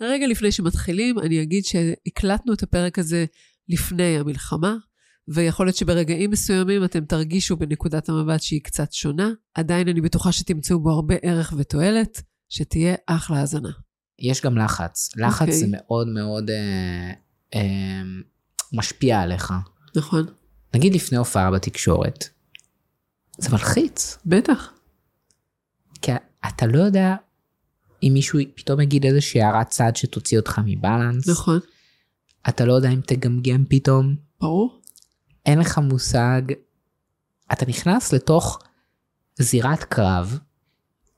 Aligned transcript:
רגע 0.00 0.26
לפני 0.26 0.52
שמתחילים, 0.52 1.18
אני 1.18 1.42
אגיד 1.42 1.64
שהקלטנו 1.64 2.52
את 2.52 2.62
הפרק 2.62 2.98
הזה 2.98 3.24
לפני 3.68 4.18
המלחמה, 4.18 4.76
ויכול 5.28 5.66
להיות 5.66 5.76
שברגעים 5.76 6.30
מסוימים 6.30 6.84
אתם 6.84 7.04
תרגישו 7.04 7.56
בנקודת 7.56 8.08
המבט 8.08 8.42
שהיא 8.42 8.60
קצת 8.62 8.92
שונה. 8.92 9.30
עדיין 9.54 9.88
אני 9.88 10.00
בטוחה 10.00 10.32
שתמצאו 10.32 10.80
בו 10.80 10.90
הרבה 10.90 11.14
ערך 11.22 11.54
ותועלת, 11.58 12.22
שתהיה 12.48 12.94
אחלה 13.06 13.40
האזנה. 13.40 13.70
יש 14.18 14.42
גם 14.42 14.58
לחץ. 14.58 15.10
לחץ 15.16 15.40
okay. 15.40 15.42
אוקיי. 15.42 15.58
זה 15.58 15.66
מאוד 15.70 16.08
מאוד 16.08 16.50
אה, 16.50 17.12
אה, 17.54 18.02
משפיע 18.72 19.20
עליך. 19.20 19.52
נכון. 19.96 20.26
נגיד 20.74 20.94
לפני 20.94 21.18
הופעה 21.18 21.50
בתקשורת, 21.50 22.28
זה 23.38 23.50
מלחיץ. 23.50 24.18
בטח. 24.26 24.72
כי 26.02 26.12
אתה 26.48 26.66
לא 26.66 26.78
יודע 26.78 27.14
אם 28.02 28.10
מישהו 28.14 28.38
פתאום 28.54 28.80
יגיד 28.80 29.06
איזושהי 29.06 29.42
הערת 29.42 29.68
צד 29.68 29.96
שתוציא 29.96 30.38
אותך 30.38 30.60
מבלנס. 30.64 31.28
נכון. 31.28 31.58
אתה 32.48 32.64
לא 32.64 32.72
יודע 32.72 32.88
אם 32.88 33.00
תגמגם 33.06 33.64
פתאום. 33.68 34.16
ברור. 34.40 34.80
אין 35.46 35.58
לך 35.58 35.78
מושג. 35.78 36.42
אתה 37.52 37.66
נכנס 37.66 38.12
לתוך 38.12 38.58
זירת 39.38 39.84
קרב. 39.84 40.38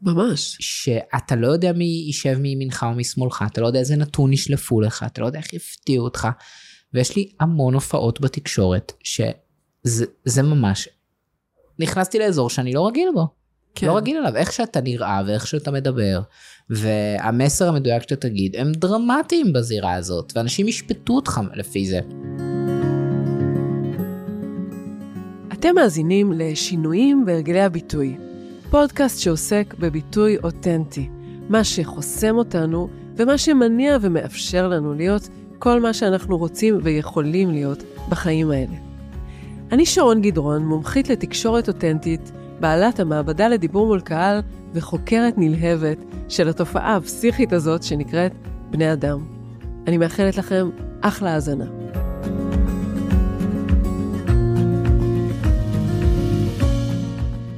ממש. 0.02 0.56
שאתה 0.60 1.36
לא 1.36 1.46
יודע 1.46 1.72
מי 1.72 1.84
יישב 1.84 2.38
מימינך 2.38 2.86
או 2.88 2.94
משמאלך, 2.94 3.44
אתה 3.52 3.60
לא 3.60 3.66
יודע 3.66 3.78
איזה 3.78 3.96
נתון 3.96 4.32
ישלפו 4.32 4.80
לך, 4.80 5.04
אתה 5.06 5.20
לא 5.20 5.26
יודע 5.26 5.38
איך 5.38 5.52
יפתיעו 5.52 6.04
אותך. 6.04 6.28
ויש 6.94 7.16
לי 7.16 7.32
המון 7.40 7.74
הופעות 7.74 8.20
בתקשורת, 8.20 8.92
שזה 9.04 10.42
ממש, 10.42 10.88
נכנסתי 11.78 12.18
לאזור 12.18 12.50
שאני 12.50 12.72
לא 12.72 12.86
רגיל 12.86 13.08
בו. 13.14 13.37
כן. 13.74 13.86
לא 13.86 13.96
רגיל 13.96 14.16
אליו, 14.16 14.36
איך 14.36 14.52
שאתה 14.52 14.80
נראה 14.80 15.22
ואיך 15.26 15.46
שאתה 15.46 15.70
מדבר, 15.70 16.20
והמסר 16.70 17.68
המדויק 17.68 18.02
שאתה 18.02 18.16
תגיד, 18.16 18.56
הם 18.56 18.72
דרמטיים 18.72 19.52
בזירה 19.52 19.94
הזאת, 19.94 20.32
ואנשים 20.36 20.68
ישפטו 20.68 21.12
אותך 21.12 21.40
לפי 21.54 21.86
זה. 21.86 22.00
אתם 25.52 25.74
מאזינים 25.74 26.32
לשינויים 26.32 27.24
בהרגלי 27.26 27.60
הביטוי, 27.60 28.16
פודקאסט 28.70 29.20
שעוסק 29.20 29.74
בביטוי 29.78 30.36
אותנטי, 30.44 31.08
מה 31.48 31.64
שחוסם 31.64 32.36
אותנו 32.36 32.88
ומה 33.16 33.38
שמניע 33.38 33.96
ומאפשר 34.00 34.68
לנו 34.68 34.94
להיות 34.94 35.28
כל 35.58 35.80
מה 35.80 35.94
שאנחנו 35.94 36.38
רוצים 36.38 36.78
ויכולים 36.82 37.50
להיות 37.50 37.82
בחיים 38.08 38.50
האלה. 38.50 38.76
אני 39.72 39.86
שרון 39.86 40.22
גדרון, 40.22 40.66
מומחית 40.66 41.08
לתקשורת 41.08 41.68
אותנטית, 41.68 42.32
בעלת 42.60 43.00
המעבדה 43.00 43.48
לדיבור 43.48 43.86
מול 43.86 44.00
קהל 44.00 44.40
וחוקרת 44.74 45.34
נלהבת 45.36 45.98
של 46.28 46.48
התופעה 46.48 46.96
הפסיכית 46.96 47.52
הזאת 47.52 47.82
שנקראת 47.82 48.32
בני 48.70 48.92
אדם. 48.92 49.18
אני 49.86 49.98
מאחלת 49.98 50.36
לכם 50.36 50.70
אחלה 51.00 51.34
האזנה. 51.34 51.64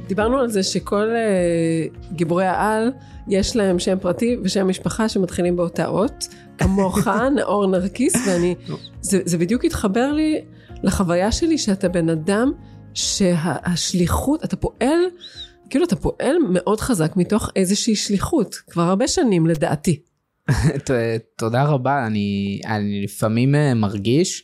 דיברנו 0.07 0.37
על 0.37 0.49
זה 0.49 0.63
שכל 0.63 1.07
uh, 1.07 2.13
גיבורי 2.13 2.45
העל 2.45 2.91
יש 3.27 3.55
להם 3.55 3.79
שם 3.79 3.97
פרטי 4.01 4.37
ושם 4.43 4.67
משפחה 4.67 5.09
שמתחילים 5.09 5.55
באותה 5.55 5.87
אות, 5.87 6.27
כמוך, 6.57 7.07
נאור 7.35 7.67
נרקיס, 7.71 8.27
ואני, 8.27 8.55
זה, 9.01 9.19
זה 9.25 9.37
בדיוק 9.37 9.65
התחבר 9.65 10.11
לי 10.11 10.41
לחוויה 10.83 11.31
שלי 11.31 11.57
שאתה 11.57 11.89
בן 11.89 12.09
אדם 12.09 12.51
שהשליחות, 12.93 14.43
אתה 14.43 14.55
פועל, 14.55 14.99
כאילו 15.69 15.85
אתה 15.85 15.95
פועל 15.95 16.35
מאוד 16.49 16.79
חזק 16.79 17.11
מתוך 17.15 17.49
איזושהי 17.55 17.95
שליחות, 17.95 18.55
כבר 18.55 18.83
הרבה 18.83 19.07
שנים 19.07 19.47
לדעתי. 19.47 20.01
תודה 21.37 21.63
רבה, 21.63 22.05
אני, 22.07 22.59
אני 22.65 23.03
לפעמים 23.03 23.55
אה, 23.55 23.73
מרגיש 23.73 24.43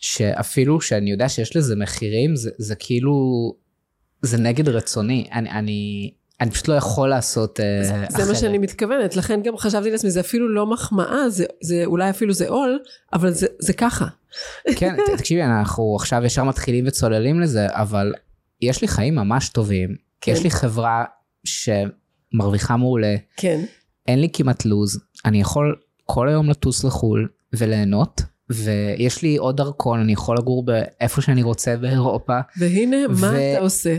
שאפילו 0.00 0.80
שאני 0.80 1.10
יודע 1.10 1.28
שיש 1.28 1.56
לזה 1.56 1.76
מחירים, 1.76 2.36
זה, 2.36 2.50
זה 2.58 2.74
כאילו, 2.74 3.14
זה 4.22 4.38
נגד 4.38 4.68
רצוני. 4.68 5.28
אני, 5.32 5.50
אני, 5.50 6.10
אני 6.40 6.50
פשוט 6.50 6.68
לא 6.68 6.74
יכול 6.74 7.08
לעשות 7.08 7.60
אה, 7.60 7.84
זה, 7.84 7.94
אחרת. 7.94 8.10
זה 8.10 8.32
מה 8.32 8.34
שאני 8.38 8.58
מתכוונת, 8.58 9.16
לכן 9.16 9.42
גם 9.42 9.56
חשבתי 9.56 9.90
לעצמי, 9.90 10.10
זה 10.10 10.20
אפילו 10.20 10.48
לא 10.48 10.66
מחמאה, 10.66 11.30
זה, 11.30 11.44
זה 11.62 11.82
אולי 11.84 12.10
אפילו 12.10 12.32
זה 12.34 12.48
עול, 12.48 12.78
אבל 13.12 13.30
זה, 13.30 13.46
זה 13.58 13.72
ככה. 13.72 14.06
כן, 14.76 14.94
תקשיבי, 15.18 15.42
אנחנו 15.42 15.96
עכשיו 15.96 16.24
ישר 16.24 16.44
מתחילים 16.44 16.84
וצוללים 16.86 17.40
לזה, 17.40 17.66
אבל 17.70 18.14
יש 18.62 18.82
לי 18.82 18.88
חיים 18.88 19.14
ממש 19.14 19.48
טובים. 19.48 19.96
כן. 20.20 20.32
יש 20.32 20.42
לי 20.42 20.50
חברה 20.50 21.04
שמרוויחה 21.44 22.76
מעולה. 22.76 23.14
כן. 23.36 23.60
אין 24.08 24.20
לי 24.20 24.28
כמעט 24.32 24.64
לו"ז, 24.64 25.00
אני 25.24 25.40
יכול 25.40 25.76
כל 26.04 26.28
היום 26.28 26.50
לטוס 26.50 26.84
לחו"ל 26.84 27.28
וליהנות. 27.52 28.22
ויש 28.50 29.22
לי 29.22 29.36
עוד 29.36 29.56
דרכון, 29.56 30.00
אני 30.00 30.12
יכול 30.12 30.36
לגור 30.36 30.64
באיפה 30.64 31.20
שאני 31.20 31.42
רוצה 31.42 31.76
באירופה. 31.76 32.38
והנה, 32.58 32.96
ו- 33.10 33.20
מה 33.20 33.28
אתה 33.28 33.60
עושה? 33.60 33.96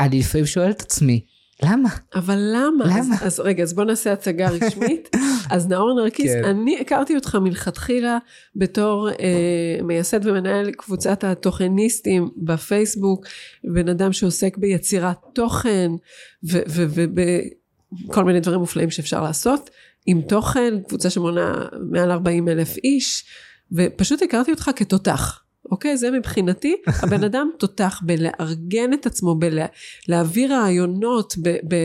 ואני 0.00 0.18
לפעמים 0.18 0.46
שואל 0.46 0.70
את 0.70 0.80
עצמי, 0.80 1.20
למה? 1.62 1.88
אבל 2.14 2.38
למה? 2.38 2.84
למה? 2.84 2.98
אז, 2.98 3.08
אז 3.22 3.40
רגע, 3.40 3.62
אז 3.62 3.72
בוא 3.72 3.84
נעשה 3.84 4.12
הצגה 4.12 4.48
רשמית. 4.48 5.08
אז 5.50 5.68
נאור 5.68 5.94
נרקיס, 6.02 6.32
כן. 6.32 6.44
אני 6.44 6.80
הכרתי 6.80 7.14
אותך 7.14 7.34
מלכתחילה 7.34 8.18
בתור 8.56 9.08
אה, 9.10 9.78
מייסד 9.82 10.26
ומנהל 10.26 10.70
קבוצת 10.70 11.24
התוכניסטים 11.24 12.30
בפייסבוק, 12.36 13.26
בן 13.64 13.88
אדם 13.88 14.12
שעוסק 14.12 14.56
ביצירת 14.56 15.16
תוכן 15.32 15.90
ובכל 16.42 18.24
מיני 18.24 18.40
דברים 18.40 18.60
מופלאים 18.60 18.90
שאפשר 18.90 19.22
לעשות. 19.22 19.70
עם 20.06 20.22
תוכן, 20.22 20.74
קבוצה 20.88 21.10
שמונה 21.10 21.66
מעל 21.90 22.10
40 22.10 22.48
אלף 22.48 22.76
איש, 22.76 23.24
ופשוט 23.72 24.22
הכרתי 24.22 24.50
אותך 24.50 24.70
כתותח. 24.76 25.39
אוקיי? 25.70 25.96
זה 25.96 26.10
מבחינתי, 26.10 26.76
הבן 27.02 27.24
אדם 27.24 27.50
תותח 27.58 28.00
בלארגן 28.02 28.92
את 28.92 29.06
עצמו, 29.06 29.34
בלהעביר 29.38 30.54
רעיונות, 30.54 31.34
ב, 31.42 31.48
ב, 31.48 31.76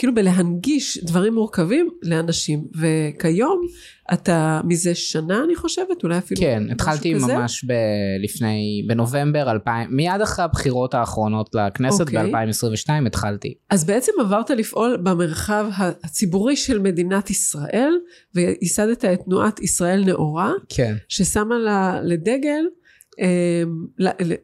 כאילו 0.00 0.14
בלהנגיש 0.14 0.98
דברים 1.04 1.34
מורכבים 1.34 1.88
לאנשים. 2.02 2.64
וכיום, 2.74 3.66
אתה 4.12 4.60
מזה 4.64 4.94
שנה, 4.94 5.44
אני 5.44 5.56
חושבת, 5.56 6.04
אולי 6.04 6.18
אפילו 6.18 6.40
כן, 6.40 6.62
התחלתי 6.70 7.14
כזה. 7.14 7.36
ממש 7.36 7.64
ב- 7.64 7.72
לפני, 8.22 8.84
בנובמבר 8.88 9.50
2000, 9.50 9.96
מיד 9.96 10.20
אחרי 10.22 10.44
הבחירות 10.44 10.94
האחרונות 10.94 11.54
לכנסת 11.54 12.00
אוקיי. 12.00 12.32
ב-2022 12.32 13.06
התחלתי. 13.06 13.54
אז 13.70 13.84
בעצם 13.84 14.12
עברת 14.20 14.50
לפעול 14.50 14.96
במרחב 15.02 15.66
הציבורי 16.04 16.56
של 16.56 16.78
מדינת 16.78 17.30
ישראל, 17.30 17.92
וייסדת 18.34 19.04
את 19.04 19.20
תנועת 19.24 19.60
ישראל 19.60 20.04
נאורה, 20.04 20.52
כן. 20.68 20.94
ששמה 21.08 21.58
לה 21.58 22.00
לדגל, 22.02 22.64
אה, 23.20 23.62
ל, 23.98 24.08
ל, 24.08 24.34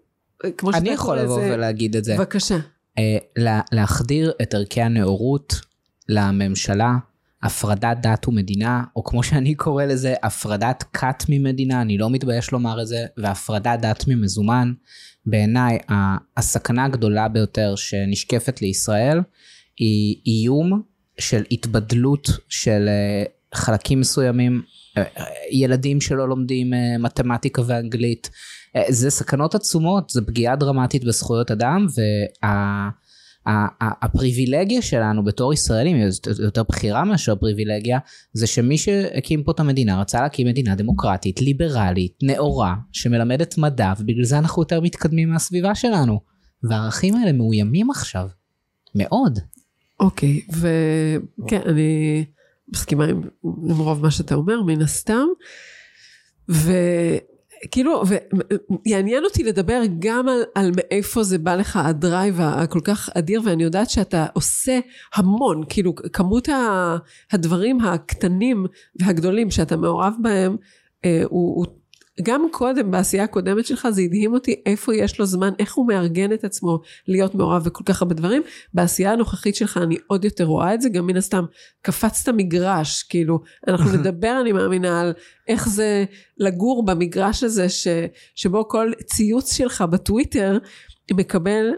כמו 0.58 0.72
שאתה 0.72 0.82
אני 0.82 0.90
יכול 0.90 1.18
לבוא. 1.18 1.40
ולהגיד 1.42 1.96
את 1.96 2.04
זה. 2.04 2.14
בבקשה. 2.16 2.58
אה, 2.98 3.18
להחדיר 3.72 4.32
את 4.42 4.54
ערכי 4.54 4.82
הנאורות 4.82 5.54
לממשלה, 6.08 6.92
הפרדת 7.42 7.96
דת 8.02 8.28
ומדינה, 8.28 8.84
או 8.96 9.04
כמו 9.04 9.22
שאני 9.22 9.54
קורא 9.54 9.84
לזה, 9.84 10.14
הפרדת 10.22 10.84
כת 10.92 11.24
ממדינה, 11.28 11.80
אני 11.82 11.98
לא 11.98 12.10
מתבייש 12.10 12.50
לומר 12.52 12.82
את 12.82 12.86
זה, 12.86 13.06
והפרדת 13.16 13.80
דת 13.80 14.04
ממזומן. 14.08 14.72
בעיניי, 15.26 15.78
הסכנה 16.36 16.84
הגדולה 16.84 17.28
ביותר 17.28 17.74
שנשקפת 17.76 18.62
לישראל 18.62 19.20
היא 19.76 20.16
איום 20.26 20.82
של 21.18 21.42
התבדלות 21.50 22.28
של 22.48 22.88
אה, 22.88 23.24
חלקים 23.54 24.00
מסוימים, 24.00 24.62
אה, 24.98 25.04
ילדים 25.52 26.00
שלא 26.00 26.28
לומדים 26.28 26.72
מתמטיקה 26.98 27.62
ואנגלית. 27.66 28.30
זה 28.88 29.10
סכנות 29.10 29.54
עצומות, 29.54 30.10
זה 30.10 30.22
פגיעה 30.22 30.56
דרמטית 30.56 31.04
בזכויות 31.04 31.50
אדם, 31.50 31.86
וה... 31.96 32.90
הפריבילגיה 33.80 34.82
שלנו 34.82 35.24
בתור 35.24 35.52
ישראלים, 35.52 35.96
יותר 36.44 36.62
בחירה 36.62 37.04
מאשר 37.04 37.36
פריבילגיה, 37.36 37.98
זה 38.32 38.46
שמי 38.46 38.78
שהקים 38.78 39.42
פה 39.42 39.52
את 39.52 39.60
המדינה 39.60 40.00
רצה 40.00 40.20
להקים 40.20 40.46
מדינה 40.46 40.74
דמוקרטית, 40.74 41.40
ליברלית, 41.40 42.18
נאורה, 42.22 42.74
שמלמדת 42.92 43.58
מדע, 43.58 43.92
ובגלל 43.98 44.24
זה 44.24 44.38
אנחנו 44.38 44.62
יותר 44.62 44.80
מתקדמים 44.80 45.30
מהסביבה 45.30 45.74
שלנו. 45.74 46.20
והערכים 46.62 47.16
האלה 47.16 47.32
מאוימים 47.32 47.90
עכשיו. 47.90 48.28
מאוד. 48.94 49.38
אוקיי, 50.00 50.40
okay, 50.50 50.54
וכן, 51.42 51.60
אני 51.66 52.24
מסכימה 52.68 53.04
עם, 53.04 53.22
עם 53.44 53.78
רוב 53.78 54.02
מה 54.02 54.10
שאתה 54.10 54.34
אומר, 54.34 54.62
מן 54.62 54.82
הסתם. 54.82 55.26
ו... 56.50 56.72
כאילו, 57.70 58.02
ויעניין 58.86 59.24
אותי 59.24 59.44
לדבר 59.44 59.80
גם 59.98 60.28
על, 60.28 60.42
על 60.54 60.70
מאיפה 60.76 61.22
זה 61.22 61.38
בא 61.38 61.54
לך 61.54 61.76
הדרייב 61.76 62.40
הכל 62.40 62.80
כך 62.80 63.10
אדיר, 63.14 63.40
ואני 63.44 63.62
יודעת 63.62 63.90
שאתה 63.90 64.26
עושה 64.32 64.78
המון, 65.14 65.62
כאילו, 65.68 65.94
כמות 65.94 66.48
הדברים 67.32 67.80
הקטנים 67.80 68.66
והגדולים 69.00 69.50
שאתה 69.50 69.76
מעורב 69.76 70.14
בהם, 70.22 70.56
אה, 71.04 71.22
הוא, 71.24 71.56
הוא 71.56 71.66
גם 72.22 72.46
קודם, 72.50 72.90
בעשייה 72.90 73.24
הקודמת 73.24 73.66
שלך, 73.66 73.88
זה 73.90 74.02
הדהים 74.02 74.34
אותי 74.34 74.62
איפה 74.66 74.94
יש 74.94 75.18
לו 75.18 75.26
זמן, 75.26 75.52
איך 75.58 75.74
הוא 75.74 75.88
מארגן 75.88 76.32
את 76.32 76.44
עצמו 76.44 76.80
להיות 77.08 77.34
מעורב 77.34 77.64
בכל 77.64 77.84
כך 77.84 78.02
הרבה 78.02 78.14
דברים. 78.14 78.42
בעשייה 78.74 79.12
הנוכחית 79.12 79.54
שלך 79.54 79.76
אני 79.82 79.96
עוד 80.06 80.24
יותר 80.24 80.44
רואה 80.44 80.74
את 80.74 80.80
זה, 80.80 80.88
גם 80.88 81.06
מן 81.06 81.16
הסתם 81.16 81.44
קפצת 81.82 82.32
מגרש, 82.36 83.02
כאילו, 83.02 83.40
אנחנו 83.68 83.92
נדבר, 83.96 84.38
אני 84.40 84.52
מאמינה, 84.52 85.00
על 85.00 85.12
איך 85.48 85.68
זה 85.68 86.04
לגור 86.38 86.84
במגרש 86.84 87.42
הזה, 87.42 87.68
ש, 87.68 87.88
שבו 88.34 88.68
כל 88.68 88.92
ציוץ 89.06 89.52
שלך 89.56 89.82
בטוויטר 89.82 90.58
מקבל 91.12 91.70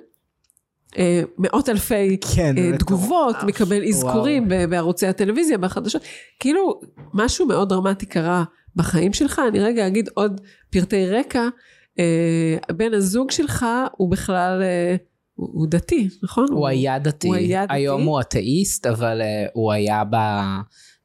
אה, 0.99 1.23
מאות 1.38 1.69
אלפי 1.69 2.17
כן, 2.35 2.55
אה, 2.58 2.79
תגובות. 2.79 3.37
מקבל 3.46 3.88
אזכורים 3.88 4.46
וואו. 4.49 4.70
בערוצי 4.70 5.06
הטלוויזיה, 5.06 5.58
בחדשות, 5.58 6.02
כאילו 6.40 6.81
משהו 7.14 7.46
מאוד 7.46 7.69
דרמטי 7.69 8.06
קרה 8.06 8.44
בחיים 8.78 9.12
שלך. 9.12 9.42
אני 9.48 9.60
רגע 9.60 9.86
אגיד 9.86 10.08
עוד 10.14 10.40
פרטי 10.70 11.06
רקע, 11.06 11.48
אה, 11.98 12.75
בן 12.76 12.94
הזוג 12.94 13.30
שלך 13.30 13.66
הוא 13.96 14.10
בכלל, 14.10 14.62
הוא, 15.34 15.48
הוא 15.52 15.66
דתי, 15.70 16.08
נכון? 16.22 16.46
הוא, 16.50 16.69
היה 16.69 16.98
דתי, 16.98 17.28
הוא 17.28 17.36
היה 17.36 17.64
דתי. 17.64 17.75
היום 17.75 18.02
הוא 18.02 18.20
אתאיסט, 18.20 18.86
אבל 18.86 19.22
הוא 19.52 19.72
היה 19.72 20.02
ב... 20.10 20.16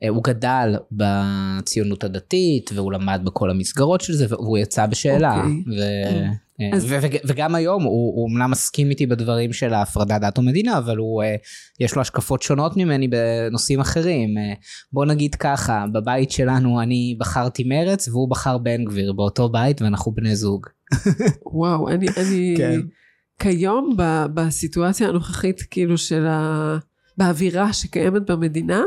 הוא 0.10 0.24
גדל 0.24 0.76
בציונות 0.92 2.04
הדתית, 2.04 2.72
והוא 2.76 2.94
למד 2.94 3.22
בכל 3.24 3.50
המסגרות 3.50 4.02
של 4.02 4.14
זה, 4.14 4.26
והוא 4.30 4.58
יצא 4.58 4.86
בשאלה. 4.86 5.44
Okay. 5.44 5.70
אוקיי. 5.72 6.43
ו... 6.56 6.58
כן. 6.58 6.76
אז... 6.76 6.96
וגם 7.28 7.56
היום 7.56 7.84
הוא, 7.84 8.16
הוא 8.16 8.30
אמנם 8.30 8.52
מסכים 8.52 8.90
איתי 8.90 9.06
בדברים 9.06 9.54
של 9.54 9.74
ההפרדת 9.74 10.22
דת 10.22 10.40
ומדינה, 10.40 10.78
אבל 10.78 10.98
הוא, 10.98 11.24
אה, 11.24 11.36
יש 11.80 11.96
לו 11.96 12.02
השקפות 12.02 12.42
שונות 12.42 12.78
ממני 12.78 13.08
בנושאים 13.08 13.80
אחרים. 13.80 14.38
אה, 14.38 14.54
בוא 14.92 15.06
נגיד 15.06 15.36
ככה, 15.36 15.86
בבית 15.94 16.32
שלנו 16.32 16.82
אני 16.82 17.16
בחרתי 17.20 17.64
מרץ 17.64 18.08
והוא 18.08 18.30
בחר 18.30 18.58
בן 18.58 18.86
גביר 18.86 19.14
באותו 19.14 19.50
בית 19.50 19.82
ואנחנו 19.82 20.12
בני 20.12 20.36
זוג. 20.36 20.68
וואו, 21.54 21.90
אני, 21.90 22.08
אני 22.18 22.56
כן. 22.58 22.80
כיום 23.40 23.96
ב, 23.98 24.26
בסיטואציה 24.34 25.08
הנוכחית 25.08 25.62
כאילו 25.62 25.98
של 25.98 26.26
ה... 26.26 26.78
באווירה 27.18 27.74
שקיימת 27.74 28.22
במדינה, 28.22 28.82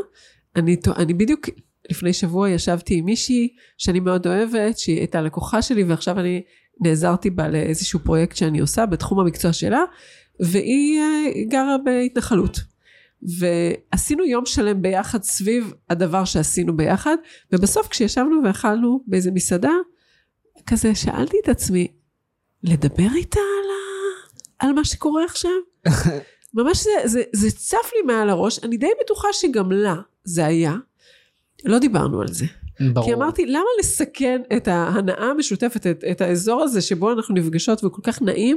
אני, 0.56 0.76
אני 0.96 1.14
בדיוק 1.14 1.48
לפני 1.90 2.12
שבוע 2.12 2.50
ישבתי 2.50 2.94
עם 2.94 3.04
מישהי 3.04 3.48
שאני 3.78 4.00
מאוד 4.00 4.26
אוהבת, 4.26 4.78
שהיא 4.78 4.98
הייתה 4.98 5.22
לקוחה 5.22 5.62
שלי 5.62 5.84
ועכשיו 5.84 6.20
אני 6.20 6.42
נעזרתי 6.80 7.30
בה 7.30 7.48
לאיזשהו 7.48 8.00
פרויקט 8.00 8.36
שאני 8.36 8.58
עושה 8.58 8.86
בתחום 8.86 9.20
המקצוע 9.20 9.52
שלה, 9.52 9.80
והיא 10.40 11.00
אה, 11.00 11.44
גרה 11.48 11.76
בהתנחלות. 11.84 12.60
ועשינו 13.22 14.24
יום 14.24 14.46
שלם 14.46 14.82
ביחד 14.82 15.22
סביב 15.22 15.72
הדבר 15.90 16.24
שעשינו 16.24 16.76
ביחד, 16.76 17.16
ובסוף 17.52 17.88
כשישבנו 17.88 18.40
ואכלנו 18.44 19.00
באיזה 19.06 19.30
מסעדה, 19.30 19.72
כזה 20.66 20.94
שאלתי 20.94 21.36
את 21.44 21.48
עצמי, 21.48 21.88
לדבר 22.62 23.08
איתה 23.16 23.40
על, 23.40 23.70
ה... 23.70 24.66
על 24.66 24.72
מה 24.72 24.84
שקורה 24.84 25.24
עכשיו? 25.24 25.50
ממש 26.54 26.82
זה, 26.82 26.90
זה, 27.04 27.22
זה 27.32 27.50
צף 27.50 27.90
לי 27.96 28.02
מעל 28.14 28.30
הראש, 28.30 28.64
אני 28.64 28.76
די 28.76 28.90
בטוחה 29.04 29.28
שגם 29.32 29.72
לה 29.72 29.94
זה 30.24 30.46
היה. 30.46 30.74
לא 31.64 31.78
דיברנו 31.78 32.20
על 32.20 32.28
זה. 32.28 32.46
ברור. 32.80 33.06
כי 33.06 33.14
אמרתי, 33.14 33.46
למה 33.46 33.64
לסכן 33.80 34.40
את 34.56 34.68
ההנאה 34.68 35.24
המשותפת, 35.24 35.86
את, 35.86 36.04
את 36.10 36.20
האזור 36.20 36.62
הזה 36.62 36.80
שבו 36.80 37.12
אנחנו 37.12 37.34
נפגשות 37.34 37.84
וכל 37.84 38.02
כך 38.04 38.22
נעים, 38.22 38.56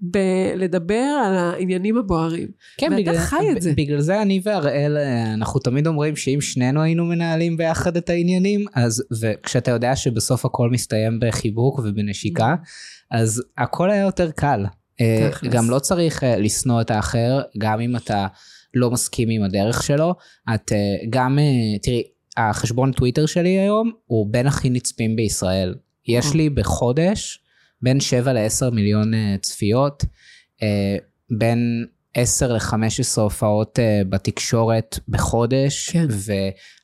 בלדבר 0.00 1.20
על 1.26 1.36
העניינים 1.36 1.96
הבוערים. 1.96 2.48
כן, 2.78 2.86
ואתה 2.90 2.96
בגלל, 2.96 3.18
חי 3.18 3.52
את 3.56 3.62
זה. 3.62 3.72
בגלל 3.76 4.00
זה 4.00 4.22
אני 4.22 4.40
והראל, 4.44 4.96
אנחנו 5.34 5.60
תמיד 5.60 5.86
אומרים 5.86 6.16
שאם 6.16 6.40
שנינו 6.40 6.82
היינו 6.82 7.04
מנהלים 7.04 7.56
ביחד 7.56 7.96
את 7.96 8.10
העניינים, 8.10 8.64
אז, 8.74 9.04
וכשאתה 9.20 9.70
יודע 9.70 9.96
שבסוף 9.96 10.44
הכל 10.44 10.70
מסתיים 10.70 11.20
בחיבוק 11.20 11.78
ובנשיקה, 11.78 12.54
אז 13.10 13.42
הכל 13.58 13.90
היה 13.90 14.02
יותר 14.02 14.30
קל. 14.30 14.64
אה, 15.00 15.30
גם 15.50 15.70
לא 15.70 15.78
צריך 15.78 16.24
אה, 16.24 16.36
לשנוא 16.36 16.80
את 16.80 16.90
האחר, 16.90 17.40
גם 17.58 17.80
אם 17.80 17.96
אתה 17.96 18.26
לא 18.74 18.90
מסכים 18.90 19.28
עם 19.30 19.42
הדרך 19.42 19.82
שלו. 19.82 20.14
את 20.54 20.72
אה, 20.72 20.78
גם, 21.10 21.38
תראי, 21.82 22.02
החשבון 22.36 22.92
טוויטר 22.92 23.26
שלי 23.26 23.58
היום 23.58 23.92
הוא 24.06 24.26
בין 24.30 24.46
הכי 24.46 24.70
נצפים 24.70 25.16
בישראל. 25.16 25.74
יש 26.06 26.26
אה. 26.26 26.32
לי 26.34 26.50
בחודש 26.50 27.38
בין 27.82 28.00
7 28.00 28.32
ל-10 28.32 28.70
מיליון 28.70 29.14
אה, 29.14 29.36
צפיות, 29.40 30.04
אה, 30.62 30.96
בין 31.30 31.86
10 32.14 32.52
ל-15 32.52 33.20
הופעות 33.20 33.78
בתקשורת 34.08 34.98
בחודש, 35.08 35.90
כן. 35.90 36.06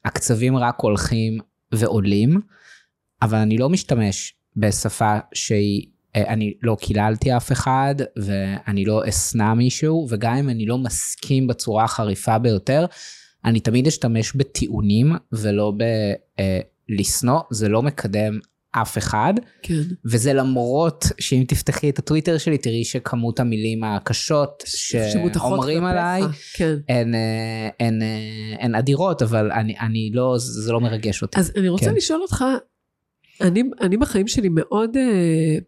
והקצבים 0.04 0.56
רק 0.56 0.80
הולכים 0.80 1.38
ועולים, 1.72 2.40
אבל 3.22 3.38
אני 3.38 3.58
לא 3.58 3.68
משתמש 3.68 4.34
בשפה 4.56 5.18
שהיא, 5.34 5.86
אני 6.14 6.54
לא 6.62 6.76
קיללתי 6.80 7.36
אף 7.36 7.52
אחד, 7.52 7.94
ואני 8.16 8.84
לא 8.84 9.02
אשנא 9.08 9.54
מישהו, 9.54 10.06
וגם 10.10 10.36
אם 10.36 10.48
אני 10.48 10.66
לא 10.66 10.78
מסכים 10.78 11.46
בצורה 11.46 11.84
החריפה 11.84 12.38
ביותר, 12.38 12.86
אני 13.44 13.60
תמיד 13.60 13.86
אשתמש 13.86 14.36
בטיעונים 14.36 15.12
ולא 15.32 15.72
בלשנוא, 16.88 17.36
אה, 17.36 17.42
זה 17.50 17.68
לא 17.68 17.82
מקדם 17.82 18.38
אף 18.70 18.98
אחד. 18.98 19.34
כן. 19.62 19.82
וזה 20.04 20.32
למרות 20.32 21.04
שאם 21.20 21.44
תפתחי 21.48 21.90
את 21.90 21.98
הטוויטר 21.98 22.38
שלי, 22.38 22.58
תראי 22.58 22.84
שכמות 22.84 23.40
המילים 23.40 23.84
הקשות 23.84 24.62
שאומרים 24.66 25.84
עליי, 25.84 26.22
כן. 26.54 26.76
הן, 26.88 27.14
אה, 27.14 27.68
הן, 27.80 28.02
אה, 28.02 28.64
הן 28.64 28.74
אדירות, 28.74 29.22
אבל 29.22 29.52
אני, 29.52 29.78
אני 29.80 30.10
לא, 30.14 30.34
זה 30.38 30.72
לא 30.72 30.80
מרגש 30.80 31.22
אותי. 31.22 31.40
אז 31.40 31.52
אני 31.56 31.68
רוצה 31.68 31.86
כן. 31.86 31.94
לשאול 31.94 32.22
אותך, 32.22 32.44
אני, 33.40 33.62
אני 33.80 33.96
בחיים 33.96 34.28
שלי 34.28 34.48
מאוד 34.50 34.96
אה, 34.96 35.58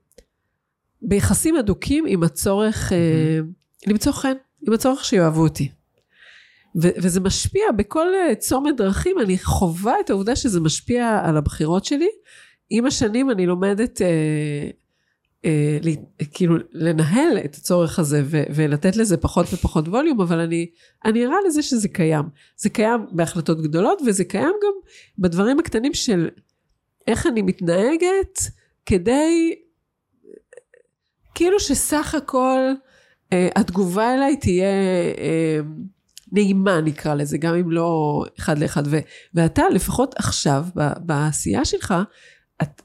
ביחסים 1.02 1.56
אדוקים 1.56 2.04
עם 2.08 2.22
הצורך 2.22 2.92
אה, 2.92 3.38
למצוא 3.86 4.12
חן, 4.12 4.32
עם 4.66 4.72
הצורך 4.72 5.04
שיאהבו 5.04 5.42
אותי. 5.42 5.68
ו- 6.76 6.96
וזה 7.02 7.20
משפיע 7.20 7.64
בכל 7.76 8.06
אה, 8.14 8.34
צומת 8.34 8.76
דרכים, 8.76 9.18
אני 9.18 9.38
חווה 9.38 9.94
את 10.00 10.10
העובדה 10.10 10.36
שזה 10.36 10.60
משפיע 10.60 11.20
על 11.24 11.36
הבחירות 11.36 11.84
שלי. 11.84 12.08
עם 12.70 12.86
השנים 12.86 13.30
אני 13.30 13.46
לומדת 13.46 14.02
אה, 14.02 14.70
אה, 15.44 15.78
לי, 15.82 15.96
כאילו 16.34 16.54
לנהל 16.72 17.38
את 17.44 17.54
הצורך 17.54 17.98
הזה 17.98 18.22
ו- 18.24 18.42
ולתת 18.54 18.96
לזה 18.96 19.16
פחות 19.16 19.46
ופחות 19.52 19.88
ווליום, 19.88 20.20
אבל 20.20 20.40
אני, 20.40 20.66
אני 21.04 21.24
ערה 21.24 21.36
לזה 21.46 21.62
שזה 21.62 21.88
קיים. 21.88 22.24
זה 22.56 22.70
קיים 22.70 23.00
בהחלטות 23.12 23.62
גדולות 23.62 24.02
וזה 24.06 24.24
קיים 24.24 24.52
גם 24.62 24.72
בדברים 25.18 25.58
הקטנים 25.58 25.94
של 25.94 26.28
איך 27.06 27.26
אני 27.26 27.42
מתנהגת 27.42 28.38
כדי, 28.86 29.54
כאילו 31.34 31.60
שסך 31.60 32.14
הכל 32.14 32.60
אה, 33.32 33.48
התגובה 33.56 34.14
אליי 34.14 34.36
תהיה... 34.36 34.66
אה, 35.18 35.60
נעימה 36.32 36.80
נקרא 36.80 37.14
לזה, 37.14 37.38
גם 37.38 37.54
אם 37.54 37.70
לא 37.70 38.22
אחד 38.38 38.58
לאחד. 38.58 38.82
ו, 38.86 38.98
ואתה 39.34 39.62
לפחות 39.74 40.14
עכשיו, 40.18 40.64
ב, 40.76 40.88
בעשייה 41.00 41.64
שלך, 41.64 41.94
את, 42.62 42.82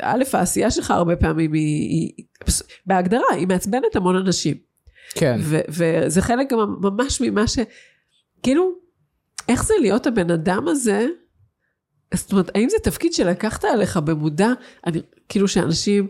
א', 0.00 0.24
העשייה 0.32 0.70
שלך 0.70 0.90
הרבה 0.90 1.16
פעמים 1.16 1.52
היא, 1.52 1.88
היא, 1.88 2.24
בהגדרה, 2.86 3.34
היא 3.34 3.46
מעצבנת 3.46 3.96
המון 3.96 4.16
אנשים. 4.16 4.56
כן. 5.14 5.36
ו, 5.40 5.60
וזה 5.68 6.22
חלק 6.22 6.50
גם 6.52 6.58
ממש 6.80 7.20
ממה 7.20 7.46
ש... 7.46 7.58
כאילו, 8.42 8.72
איך 9.48 9.64
זה 9.64 9.74
להיות 9.80 10.06
הבן 10.06 10.30
אדם 10.30 10.68
הזה? 10.68 11.06
זאת 12.14 12.32
אומרת, 12.32 12.50
האם 12.54 12.68
זה 12.68 12.76
תפקיד 12.82 13.12
שלקחת 13.12 13.64
עליך 13.64 13.96
במודע, 13.96 14.48
אני, 14.86 15.00
כאילו 15.28 15.48
שאנשים 15.48 16.08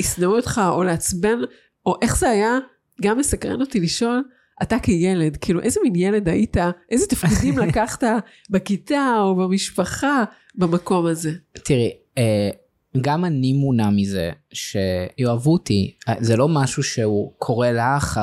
ישנאו 0.00 0.36
אותך 0.36 0.60
או 0.68 0.82
לעצבן, 0.82 1.38
או 1.86 1.94
איך 2.02 2.16
זה 2.16 2.30
היה, 2.30 2.58
גם 3.02 3.18
מסקרן 3.18 3.60
אותי 3.60 3.80
לשאול, 3.80 4.22
אתה 4.62 4.78
כילד, 4.78 5.36
כאילו 5.36 5.60
איזה 5.60 5.80
מין 5.82 5.96
ילד 5.96 6.28
היית, 6.28 6.56
איזה 6.90 7.06
תפקידים 7.06 7.58
לקחת 7.68 8.04
בכיתה 8.50 9.14
או 9.18 9.36
במשפחה 9.36 10.24
במקום 10.54 11.06
הזה? 11.06 11.32
תראי, 11.52 11.90
אה, 12.18 12.50
גם 13.00 13.24
אני 13.24 13.52
מונע 13.52 13.90
מזה 13.90 14.30
שיאהבו 14.52 15.52
אותי, 15.52 15.96
זה 16.20 16.36
לא 16.36 16.48
משהו 16.48 16.82
שהוא 16.82 17.32
קורה 17.38 17.72
לך, 17.72 18.20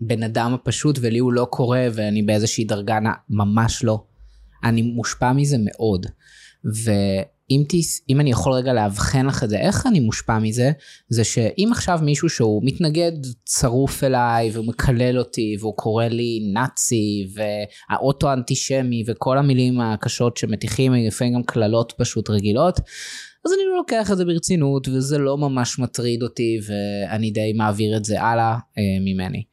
הבן 0.00 0.22
אדם 0.22 0.54
הפשוט, 0.54 0.98
ולי 1.02 1.18
הוא 1.18 1.32
לא 1.32 1.46
קורה 1.50 1.86
ואני 1.92 2.22
באיזושהי 2.22 2.64
דרגה, 2.64 2.98
ממש 3.30 3.84
לא. 3.84 4.04
אני 4.64 4.82
מושפע 4.82 5.32
מזה 5.32 5.56
מאוד. 5.60 6.06
ו... 6.74 6.90
אם, 7.56 7.64
תס... 7.68 8.02
אם 8.10 8.20
אני 8.20 8.30
יכול 8.30 8.52
רגע 8.52 8.72
לאבחן 8.72 9.26
לך 9.26 9.44
את 9.44 9.48
זה, 9.48 9.58
איך 9.58 9.86
אני 9.86 10.00
מושפע 10.00 10.38
מזה, 10.38 10.72
זה 11.08 11.24
שאם 11.24 11.68
עכשיו 11.72 11.98
מישהו 12.02 12.28
שהוא 12.28 12.62
מתנגד 12.64 13.12
צרוף 13.44 14.04
אליי 14.04 14.50
והוא 14.50 14.66
מקלל 14.66 15.18
אותי 15.18 15.56
והוא 15.60 15.76
קורא 15.76 16.04
לי 16.04 16.50
נאצי 16.52 17.28
והאוטו 17.34 18.32
אנטישמי 18.32 19.04
וכל 19.06 19.38
המילים 19.38 19.80
הקשות 19.80 20.36
שמטיחים, 20.36 20.92
לפעמים 20.94 21.34
גם 21.34 21.42
קללות 21.42 21.92
פשוט 21.98 22.30
רגילות, 22.30 22.80
אז 23.46 23.52
אני 23.52 23.62
לא 23.70 23.76
לוקח 23.76 24.10
את 24.12 24.16
זה 24.16 24.24
ברצינות 24.24 24.88
וזה 24.88 25.18
לא 25.18 25.38
ממש 25.38 25.78
מטריד 25.78 26.22
אותי 26.22 26.58
ואני 26.66 27.30
די 27.30 27.52
מעביר 27.52 27.96
את 27.96 28.04
זה 28.04 28.22
הלאה 28.22 28.58
אה, 28.78 28.82
ממני. 29.00 29.44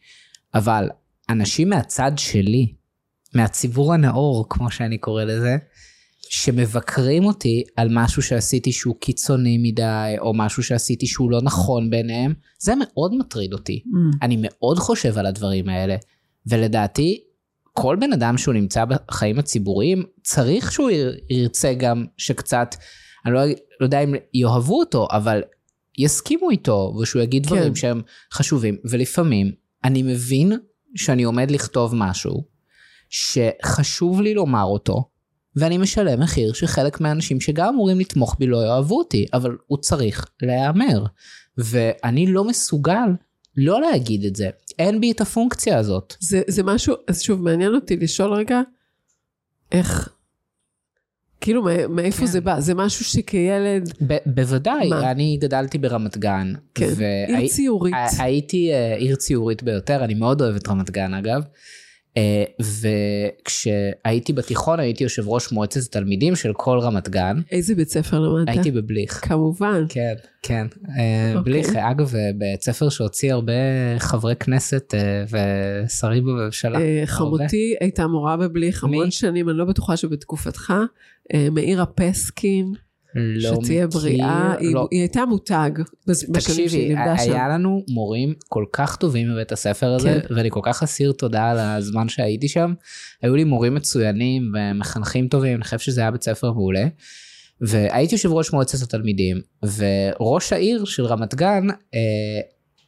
אבל 0.54 0.90
אנשים 1.30 1.70
מהצד 1.70 2.12
שלי, 2.18 2.74
מהציבור 3.36 3.94
הנאור 3.94 4.46
כמו 4.50 4.72
שאני 4.72 4.98
קורא 4.98 5.24
לזה, 5.24 5.58
שמבקרים 6.34 7.26
אותי 7.26 7.64
על 7.76 7.88
משהו 7.92 8.22
שעשיתי 8.22 8.72
שהוא 8.72 8.96
קיצוני 9.00 9.58
מדי, 9.58 10.16
או 10.20 10.34
משהו 10.34 10.64
שעשיתי 10.64 11.08
שהוא 11.08 11.32
לא 11.32 11.42
נכון 11.42 11.90
ביניהם, 11.90 12.34
זה 12.60 12.74
מאוד 12.80 13.14
מטריד 13.20 13.54
אותי. 13.54 13.84
Mm. 13.86 14.18
אני 14.22 14.38
מאוד 14.42 14.80
חושב 14.80 15.18
על 15.18 15.26
הדברים 15.26 15.70
האלה, 15.70 15.96
ולדעתי, 16.48 17.24
כל 17.74 17.98
בן 18.00 18.14
אדם 18.14 18.38
שהוא 18.38 18.54
נמצא 18.54 18.86
בחיים 18.86 19.40
הציבוריים, 19.40 20.04
צריך 20.24 20.72
שהוא 20.72 20.90
יר- 20.90 21.18
ירצה 21.30 21.74
גם 21.74 22.06
שקצת, 22.18 22.76
אני 23.26 23.34
לא, 23.34 23.46
לא 23.46 23.86
יודע 23.86 24.00
אם 24.00 24.16
יאהבו 24.34 24.80
אותו, 24.80 25.08
אבל 25.12 25.42
יסכימו 25.98 26.50
איתו, 26.50 26.94
ושהוא 27.02 27.22
יגיד 27.22 27.46
כן. 27.46 27.56
דברים 27.56 27.76
שהם 27.76 28.02
חשובים. 28.34 28.78
ולפעמים, 28.90 29.52
אני 29.84 30.04
מבין 30.04 30.52
שאני 30.96 31.24
עומד 31.24 31.52
לכתוב 31.52 31.96
משהו, 31.96 32.44
שחשוב 33.10 34.22
לי 34.22 34.34
לומר 34.34 34.64
אותו, 34.64 35.11
ואני 35.56 35.78
משלם 35.78 36.20
מחיר 36.20 36.54
שחלק 36.54 37.02
מהאנשים 37.02 37.42
שגם 37.42 37.68
אמורים 37.74 38.00
לתמוך 38.00 38.36
בי 38.40 38.48
לא 38.48 38.66
יאהבו 38.66 38.98
אותי, 38.98 39.26
אבל 39.34 39.58
הוא 39.68 39.78
צריך 39.78 40.26
להיאמר. 40.42 41.06
ואני 41.58 42.28
לא 42.28 42.44
מסוגל 42.44 43.08
לא 43.58 43.82
להגיד 43.82 44.26
את 44.26 44.36
זה. 44.36 44.50
אין 44.80 45.02
בי 45.02 45.12
את 45.12 45.22
הפונקציה 45.22 45.78
הזאת. 45.78 46.14
זה, 46.20 46.42
זה 46.48 46.64
משהו, 46.64 46.96
אז 47.08 47.22
שוב, 47.22 47.42
מעניין 47.44 47.76
אותי 47.76 47.98
לשאול 47.98 48.34
רגע, 48.34 48.62
איך, 49.72 50.10
כאילו, 51.42 51.64
מא- 51.64 51.88
מאיפה 51.90 52.18
כן. 52.20 52.26
זה 52.26 52.42
בא? 52.42 52.60
זה 52.60 52.74
משהו 52.74 53.06
שכילד, 53.06 53.94
ב- 54.08 54.18
בוודאי, 54.26 54.90
מה? 54.90 55.12
אני 55.12 55.38
גדלתי 55.42 55.78
ברמת 55.78 56.18
גן. 56.18 56.54
כן, 56.76 56.86
עיר 56.86 56.96
והי- 57.38 57.50
ציורית. 57.50 57.94
הי- 57.94 58.24
הייתי 58.24 58.72
אה, 58.74 58.96
עיר 58.96 59.16
ציורית 59.16 59.64
ביותר, 59.64 60.04
אני 60.04 60.14
מאוד 60.14 60.42
אוהב 60.42 60.56
את 60.56 60.68
רמת 60.68 60.90
גן 60.90 61.14
אגב. 61.14 61.42
אה, 62.18 62.44
וכשהייתי 62.60 64.34
בתיכון 64.34 64.80
הייתי 64.80 65.04
יושב 65.04 65.30
ראש 65.30 65.52
מועצת 65.52 65.82
התלמידים 65.82 66.36
של 66.36 66.54
כל 66.54 66.80
רמת 66.80 67.10
גן. 67.10 67.42
איזה 67.52 67.76
בית 67.76 67.90
ספר 67.90 68.20
למדת? 68.20 68.48
הייתי 68.48 68.72
בבליך. 68.72 69.28
כמובן. 69.28 69.86
כן, 69.90 70.14
כן. 70.42 70.68
אה, 70.98 71.34
אוקיי. 71.36 71.54
בליך, 71.54 71.76
אגב, 71.76 72.16
אה, 72.16 72.30
בית 72.36 72.62
ספר 72.62 72.90
שהוציא 72.90 73.34
הרבה 73.34 73.54
חברי 73.98 74.36
כנסת 74.36 74.94
ושרים 75.30 76.26
בממשלה. 76.26 76.80
חמותי 77.06 77.76
הייתה 77.80 78.08
מורה 78.08 78.38
בבליך 78.38 78.84
המון? 78.84 79.12
שנים, 79.12 79.50
אני 79.50 79.58
לא 79.58 79.66
בטוחה 79.66 79.98
שבתקופתך. 79.98 80.74
מאירה 81.52 81.86
פסקין, 81.86 82.74
לא 83.16 83.56
שתהיה 83.64 83.88
מכיר, 83.88 84.00
בריאה, 84.02 84.56
היא- 84.60 84.74
לא. 84.76 84.88
היא 84.92 85.00
הייתה 85.00 85.26
מותג 85.26 85.72
בשנים 86.08 86.70
שהיא 86.70 86.88
לימדה 86.88 87.18
שם. 87.18 87.32
היה 87.32 87.48
לנו 87.50 87.84
מורים 87.90 88.34
כל 88.50 88.66
כך 88.74 88.96
טובים 88.96 89.28
בבית 89.34 89.52
הספר 89.52 89.94
הזה, 89.94 90.20
כן. 90.28 90.36
ואני 90.36 90.50
כל 90.52 90.60
כך 90.64 90.84
אסיר 90.84 91.12
תודה 91.12 91.50
על 91.50 91.60
הזמן 91.60 92.10
שהייתי 92.10 92.48
שם. 92.48 92.74
היו 93.22 93.36
לי 93.36 93.44
מורים 93.44 93.76
מצוינים 93.76 94.52
ומחנכים 94.56 95.28
טובים, 95.28 95.56
אני 95.56 95.64
חושב 95.64 95.80
שזה 95.80 96.02
היה 96.02 96.12
בית 96.12 96.24
ספר 96.24 96.52
מעולה. 96.52 96.86
והייתי 97.62 98.16
יושב 98.16 98.32
ראש 98.32 98.54
מועצת 98.54 98.82
התלמידים, 98.88 99.42
וראש 99.78 100.54
העיר 100.54 100.86
של 100.86 101.06
רמת 101.06 101.36
גן, 101.36 101.68
אה, 101.70 102.00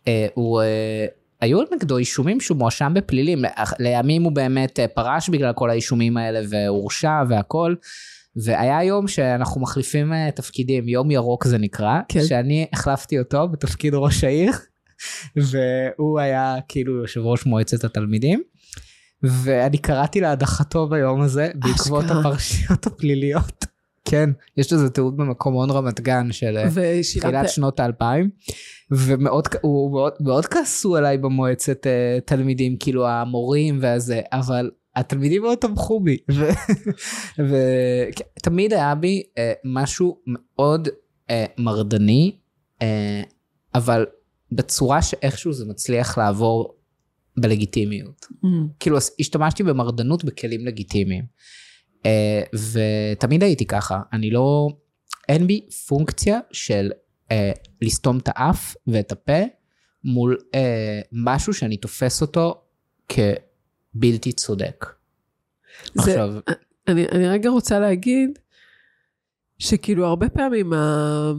אה, 0.07 0.27
הוא... 0.33 0.61
אה, 0.61 1.05
היו 1.41 1.59
נגדו 1.75 1.97
אישומים 1.97 2.39
שהוא 2.41 2.57
מואשם 2.57 2.91
בפלילים, 2.95 3.41
לימים 3.79 4.23
הוא 4.23 4.31
באמת 4.31 4.79
אה, 4.79 4.87
פרש 4.87 5.29
בגלל 5.29 5.53
כל 5.53 5.69
האישומים 5.69 6.17
האלה 6.17 6.39
והורשע 6.49 7.23
והכל. 7.29 7.75
והיה 8.35 8.83
יום 8.83 9.07
שאנחנו 9.07 9.61
מחליפים 9.61 10.13
אה, 10.13 10.31
תפקידים, 10.31 10.89
יום 10.89 11.11
ירוק 11.11 11.45
זה 11.45 11.57
נקרא, 11.57 11.99
כן. 12.07 12.23
שאני 12.23 12.67
החלפתי 12.73 13.19
אותו 13.19 13.47
בתפקיד 13.47 13.93
ראש 13.95 14.23
העיר, 14.23 14.51
והוא 15.49 16.19
היה 16.19 16.55
כאילו 16.67 17.01
יושב 17.01 17.21
ראש 17.21 17.45
מועצת 17.45 17.83
התלמידים. 17.83 18.43
ואני 19.23 19.77
קראתי 19.77 20.21
להדחתו 20.21 20.87
ביום 20.87 21.21
הזה 21.21 21.49
בעקבות. 21.55 22.05
הפרשיות 22.05 22.85
הפליליות. 22.85 23.65
כן, 24.09 24.29
יש 24.57 24.73
לזה 24.73 24.89
תיעוד 24.89 25.17
במקומון 25.17 25.71
רמת 25.71 26.01
גן 26.01 26.31
של 26.31 26.57
אה, 26.57 26.99
תחילת 27.19 27.49
שנות 27.49 27.79
האלפיים, 27.79 28.29
ומאוד, 28.91 29.47
מאוד, 29.91 30.13
מאוד 30.19 30.45
כעסו 30.45 30.95
עליי 30.95 31.17
במועצת 31.17 31.85
uh, 31.85 32.21
תלמידים, 32.25 32.77
כאילו 32.77 33.07
המורים 33.07 33.79
והזה, 33.81 34.21
אבל 34.31 34.71
התלמידים 34.95 35.41
מאוד 35.41 35.57
תמכו 35.57 35.99
בי, 35.99 36.17
ותמיד 38.37 38.73
היה 38.73 38.95
בי 38.95 39.23
uh, 39.25 39.39
משהו 39.65 40.21
מאוד 40.27 40.87
uh, 40.87 41.31
מרדני, 41.57 42.37
uh, 42.79 42.83
אבל 43.75 44.05
בצורה 44.51 45.01
שאיכשהו 45.01 45.53
זה 45.53 45.65
מצליח 45.65 46.17
לעבור 46.17 46.75
בלגיטימיות. 47.37 48.25
Mm, 48.31 48.47
כאילו 48.79 48.97
השתמשתי 49.19 49.63
במרדנות 49.63 50.23
בכלים 50.23 50.65
לגיטימיים. 50.65 51.23
Uh, 51.91 52.57
ותמיד 52.73 53.43
הייתי 53.43 53.65
ככה, 53.65 54.01
אני 54.13 54.31
לא, 54.31 54.67
אין 55.29 55.47
בי 55.47 55.67
פונקציה 55.87 56.39
של 56.51 56.91
uh, 57.29 57.33
לסתום 57.81 58.17
את 58.17 58.29
האף 58.35 58.75
ואת 58.87 59.11
הפה 59.11 59.41
מול 60.03 60.37
uh, 60.41 60.57
משהו 61.11 61.53
שאני 61.53 61.77
תופס 61.77 62.21
אותו 62.21 62.61
כבלתי 63.93 64.31
צודק. 64.31 64.85
זה- 65.93 66.01
עכשיו, 66.01 66.33
אני, 66.87 67.05
אני 67.07 67.27
רגע 67.27 67.49
רוצה 67.49 67.79
להגיד, 67.79 68.39
שכאילו 69.59 70.05
הרבה 70.05 70.29
פעמים, 70.29 70.73
ה... 70.73 71.31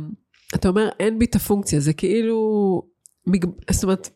אתה 0.55 0.69
אומר, 0.69 0.89
אין 1.01 1.19
בי 1.19 1.25
את 1.25 1.35
הפונקציה, 1.35 1.81
זה 1.81 1.93
כאילו, 1.93 2.83
מג... 3.27 3.45
זאת 3.71 3.85
אומרת, 3.85 4.09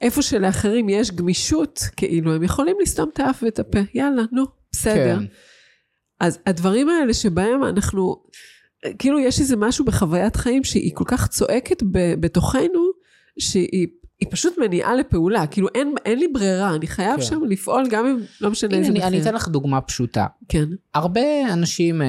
איפה 0.00 0.22
שלאחרים 0.22 0.88
יש 0.88 1.10
גמישות, 1.10 1.80
כאילו, 1.96 2.34
הם 2.34 2.42
יכולים 2.42 2.76
לסתום 2.82 3.10
את 3.12 3.20
האף 3.20 3.42
ואת 3.42 3.58
הפה, 3.58 3.78
יאללה, 3.94 4.22
נו, 4.32 4.44
בסדר. 4.72 5.18
כן, 5.18 5.24
אז 6.20 6.38
הדברים 6.46 6.88
האלה 6.88 7.14
שבהם 7.14 7.64
אנחנו, 7.64 8.22
כאילו 8.98 9.18
יש 9.20 9.40
איזה 9.40 9.56
משהו 9.56 9.84
בחוויית 9.84 10.36
חיים 10.36 10.64
שהיא 10.64 10.92
כל 10.94 11.04
כך 11.06 11.28
צועקת 11.28 11.82
ב- 11.82 12.14
בתוכנו, 12.20 12.90
שהיא 13.38 13.88
היא 14.20 14.28
פשוט 14.30 14.58
מניעה 14.58 14.94
לפעולה, 14.94 15.46
כאילו 15.46 15.68
אין, 15.74 15.94
אין 16.04 16.18
לי 16.18 16.28
ברירה, 16.28 16.74
אני 16.74 16.86
חייב 16.86 17.16
כן. 17.16 17.22
שם 17.22 17.44
לפעול 17.48 17.86
גם 17.90 18.06
אם 18.06 18.16
לא 18.40 18.50
משנה 18.50 18.76
איזה 18.76 18.90
מחיר. 18.90 19.06
אני 19.06 19.22
אתן 19.22 19.34
לך 19.34 19.48
דוגמה 19.48 19.80
פשוטה. 19.80 20.26
כן, 20.48 20.64
הרבה 20.94 21.52
אנשים, 21.52 22.02
אה, 22.02 22.06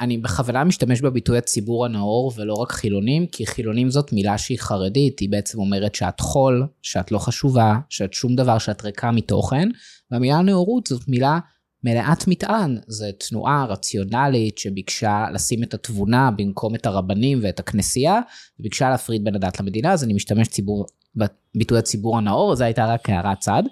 אני 0.00 0.18
בכוונה 0.18 0.64
משתמש 0.64 1.00
בביטוי 1.00 1.38
הציבור 1.38 1.84
הנאור 1.84 2.32
ולא 2.36 2.54
רק 2.54 2.72
חילונים, 2.72 3.26
כי 3.26 3.46
חילונים 3.46 3.90
זאת 3.90 4.12
מילה 4.12 4.38
שהיא 4.38 4.58
חרדית, 4.58 5.18
היא 5.18 5.30
בעצם 5.30 5.58
אומרת 5.58 5.94
שאת 5.94 6.20
חול, 6.20 6.66
שאת 6.82 7.12
לא 7.12 7.18
חשובה, 7.18 7.74
שאת 7.88 8.12
שום 8.12 8.36
דבר, 8.36 8.58
שאת 8.58 8.84
ריקה 8.84 9.10
מתוכן, 9.10 9.68
והמילה 10.10 10.40
נאורות 10.40 10.86
זאת 10.86 11.08
מילה 11.08 11.38
מלאת 11.84 12.28
מטען, 12.28 12.78
זו 12.86 13.06
תנועה 13.28 13.66
רציונלית 13.68 14.58
שביקשה 14.58 15.26
לשים 15.34 15.62
את 15.62 15.74
התבונה 15.74 16.30
במקום 16.30 16.74
את 16.74 16.86
הרבנים 16.86 17.38
ואת 17.42 17.60
הכנסייה, 17.60 18.20
וביקשה 18.60 18.90
להפריד 18.90 19.24
בין 19.24 19.34
הדת 19.34 19.60
למדינה, 19.60 19.92
אז 19.92 20.04
אני 20.04 20.12
משתמש 20.14 20.48
ציבור, 20.48 20.86
בביטוי 21.16 21.78
הציבור 21.78 22.18
הנאור, 22.18 22.56
זו 22.56 22.64
הייתה 22.64 22.86
רק 22.86 23.10
הערת 23.10 23.38
צד. 23.40 23.62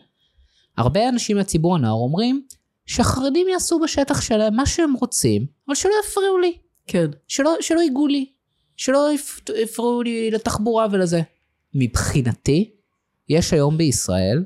הרבה 0.77 1.09
אנשים 1.09 1.37
מהציבור 1.37 1.75
הנאור 1.75 2.05
אומרים, 2.05 2.43
שהחרדים 2.87 3.49
יעשו 3.49 3.79
בשטח 3.79 4.21
שלהם 4.21 4.57
מה 4.57 4.67
שהם 4.67 4.93
רוצים, 4.93 5.47
אבל 5.69 5.75
שלא 5.75 5.93
יפריעו 6.05 6.39
לי, 6.39 6.53
כן. 6.87 7.07
שלא, 7.29 7.55
שלא 7.61 7.81
ייגעו 7.81 8.07
לי, 8.07 8.27
שלא 8.77 9.09
יפ- 9.15 9.51
יפריעו 9.63 10.03
לי 10.03 10.31
לתחבורה 10.31 10.87
ולזה. 10.91 11.21
מבחינתי, 11.75 12.71
יש 13.29 13.53
היום 13.53 13.79
בישראל 13.79 14.45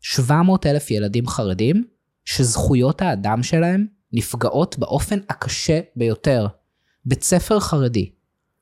700 0.00 0.66
אלף 0.66 0.90
ילדים 0.90 1.28
חרדים 1.28 1.84
שזכויות 2.24 3.02
האדם 3.02 3.42
שלהם 3.42 3.86
נפגעות 4.12 4.78
באופן 4.78 5.18
הקשה 5.28 5.80
ביותר. 5.96 6.46
בית 7.04 7.22
ספר 7.22 7.60
חרדי, 7.60 8.10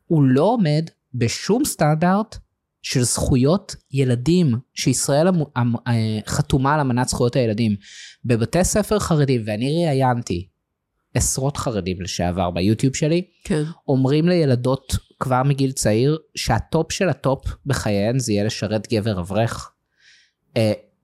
הוא 0.07 0.23
לא 0.23 0.42
עומד 0.42 0.85
בשום 1.14 1.64
סטנדרט 1.64 2.38
של 2.83 3.02
זכויות 3.02 3.76
ילדים, 3.90 4.54
שישראל 4.75 5.28
המ- 5.57 5.76
אה, 5.87 6.19
חתומה 6.26 6.75
על 6.75 6.81
אמנת 6.81 7.09
זכויות 7.09 7.37
הילדים. 7.37 7.76
בבתי 8.25 8.64
ספר 8.64 8.99
חרדים, 8.99 9.42
ואני 9.47 9.87
ראיינתי 9.87 10.49
עשרות 11.14 11.57
חרדים 11.57 12.00
לשעבר 12.02 12.50
ביוטיוב 12.50 12.97
שלי, 12.97 13.26
כן. 13.45 13.62
אומרים 13.88 14.28
לילדות 14.28 14.97
כבר 15.21 15.42
מגיל 15.42 15.73
צעיר 15.73 16.19
שה 16.35 16.63
top 16.63 16.92
של 16.92 17.09
ה 17.09 17.17
top 17.17 17.45
בחייהן 17.66 18.19
זה 18.19 18.33
יהיה 18.33 18.45
לשרת 18.45 18.88
גבר 18.92 19.21
אברך. 19.21 19.71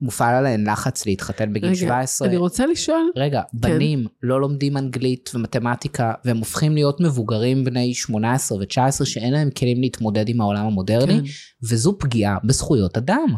מופעל 0.00 0.34
עליהן 0.34 0.68
לחץ 0.68 1.06
להתחתן 1.06 1.52
בגיל 1.52 1.68
רגע, 1.68 1.76
17. 1.76 2.28
אני 2.28 2.36
רוצה 2.36 2.66
לשאול, 2.66 3.10
רגע, 3.16 3.42
בנים 3.52 4.06
לא 4.22 4.40
לומדים 4.40 4.76
אנגלית 4.76 5.30
ומתמטיקה 5.34 6.12
והם 6.24 6.36
הופכים 6.36 6.74
להיות 6.74 7.00
מבוגרים 7.00 7.64
בני 7.64 7.94
18 7.94 8.58
ו-19 8.58 9.04
שאין 9.04 9.32
להם 9.32 9.50
כלים 9.50 9.80
להתמודד 9.80 10.28
עם 10.28 10.40
העולם 10.40 10.66
המודרני, 10.66 11.20
כן. 11.20 11.24
וזו 11.62 11.98
פגיעה 11.98 12.38
בזכויות 12.44 12.96
אדם. 12.96 13.34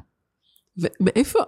ומאיפה, 0.77 1.39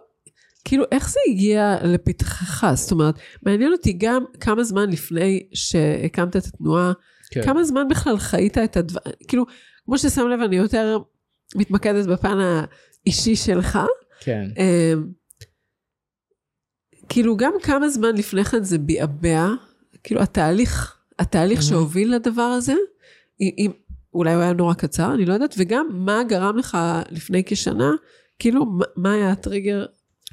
כאילו, 0.64 0.84
איך 0.92 1.10
זה 1.10 1.20
הגיע 1.28 1.76
לפתחך? 1.84 2.66
זאת 2.74 2.92
אומרת, 2.92 3.14
מעניין 3.42 3.72
אותי 3.72 3.92
גם 3.92 4.24
כמה 4.40 4.64
זמן 4.64 4.90
לפני 4.90 5.46
שהקמת 5.54 6.36
את 6.36 6.46
התנועה, 6.46 6.92
כן. 7.30 7.42
כמה 7.42 7.64
זמן 7.64 7.88
בכלל 7.88 8.18
חיית 8.18 8.58
את 8.58 8.76
הדבר, 8.76 9.00
כאילו, 9.28 9.44
כמו 9.84 9.98
ששם 9.98 10.28
לב, 10.28 10.40
אני 10.40 10.56
יותר 10.56 10.98
מתמקדת 11.54 12.06
בפן 12.06 12.38
האישי 13.06 13.36
שלך. 13.36 13.78
כן. 14.24 14.48
אמ, 14.58 15.06
כאילו, 17.08 17.36
גם 17.36 17.52
כמה 17.62 17.88
זמן 17.88 18.16
לפני 18.16 18.44
כן 18.44 18.62
זה 18.64 18.78
ביעבע, 18.78 19.48
כאילו 20.04 20.22
התהליך, 20.22 20.96
התהליך. 21.18 21.62
שהוביל 21.62 22.14
לדבר 22.14 22.42
הזה, 22.42 22.74
אם, 23.40 23.70
אולי 24.14 24.34
הוא 24.34 24.42
היה 24.42 24.52
נורא 24.52 24.74
קצר, 24.74 25.14
אני 25.14 25.24
לא 25.24 25.34
יודעת, 25.34 25.54
וגם 25.58 25.86
מה 25.92 26.22
גרם 26.28 26.56
לך 26.56 26.78
לפני 27.10 27.42
כשנה, 27.46 27.90
כאילו, 28.38 28.64
מה- 28.96 29.12
היה 29.14 29.30
הטריגר 29.30 29.86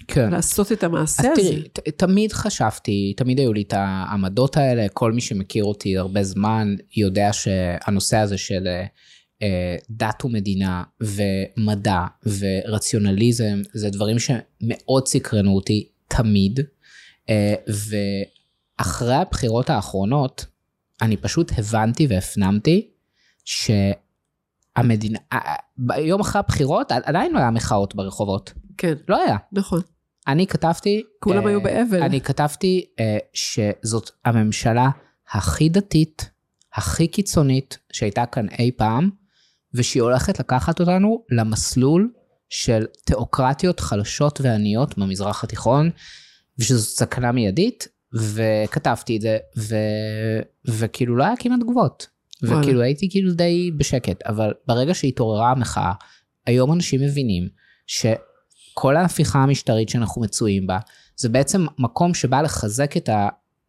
כן. 0.08 0.30
לעשות 0.32 0.72
את 0.72 0.84
המעשה 0.84 1.24
אז 1.32 1.40
הזה? 1.40 1.50
תראי, 1.50 1.64
ת- 1.70 1.90
תמיד 1.90 2.32
חשבתי, 2.34 3.14
תמיד 3.18 3.40
היו 3.40 3.54
לי 3.54 3.62
את 3.62 3.74
העמדות 3.74 4.58
האלה, 4.58 4.90
כל 4.94 5.12
מי 5.12 5.22
שמכיר 5.22 5.64
אותי 5.64 5.98
הרבה 5.98 6.24
זמן 6.24 6.76
יודע 6.98 7.30
שהנושא 7.34 8.18
הזה 8.18 8.38
של 8.38 8.68
אה, 8.68 8.86
דת 9.90 10.26
ומדינה 10.26 10.84
ומדע 11.02 12.06
ורציונליזם 12.40 13.62
זה 13.74 13.90
דברים 13.90 14.18
שמאוד 14.20 15.08
סקרנו 15.08 15.56
אותי 15.56 15.88
תמיד. 16.08 16.60
אה, 17.30 17.54
ואחרי 18.80 19.16
הבחירות 19.16 19.70
האחרונות 19.70 20.46
אני 21.02 21.18
פשוט 21.18 21.52
הבנתי 21.58 22.08
והפנמתי 22.10 22.88
שהמדינה, 23.46 25.20
אה, 25.34 25.38
אה, 25.38 25.56
ביום 25.78 26.22
אחרי 26.22 26.40
הבחירות 26.40 26.92
עדיין 26.92 27.34
לא 27.34 27.40
היה 27.40 27.52
מחאות 27.52 27.96
ברחובות, 27.96 28.54
כן, 28.78 28.94
לא 29.08 29.24
היה. 29.24 29.38
נכון. 29.52 29.82
אני 30.28 30.48
כתבתי... 30.48 31.04
כולם 31.20 31.44
אה, 31.44 31.50
היו 31.50 31.64
באבל. 31.64 32.04
אני 32.04 32.22
כתבתי 32.22 32.86
אה, 33.00 33.18
שזאת 33.34 34.10
הממשלה 34.26 34.90
הכי 35.32 35.70
דתית, 35.70 36.30
הכי 36.74 37.08
קיצונית 37.08 37.78
שהייתה 37.92 38.26
כאן 38.26 38.50
אי 38.50 38.72
פעם, 38.78 39.10
ושהיא 39.74 40.04
הולכת 40.04 40.40
לקחת 40.40 40.80
אותנו 40.80 41.24
למסלול 41.32 42.12
של 42.50 42.86
תיאוקרטיות 43.06 43.80
חלשות 43.80 44.42
ועניות 44.42 44.98
במזרח 44.98 45.44
התיכון, 45.44 45.90
ושזאת 46.60 46.98
סכנה 46.98 47.32
מיידית, 47.32 47.88
וכתבתי 48.14 49.16
את 49.16 49.22
זה, 49.22 49.38
ו... 49.58 49.76
וכאילו 50.68 51.16
לא 51.16 51.24
היה 51.24 51.34
כמעט 51.40 51.60
תגובות. 51.60 52.08
וכאילו 52.44 52.82
הייתי 52.82 53.10
כאילו 53.12 53.34
די 53.34 53.72
בשקט, 53.78 54.22
אבל 54.26 54.54
ברגע 54.68 54.94
שהתעוררה 54.94 55.52
המחאה, 55.52 55.94
היום 56.46 56.74
אנשים 56.74 57.02
מבינים 57.02 57.50
שכל 57.88 58.96
ההפיכה 58.96 59.40
המשטרית 59.40 59.90
שאנחנו 59.90 60.22
מצויים 60.22 60.68
בה, 60.68 60.80
זה 61.16 61.30
בעצם 61.30 61.66
מקום 61.80 62.14
שבא 62.14 62.42
לחזק 62.42 62.98
את 62.98 63.10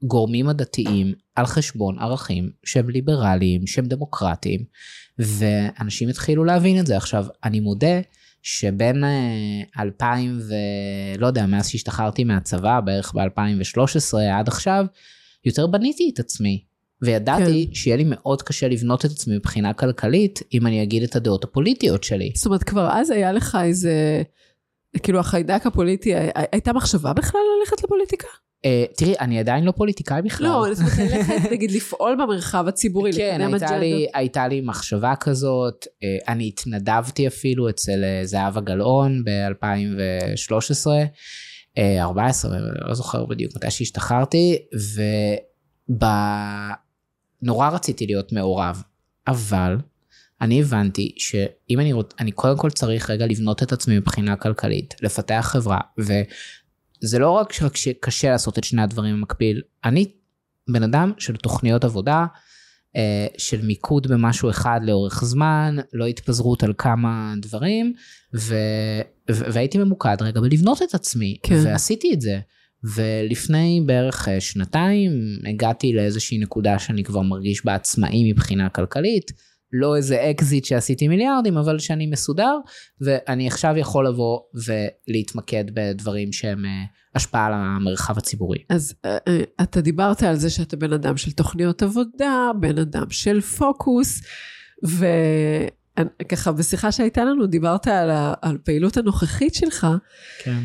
הגורמים 0.02 0.48
הדתיים 0.48 1.12
על 1.34 1.46
חשבון 1.46 1.98
ערכים 1.98 2.50
שהם 2.64 2.90
ליברליים, 2.90 3.66
שהם 3.66 3.86
דמוקרטיים, 3.86 4.64
ואנשים 5.18 6.08
התחילו 6.08 6.44
להבין 6.44 6.80
את 6.80 6.86
זה. 6.86 6.96
עכשיו, 6.96 7.26
אני 7.44 7.60
מודה 7.60 8.00
שבין 8.42 9.04
אה, 9.04 9.82
2000 9.82 10.38
ו... 10.48 10.54
לא 11.18 11.26
יודע, 11.26 11.46
מאז 11.46 11.68
שהשתחררתי 11.68 12.24
מהצבא, 12.24 12.80
בערך 12.80 13.14
ב-2013 13.14 14.18
עד 14.38 14.48
עכשיו, 14.48 14.84
יותר 15.44 15.66
בניתי 15.66 16.10
את 16.14 16.18
עצמי. 16.18 16.64
וידעתי 17.02 17.66
כן. 17.68 17.74
שיהיה 17.74 17.96
לי 17.96 18.04
מאוד 18.06 18.42
קשה 18.42 18.68
לבנות 18.68 19.04
את 19.04 19.10
עצמי 19.10 19.36
מבחינה 19.36 19.72
כלכלית, 19.72 20.40
אם 20.54 20.66
אני 20.66 20.82
אגיד 20.82 21.02
את 21.02 21.16
הדעות 21.16 21.44
הפוליטיות 21.44 22.04
שלי. 22.04 22.32
זאת 22.36 22.46
אומרת, 22.46 22.62
כבר 22.62 22.88
אז 22.92 23.10
היה 23.10 23.32
לך 23.32 23.58
איזה, 23.64 24.22
כאילו 25.02 25.18
החיידק 25.20 25.66
הפוליטי, 25.66 26.14
הי- 26.14 26.30
הייתה 26.52 26.72
מחשבה 26.72 27.12
בכלל 27.12 27.40
ללכת 27.60 27.84
לפוליטיקה? 27.84 28.28
Uh, 28.66 28.96
תראי, 28.96 29.14
אני 29.20 29.38
עדיין 29.38 29.64
לא 29.64 29.72
פוליטיקאי 29.72 30.22
בכלל. 30.22 30.46
לא, 30.46 30.74
זאת 30.74 30.98
אומרת, 30.98 31.10
ללכת, 31.12 31.50
נגיד, 31.52 31.70
לפעול 31.70 32.16
במרחב 32.22 32.68
הציבורי, 32.68 33.12
כן, 33.12 33.40
הייתה. 33.40 33.78
לי, 33.78 34.06
הייתה 34.14 34.48
לי 34.48 34.60
מחשבה 34.60 35.14
כזאת, 35.20 35.86
אה, 36.02 36.32
אני 36.32 36.48
התנדבתי 36.48 37.26
אפילו 37.26 37.68
אצל 37.68 38.04
אה, 38.04 38.20
זהבה 38.24 38.60
גלאון 38.60 39.24
ב-2013, 39.24 40.86
14, 41.78 42.58
לא 42.88 42.94
זוכר 42.94 43.26
בדיוק 43.26 43.56
מתי 43.56 43.70
שהשתחררתי, 43.70 44.58
ונורא 47.42 47.68
רציתי 47.68 48.06
להיות 48.06 48.32
מעורב, 48.32 48.82
אבל 49.28 49.76
אני 50.40 50.60
הבנתי 50.60 51.14
שאם 51.18 51.80
אני 51.80 51.92
רוצה, 51.92 52.16
אני 52.20 52.32
קודם 52.32 52.56
כל 52.58 52.70
צריך 52.70 53.10
רגע 53.10 53.26
לבנות 53.26 53.62
את 53.62 53.72
עצמי 53.72 53.98
מבחינה 53.98 54.36
כלכלית, 54.36 54.94
לפתח 55.02 55.48
חברה, 55.52 55.78
וזה 57.02 57.18
לא 57.18 57.30
רק 57.30 57.52
שקשה 57.74 58.30
לעשות 58.30 58.58
את 58.58 58.64
שני 58.64 58.82
הדברים 58.82 59.16
במקביל, 59.16 59.62
אני 59.84 60.12
בן 60.68 60.82
אדם 60.82 61.12
של 61.18 61.36
תוכניות 61.36 61.84
עבודה, 61.84 62.26
אה, 62.96 63.26
של 63.38 63.66
מיקוד 63.66 64.06
במשהו 64.06 64.50
אחד 64.50 64.80
לאורך 64.82 65.24
זמן, 65.24 65.76
לא 65.92 66.06
התפזרות 66.06 66.62
על 66.62 66.72
כמה 66.78 67.34
דברים, 67.42 67.92
ו, 68.34 68.54
ו, 69.30 69.52
והייתי 69.52 69.78
ממוקד 69.78 70.16
רגע 70.20 70.40
בלבנות 70.40 70.82
את 70.82 70.94
עצמי, 70.94 71.36
כן. 71.42 71.62
ועשיתי 71.64 72.14
את 72.14 72.20
זה. 72.20 72.40
ולפני 72.94 73.82
בערך 73.86 74.28
אה, 74.28 74.40
שנתיים 74.40 75.12
הגעתי 75.48 75.92
לאיזושהי 75.92 76.38
נקודה 76.38 76.78
שאני 76.78 77.04
כבר 77.04 77.20
מרגיש 77.20 77.64
בה 77.64 77.74
עצמאי 77.74 78.32
מבחינה 78.32 78.68
כלכלית, 78.68 79.32
לא 79.72 79.96
איזה 79.96 80.30
אקזיט 80.30 80.64
שעשיתי 80.64 81.08
מיליארדים, 81.08 81.56
אבל 81.56 81.78
שאני 81.78 82.06
מסודר, 82.06 82.56
ואני 83.00 83.46
עכשיו 83.46 83.76
יכול 83.76 84.06
לבוא 84.06 84.40
ולהתמקד 84.54 85.64
בדברים 85.74 86.32
שהם 86.32 86.64
אה, 86.64 86.70
השפעה 87.14 87.46
על 87.46 87.52
המרחב 87.54 88.18
הציבורי. 88.18 88.58
אז 88.68 88.94
אה, 89.04 89.18
אה, 89.28 89.42
אתה 89.62 89.80
דיברת 89.80 90.22
על 90.22 90.36
זה 90.36 90.50
שאתה 90.50 90.76
בן 90.76 90.92
אדם 90.92 91.16
של 91.16 91.32
תוכניות 91.32 91.82
עבודה, 91.82 92.50
בן 92.60 92.78
אדם 92.78 93.10
של 93.10 93.40
פוקוס, 93.40 94.20
וככה 96.22 96.52
בשיחה 96.52 96.92
שהייתה 96.92 97.24
לנו 97.24 97.46
דיברת 97.46 97.86
על, 97.86 98.10
ה, 98.10 98.34
על 98.42 98.58
פעילות 98.64 98.96
הנוכחית 98.96 99.54
שלך, 99.54 99.86
כן. 100.42 100.60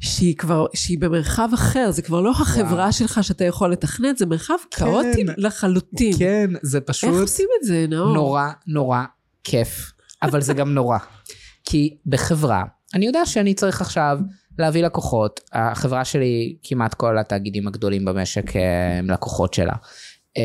שהיא 0.00 0.36
כבר, 0.36 0.66
שהיא 0.74 0.98
במרחב 0.98 1.48
אחר, 1.54 1.90
זה 1.90 2.02
כבר 2.02 2.20
לא 2.20 2.30
החברה 2.30 2.78
וואו. 2.78 2.92
שלך 2.92 3.24
שאתה 3.24 3.44
יכול 3.44 3.72
לתכנת, 3.72 4.18
זה 4.18 4.26
מרחב 4.26 4.54
כאוטי 4.70 5.24
לחלוטין. 5.36 6.12
כן, 6.18 6.50
זה 6.62 6.78
איך 6.78 6.86
פשוט 6.86 7.20
עושים 7.20 7.48
את 7.60 7.66
זה, 7.66 7.86
נאור? 7.88 8.14
נורא 8.14 8.50
נורא 8.66 9.02
כיף, 9.44 9.92
אבל 10.22 10.40
זה 10.40 10.54
גם 10.54 10.74
נורא. 10.74 10.98
כי 11.64 11.96
בחברה, 12.06 12.64
אני 12.94 13.06
יודע 13.06 13.26
שאני 13.26 13.54
צריך 13.54 13.80
עכשיו 13.80 14.18
להביא 14.58 14.84
לקוחות, 14.84 15.40
החברה 15.52 16.04
שלי, 16.04 16.56
כמעט 16.62 16.94
כל 16.94 17.18
התאגידים 17.18 17.68
הגדולים 17.68 18.04
במשק 18.04 18.56
אה, 18.56 18.98
הם 18.98 19.10
לקוחות 19.10 19.54
שלה, 19.54 19.74
אה, 20.36 20.42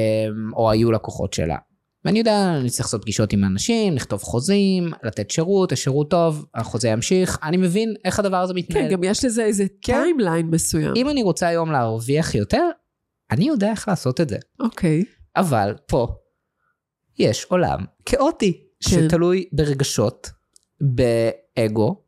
או 0.53 0.71
היו 0.71 0.91
לקוחות 0.91 1.33
שלה. 1.33 1.57
ואני 2.05 2.19
יודע, 2.19 2.55
אני 2.59 2.69
צריך 2.69 2.85
לעשות 2.85 3.01
פגישות 3.01 3.33
עם 3.33 3.43
אנשים, 3.43 3.95
לכתוב 3.95 4.23
חוזים, 4.23 4.91
לתת 5.03 5.31
שירות, 5.31 5.71
השירות 5.71 6.09
טוב, 6.09 6.45
החוזה 6.55 6.87
ימשיך, 6.87 7.39
אני 7.43 7.57
מבין 7.57 7.93
איך 8.05 8.19
הדבר 8.19 8.37
הזה 8.37 8.53
מתנהל. 8.53 8.83
כן, 8.83 8.91
גם 8.91 9.03
יש 9.03 9.25
לזה 9.25 9.45
איזה 9.45 9.65
כן. 9.81 10.01
timeline 10.03 10.47
מסוים. 10.47 10.93
אם 10.95 11.09
אני 11.09 11.23
רוצה 11.23 11.47
היום 11.47 11.71
להרוויח 11.71 12.35
יותר, 12.35 12.69
אני 13.31 13.47
יודע 13.47 13.71
איך 13.71 13.87
לעשות 13.87 14.21
את 14.21 14.29
זה. 14.29 14.37
אוקיי. 14.59 15.03
אבל 15.35 15.75
פה 15.87 16.07
יש 17.19 17.45
עולם 17.45 17.79
כאוטי, 18.05 18.63
כן. 18.83 18.89
שתלוי 18.89 19.45
ברגשות, 19.51 20.29
באגו, 20.81 22.03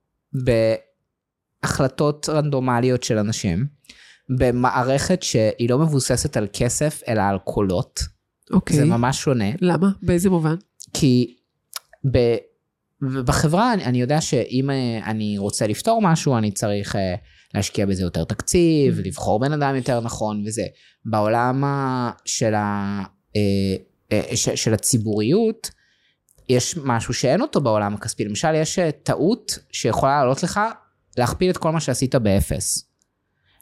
בהחלטות 1.63 2.29
רנדומליות 2.29 3.03
של 3.03 3.17
אנשים, 3.17 3.65
במערכת 4.37 5.23
שהיא 5.23 5.69
לא 5.69 5.79
מבוססת 5.79 6.37
על 6.37 6.47
כסף, 6.53 7.01
אלא 7.07 7.21
על 7.21 7.37
קולות. 7.37 8.16
אוקיי. 8.51 8.77
זה 8.77 8.85
ממש 8.85 9.21
שונה, 9.21 9.45
למה? 9.61 9.89
באיזה 10.01 10.29
מובן? 10.29 10.55
כי 10.93 11.35
ב... 12.11 12.35
בחברה 13.25 13.73
אני, 13.73 13.85
אני 13.85 14.01
יודע 14.01 14.21
שאם 14.21 14.69
אה, 14.69 14.99
אני 15.05 15.37
רוצה 15.37 15.67
לפתור 15.67 16.01
משהו, 16.01 16.37
אני 16.37 16.51
צריך 16.51 16.95
אה, 16.95 17.15
להשקיע 17.53 17.85
בזה 17.85 18.03
יותר 18.03 18.23
תקציב, 18.23 18.99
לבחור 19.03 19.39
בן 19.39 19.53
אדם 19.53 19.75
יותר 19.75 19.99
נכון 19.99 20.43
וזה. 20.45 20.63
בעולם 21.05 21.63
של, 22.25 22.53
ה, 22.53 23.03
אה, 23.35 24.35
ש, 24.35 24.49
של 24.49 24.73
הציבוריות, 24.73 25.71
יש 26.49 26.77
משהו 26.83 27.13
שאין 27.13 27.41
אותו 27.41 27.61
בעולם 27.61 27.93
הכספי. 27.93 28.25
למשל, 28.25 28.55
יש 28.55 28.79
טעות 29.03 29.59
שיכולה 29.71 30.19
לעלות 30.19 30.43
לך 30.43 30.59
להכפיל 31.17 31.51
את 31.51 31.57
כל 31.57 31.71
מה 31.71 31.79
שעשית 31.79 32.15
באפס. 32.15 32.87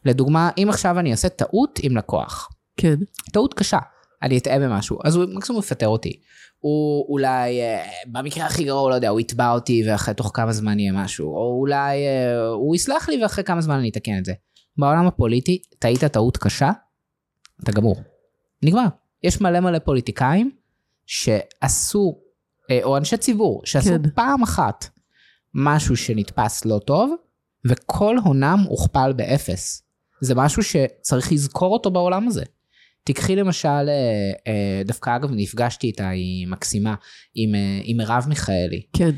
לדוגמה, 0.05 0.49
אם 0.57 0.67
עכשיו 0.69 0.99
אני 0.99 1.11
אעשה 1.11 1.29
טעות 1.29 1.79
עם 1.83 1.97
לקוח, 1.97 2.49
כן. 2.77 2.95
טעות 3.33 3.53
קשה, 3.53 3.79
אני 4.25 4.37
אטעה 4.37 4.59
במשהו, 4.59 4.99
אז 5.03 5.15
הוא 5.15 5.25
מקסימום 5.33 5.61
יפטר 5.61 5.87
אותי. 5.87 6.19
הוא 6.59 7.05
אולי, 7.09 7.61
אה, 7.61 7.85
במקרה 8.07 8.45
הכי 8.45 8.63
גרוע, 8.63 8.81
הוא 8.81 8.89
לא 8.89 8.95
יודע, 8.95 9.09
הוא 9.09 9.19
יתבע 9.19 9.51
אותי 9.51 9.83
ואחרי 9.87 10.13
תוך 10.13 10.31
כמה 10.33 10.53
זמן 10.53 10.79
יהיה 10.79 10.91
משהו, 10.91 11.27
או 11.27 11.59
אולי 11.59 12.07
אה, 12.07 12.47
הוא 12.47 12.75
יסלח 12.75 13.09
לי 13.09 13.23
ואחרי 13.23 13.43
כמה 13.43 13.61
זמן 13.61 13.75
אני 13.75 13.89
אתקן 13.89 14.17
את 14.17 14.25
זה. 14.25 14.33
בעולם 14.77 15.07
הפוליטי, 15.07 15.61
טעית 15.79 16.03
טעות 16.03 16.37
קשה, 16.37 16.71
אתה 17.63 17.71
גמור. 17.71 17.95
נגמר. 18.63 18.85
יש 19.23 19.41
מלא 19.41 19.59
מלא 19.59 19.79
פוליטיקאים 19.79 20.51
שעשו, 21.05 22.17
אה, 22.71 22.79
או 22.83 22.97
אנשי 22.97 23.17
ציבור, 23.17 23.61
שעשו 23.65 23.89
כן. 23.89 24.09
פעם 24.09 24.43
אחת 24.43 24.85
משהו 25.53 25.97
שנתפס 25.97 26.65
לא 26.65 26.79
טוב, 26.85 27.15
וכל 27.65 28.17
הונם 28.17 28.59
הוכפל 28.69 29.13
באפס. 29.13 29.83
זה 30.21 30.35
משהו 30.35 30.63
שצריך 30.63 31.31
לזכור 31.31 31.73
אותו 31.73 31.91
בעולם 31.91 32.27
הזה. 32.27 32.43
תיקחי 33.05 33.35
למשל, 33.35 33.67
אה, 33.69 34.31
אה, 34.47 34.81
דווקא 34.85 35.15
אגב 35.15 35.29
נפגשתי 35.31 35.87
איתה, 35.87 36.09
היא 36.09 36.47
מקסימה, 36.47 36.95
עם, 37.35 37.55
אה, 37.55 37.79
עם 37.83 37.97
מרב 37.97 38.25
מיכאלי. 38.29 38.81
כן. 38.93 39.11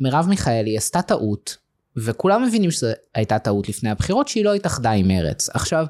מרב 0.00 0.26
מיכאלי 0.28 0.76
עשתה 0.76 1.02
טעות, 1.02 1.56
וכולם 1.96 2.42
מבינים 2.42 2.70
שזו 2.70 2.86
הייתה 3.14 3.38
טעות 3.38 3.68
לפני 3.68 3.90
הבחירות, 3.90 4.28
שהיא 4.28 4.44
לא 4.44 4.54
התאחדה 4.54 4.90
עם 4.90 5.08
מרץ. 5.08 5.48
עכשיו, 5.48 5.86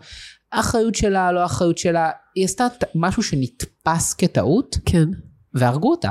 אחריות 0.50 0.94
שלה, 0.94 1.32
לא 1.32 1.44
אחריות 1.44 1.78
שלה, 1.78 2.10
היא 2.34 2.44
עשתה 2.44 2.66
משהו 2.94 3.22
שנתפס 3.22 4.14
כטעות, 4.14 4.76
כן. 4.86 5.08
והרגו 5.54 5.90
אותה. 5.90 6.10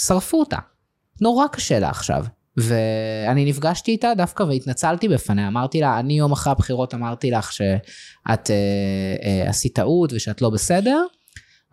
שרפו 0.00 0.40
אותה. 0.40 0.58
נורא 1.20 1.46
קשה 1.48 1.78
לה 1.78 1.90
עכשיו. 1.90 2.24
ואני 2.56 3.44
נפגשתי 3.44 3.90
איתה 3.90 4.12
דווקא 4.16 4.42
והתנצלתי 4.42 5.08
בפניה, 5.08 5.48
אמרתי 5.48 5.80
לה, 5.80 5.98
אני 6.00 6.18
יום 6.18 6.32
אחרי 6.32 6.50
הבחירות 6.50 6.94
אמרתי 6.94 7.30
לך 7.30 7.52
שאת 7.52 8.50
אה, 8.50 8.54
אה, 9.22 9.48
עשית 9.48 9.74
טעות 9.74 10.12
ושאת 10.12 10.42
לא 10.42 10.50
בסדר, 10.50 11.02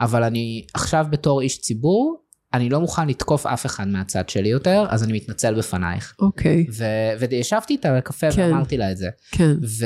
אבל 0.02 0.24
אני 0.24 0.66
עכשיו 0.74 1.06
בתור 1.10 1.42
איש 1.42 1.62
ציבור, 1.62 2.24
אני 2.54 2.70
לא 2.70 2.80
מוכן 2.80 3.08
לתקוף 3.08 3.46
אף 3.46 3.66
אחד 3.66 3.88
מהצד 3.88 4.30
שלי 4.30 4.50
יותר, 4.50 4.86
אז 4.90 5.04
אני 5.04 5.14
מתנצל 5.14 5.54
בפנייך. 5.54 6.16
אוקיי, 6.20 6.66
ו- 6.74 7.20
וישבתי 7.30 7.74
איתה 7.74 7.98
לקפה 7.98 8.32
כן. 8.32 8.50
ואמרתי 8.52 8.78
לה 8.78 8.92
את 8.92 8.98
זה. 8.98 9.10
כן. 9.32 9.52
ו... 9.80 9.86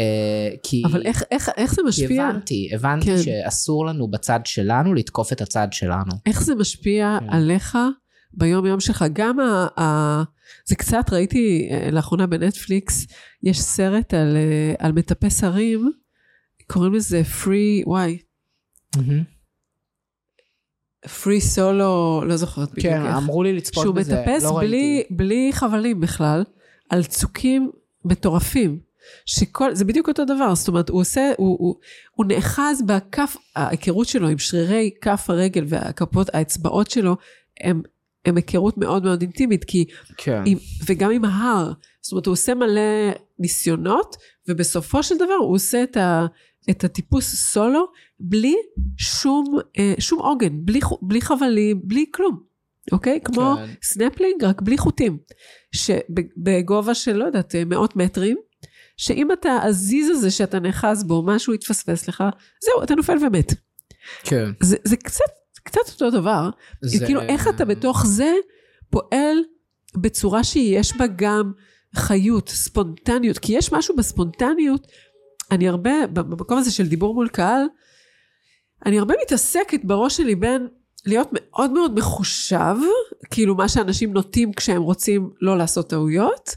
אה, 0.00 0.48
כי... 0.62 0.82
אבל 0.86 1.02
איך, 1.02 1.22
איך, 1.30 1.50
איך 1.56 1.74
זה 1.74 1.82
כי 1.82 1.88
משפיע? 1.88 2.24
הבנתי, 2.24 2.70
הבנתי 2.74 3.06
כן. 3.06 3.22
שאסור 3.22 3.86
לנו 3.86 4.08
בצד 4.08 4.40
שלנו 4.44 4.94
לתקוף 4.94 5.32
את 5.32 5.40
הצד 5.40 5.68
שלנו. 5.70 6.12
איך 6.26 6.42
זה 6.42 6.54
משפיע 6.54 7.18
כן. 7.20 7.30
עליך 7.30 7.78
ביום 8.36 8.66
יום 8.66 8.80
שלך? 8.80 9.04
גם 9.12 9.40
ה... 9.40 9.66
ה... 9.80 10.22
זה 10.66 10.76
קצת, 10.76 11.04
ראיתי 11.12 11.68
אה, 11.70 11.90
לאחרונה 11.90 12.26
בנטפליקס, 12.26 13.06
יש 13.42 13.60
סרט 13.60 14.14
על, 14.14 14.36
אה, 14.36 14.74
על 14.78 14.92
מטפס 14.92 15.44
הרים, 15.44 15.90
קוראים 16.66 16.94
לזה 16.94 17.22
free, 17.42 17.86
וואי, 17.86 18.18
free 21.04 21.40
סולו, 21.40 22.22
לא 22.26 22.36
זוכרת 22.36 22.70
בדיוק 22.72 22.86
כן, 22.86 23.06
איך. 23.06 23.16
אמרו 23.16 23.42
לי 23.42 23.52
לצפות 23.52 23.82
שהוא 23.84 23.94
בזה, 23.94 24.20
מטפס 24.20 24.44
לא 24.44 24.58
בלי. 24.60 25.02
בלי 25.10 25.50
חבלים 25.52 26.00
בכלל, 26.00 26.44
על 26.90 27.04
צוקים 27.04 27.70
מטורפים. 28.04 28.80
שכל, 29.26 29.74
זה 29.74 29.84
בדיוק 29.84 30.08
אותו 30.08 30.24
דבר, 30.24 30.54
זאת 30.54 30.68
אומרת, 30.68 30.88
הוא 30.88 31.00
עושה, 31.00 31.32
הוא, 31.38 31.56
הוא, 31.60 31.74
הוא 32.14 32.26
נאחז 32.26 32.82
בכף, 32.86 33.36
ההיכרות 33.56 34.06
שלו 34.06 34.28
עם 34.28 34.38
שרירי 34.38 34.90
כף 35.00 35.30
הרגל 35.30 35.64
והכפות, 35.68 36.34
האצבעות 36.34 36.90
שלו, 36.90 37.16
הם, 37.60 37.82
הם 38.26 38.36
היכרות 38.36 38.78
מאוד 38.78 39.04
מאוד 39.04 39.22
אינטימית, 39.22 39.64
כי, 39.64 39.84
כן. 40.16 40.42
עם, 40.46 40.58
וגם 40.86 41.10
עם 41.10 41.24
ההר, 41.24 41.72
זאת 42.02 42.12
אומרת, 42.12 42.26
הוא 42.26 42.32
עושה 42.32 42.54
מלא 42.54 42.80
ניסיונות, 43.38 44.16
ובסופו 44.48 45.02
של 45.02 45.16
דבר 45.16 45.34
הוא 45.40 45.54
עושה 45.54 45.82
את, 45.82 45.96
ה, 45.96 46.26
את 46.70 46.84
הטיפוס 46.84 47.34
סולו, 47.34 47.86
בלי 48.20 48.54
שום, 48.96 49.58
אה, 49.78 49.94
שום 49.98 50.18
עוגן, 50.18 50.64
בלי, 50.64 50.80
בלי 51.02 51.20
חבלים, 51.20 51.80
בלי 51.84 52.04
כלום, 52.14 52.40
אוקיי? 52.92 53.20
כמו 53.24 53.54
כן. 53.56 53.72
סנפלינג, 53.82 54.44
רק 54.44 54.62
בלי 54.62 54.78
חוטים, 54.78 55.18
שבגובה 55.72 56.94
של, 56.94 57.16
לא 57.16 57.24
יודעת, 57.24 57.54
מאות 57.66 57.96
מטרים, 57.96 58.36
שאם 58.96 59.32
אתה, 59.32 59.58
הזיז 59.62 60.10
הזה 60.10 60.30
שאתה 60.30 60.58
נאחז 60.58 61.04
בו, 61.04 61.22
משהו 61.22 61.54
יתפספס 61.54 62.08
לך, 62.08 62.24
זהו, 62.64 62.82
אתה 62.82 62.94
נופל 62.94 63.16
ומת. 63.26 63.52
כן. 64.22 64.50
זה, 64.60 64.76
זה 64.84 64.96
קצת, 64.96 65.24
קצת 65.64 65.80
אותו 65.92 66.10
דבר, 66.10 66.50
זה- 66.82 67.06
כאילו 67.06 67.20
איך 67.20 67.48
אתה 67.48 67.64
בתוך 67.64 68.06
זה 68.06 68.32
פועל 68.90 69.36
בצורה 69.96 70.44
שיש 70.44 70.96
בה 70.96 71.04
גם 71.16 71.52
חיות, 71.94 72.48
ספונטניות, 72.48 73.38
כי 73.38 73.52
יש 73.52 73.72
משהו 73.72 73.96
בספונטניות, 73.96 74.86
אני 75.50 75.68
הרבה, 75.68 76.06
במקום 76.06 76.58
הזה 76.58 76.70
של 76.70 76.86
דיבור 76.86 77.14
מול 77.14 77.28
קהל, 77.28 77.66
אני 78.86 78.98
הרבה 78.98 79.14
מתעסקת 79.22 79.80
בראש 79.84 80.16
שלי 80.16 80.34
בין 80.34 80.68
להיות 81.06 81.28
מאוד 81.32 81.70
מאוד 81.70 81.94
מחושב, 81.94 82.76
כאילו 83.30 83.54
מה 83.54 83.68
שאנשים 83.68 84.12
נוטים 84.12 84.52
כשהם 84.52 84.82
רוצים 84.82 85.30
לא 85.40 85.58
לעשות 85.58 85.90
טעויות, 85.90 86.50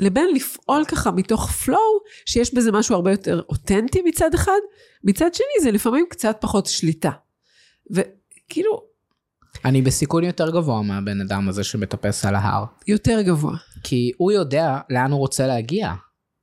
לבין 0.00 0.34
לפעול 0.34 0.84
ככה 0.84 1.10
מתוך 1.10 1.50
flow, 1.64 2.08
שיש 2.26 2.54
בזה 2.54 2.72
משהו 2.72 2.94
הרבה 2.94 3.10
יותר 3.10 3.42
אותנטי 3.48 4.02
מצד 4.04 4.34
אחד, 4.34 4.58
מצד 5.04 5.34
שני 5.34 5.62
זה 5.62 5.70
לפעמים 5.70 6.06
קצת 6.10 6.36
פחות 6.40 6.66
שליטה. 6.66 7.10
וכאילו, 7.90 8.82
אני 9.64 9.82
בסיכון 9.82 10.24
יותר 10.24 10.50
גבוה 10.50 10.82
מהבן 10.82 11.20
אדם 11.20 11.48
הזה 11.48 11.64
שמטפס 11.64 12.24
על 12.24 12.34
ההר. 12.34 12.64
יותר 12.86 13.20
גבוה. 13.22 13.56
כי 13.82 14.12
הוא 14.16 14.32
יודע 14.32 14.78
לאן 14.90 15.10
הוא 15.10 15.18
רוצה 15.18 15.46
להגיע. 15.46 15.92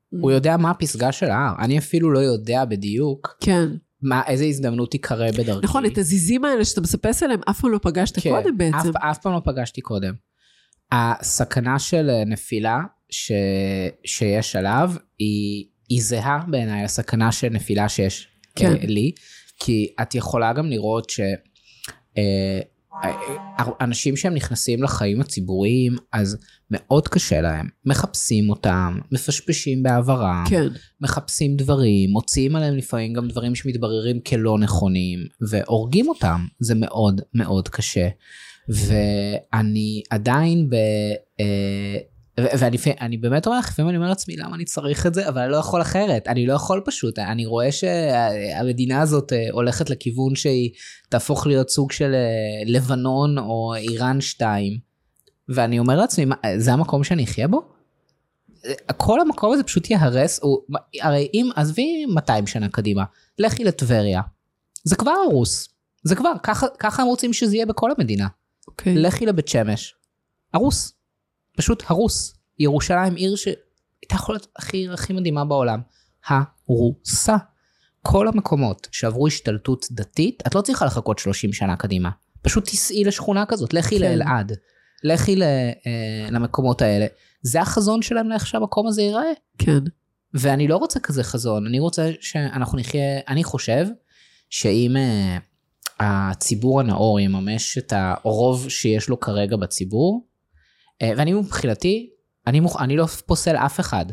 הוא 0.10 0.32
יודע 0.32 0.58
מה 0.58 0.72
הפסגה 0.72 1.12
של 1.12 1.30
ההר. 1.30 1.56
אני 1.60 1.78
אפילו 1.78 2.12
לא 2.12 2.20
יודע 2.20 2.66
בדיוק 2.66 3.38
כן. 3.42 3.70
מה, 4.02 4.22
איזה 4.28 4.46
הזדמנות 4.46 4.92
תיקרה 4.92 5.32
בדרכי. 5.32 5.66
נכון, 5.66 5.86
את 5.86 5.98
הזיזים 5.98 6.46
האלה 6.46 6.66
שאתה 6.66 6.82
מספס 6.82 7.24
עליהם, 7.24 7.40
אף 7.50 7.62
פעם 7.62 7.72
לא 7.72 7.80
פגשת 7.82 8.20
כן, 8.20 8.30
קודם 8.30 8.58
בעצם. 8.58 8.78
אף, 8.78 8.96
אף 8.96 9.18
פעם 9.18 9.34
לא 9.34 9.42
פגשתי 9.46 9.82
קודם. 9.82 10.14
הסכנה 10.92 11.80
של 11.80 12.10
אה, 12.10 12.26
נפילה 12.26 12.80
ש, 13.10 13.32
שיש 14.06 14.56
עליו 14.56 14.92
היא, 15.20 15.66
היא 15.90 16.02
זהה 16.02 16.40
בעיניי 16.48 16.84
לסכנה 16.84 17.32
של 17.32 17.50
נפילה 17.50 17.90
שיש 17.90 18.28
כן. 18.56 18.78
כן. 18.80 18.88
לי, 18.88 19.12
כי 19.60 19.94
את 20.02 20.16
יכולה 20.16 20.54
גם 20.54 20.70
לראות 20.70 21.10
ש... 21.10 21.20
אה, 22.18 22.60
אה, 23.04 23.66
אנשים 23.82 24.16
שהם 24.16 24.34
נכנסים 24.34 24.84
לחיים 24.84 25.22
הציבוריים, 25.22 25.96
אז 26.14 26.38
מאוד 26.72 27.08
קשה 27.08 27.42
להם. 27.42 27.70
מחפשים 27.86 28.50
אותם, 28.50 29.00
מפשפשים 29.12 29.84
בעברם, 29.84 30.44
כן, 30.50 30.68
מחפשים 31.02 31.56
דברים, 31.56 32.10
מוציאים 32.10 32.56
עליהם 32.56 32.76
לפעמים 32.76 33.14
גם 33.14 33.28
דברים 33.28 33.56
שמתבררים 33.56 34.20
כלא 34.20 34.58
נכונים, 34.60 35.20
והורגים 35.50 36.10
אותם. 36.10 36.46
זה 36.60 36.76
מאוד 36.76 37.22
מאוד 37.34 37.70
קשה. 37.70 38.08
ואני 38.70 40.02
עדיין 40.10 40.70
ב... 40.70 40.76
אה, 42.40 42.46
ואני 42.60 42.78
אני 43.02 43.18
באמת 43.18 43.48
אומר 43.48 43.60
לך, 43.60 43.70
לפעמים 43.70 43.90
אני 43.90 43.98
אומר 43.98 44.10
לעצמי, 44.10 44.36
למה 44.38 44.56
אני 44.56 44.66
צריך 44.66 45.06
את 45.06 45.14
זה? 45.14 45.30
אבל 45.30 45.42
אני 45.42 45.52
לא 45.52 45.58
יכול 45.58 45.82
אחרת, 45.82 46.28
אני 46.28 46.46
לא 46.46 46.54
יכול 46.54 46.82
פשוט. 46.86 47.20
אני 47.20 47.46
רואה 47.46 47.72
שהמדינה 47.72 49.02
הזאת 49.02 49.34
אה, 49.34 49.48
הולכת 49.52 49.90
לכיוון 49.90 50.36
שהיא 50.36 50.72
תהפוך 51.10 51.48
להיות 51.48 51.70
סוג 51.70 51.92
של 51.92 52.14
אה, 52.14 52.64
לבנון 52.66 53.38
או 53.38 53.76
איראן 53.76 54.22
2, 54.22 54.78
ואני 55.50 55.80
אומר 55.80 55.96
לעצמי, 55.96 56.26
מה, 56.26 56.36
זה 56.58 56.74
המקום 56.74 57.04
שאני 57.04 57.24
אחיה 57.24 57.48
בו? 57.48 57.62
כל 58.98 59.22
המקום 59.22 59.54
הזה 59.54 59.64
פשוט 59.64 59.90
ייהרס, 59.90 60.40
הוא, 60.44 60.60
הרי 61.02 61.28
אם, 61.34 61.50
עזבי 61.56 62.06
200 62.06 62.48
שנה 62.48 62.70
קדימה, 62.70 63.04
לכי 63.40 63.64
לטבריה, 63.64 64.22
זה 64.84 64.96
כבר 64.96 65.12
הרוס, 65.12 65.70
זה 66.04 66.16
כבר, 66.16 66.32
ככה, 66.44 66.68
ככה 66.80 67.02
הם 67.02 67.08
רוצים 67.08 67.34
שזה 67.34 67.56
יהיה 67.56 67.66
בכל 67.66 67.92
המדינה. 67.98 68.28
אוקיי. 68.68 68.96
לכי 68.96 69.26
לבית 69.26 69.48
שמש, 69.48 69.96
הרוס, 70.54 70.97
פשוט 71.58 71.84
הרוס. 71.88 72.34
ירושלים 72.60 73.16
עיר 73.16 73.36
שהייתה 73.36 74.16
יכולה 74.16 74.38
להיות 74.38 74.48
הכי 74.56 74.88
הכי 74.90 75.14
מדהימה 75.14 75.46
בעולם, 75.46 75.82
הרוסה. 76.28 77.38
כל 78.02 78.28
המקומות 78.28 78.88
שעברו 78.92 79.28
השתלטות 79.28 79.86
דתית, 79.92 80.44
את 80.48 80.56
לא 80.56 80.62
צריכה 80.62 80.86
לחכות 80.86 81.20
30 81.20 81.54
שנה 81.54 81.76
קדימה. 81.76 82.10
פשוט 82.42 82.66
תיסעי 82.66 83.04
לשכונה 83.04 83.46
כזאת, 83.46 83.74
לכי 83.74 84.00
כן. 84.00 84.02
לאלעד, 84.02 84.52
לכי 85.04 85.36
ל, 85.36 85.44
אה, 85.44 86.30
למקומות 86.32 86.82
האלה. 86.82 87.06
זה 87.42 87.62
החזון 87.62 88.02
שלהם 88.02 88.30
לאיך 88.30 88.48
שהמקום 88.48 88.88
הזה 88.88 89.02
ייראה. 89.02 89.32
כן, 89.58 89.80
ואני 90.34 90.68
לא 90.68 90.78
רוצה 90.78 91.00
כזה 91.00 91.24
חזון, 91.24 91.66
אני 91.66 91.80
רוצה 91.80 92.12
שאנחנו 92.22 92.78
נחיה, 92.78 93.20
אני 93.28 93.44
חושב 93.44 93.86
שאם 94.50 94.96
uh, 94.96 95.42
הציבור 96.00 96.80
הנאור 96.80 97.20
יממש 97.20 97.78
את 97.78 97.94
הרוב 97.96 98.70
שיש 98.70 99.10
לו 99.10 99.20
כרגע 99.20 99.56
בציבור, 99.56 100.27
ואני 101.04 101.34
מבחינתי, 101.34 102.10
אני, 102.48 102.60
מוכ... 102.60 102.82
אני 102.82 102.98
לא 102.98 103.06
פוסל 103.06 103.56
אף 103.56 103.80
אחד. 103.80 104.06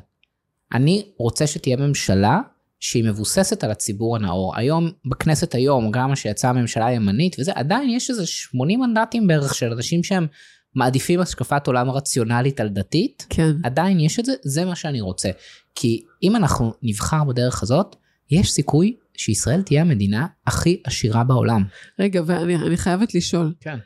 אני 0.75 1.07
רוצה 1.18 1.47
שתהיה 1.47 1.77
ממשלה 1.77 2.40
שהיא 2.81 3.05
מבוססת 3.05 3.64
על 3.64 3.70
הציבור 3.70 4.16
הנאור. 4.16 4.57
היום, 4.57 4.90
בכנסת 5.05 5.55
היום, 5.55 5.90
גם 5.90 6.16
שיצאה 6.16 6.51
הממשלה 6.51 6.87
הימנית 6.87 7.37
וזה, 7.38 7.53
עדיין 7.55 7.90
יש 7.90 8.11
איזה 8.11 8.27
80 8.27 8.81
מנדטים 8.81 9.27
בערך 9.27 9.55
של 9.55 9.73
אנשים 9.73 10.03
שהם 10.03 10.27
מעדיפים 10.75 11.20
השקפת 11.20 11.66
עולם 11.66 11.90
רציונלית 11.90 12.61
על 12.61 12.68
דתית, 12.68 13.27
כן. 13.31 13.51
עדיין 13.62 14.01
יש 14.01 14.18
את 14.18 14.25
זה, 14.25 14.33
זה 14.42 14.64
מה 14.64 14.77
שאני 14.77 15.01
רוצה. 15.01 15.31
כי 15.75 16.05
אם 16.23 16.37
אנחנו 16.37 16.75
נבחר 16.83 17.25
בדרך 17.25 17.62
הזאת, 17.62 17.97
יש 18.31 18.53
סיכוי 18.53 18.97
שישראל 19.16 19.62
תהיה 19.62 19.81
המדינה 19.81 20.27
הכי 20.47 20.83
עשירה 20.85 21.25
בעולם. 21.25 21.64
רגע, 21.99 22.23
ואני 22.27 22.57
אני 22.57 22.77
חייבת 22.77 23.14
לשאול, 23.14 23.55
כן. 23.61 23.79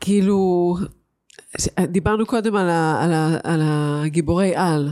כאילו, 0.00 0.76
דיברנו 1.80 2.26
קודם 2.26 2.56
על, 2.56 2.68
ה, 2.70 3.04
על, 3.04 3.12
ה, 3.12 3.38
על 3.44 3.60
הגיבורי 3.62 4.56
על. 4.56 4.88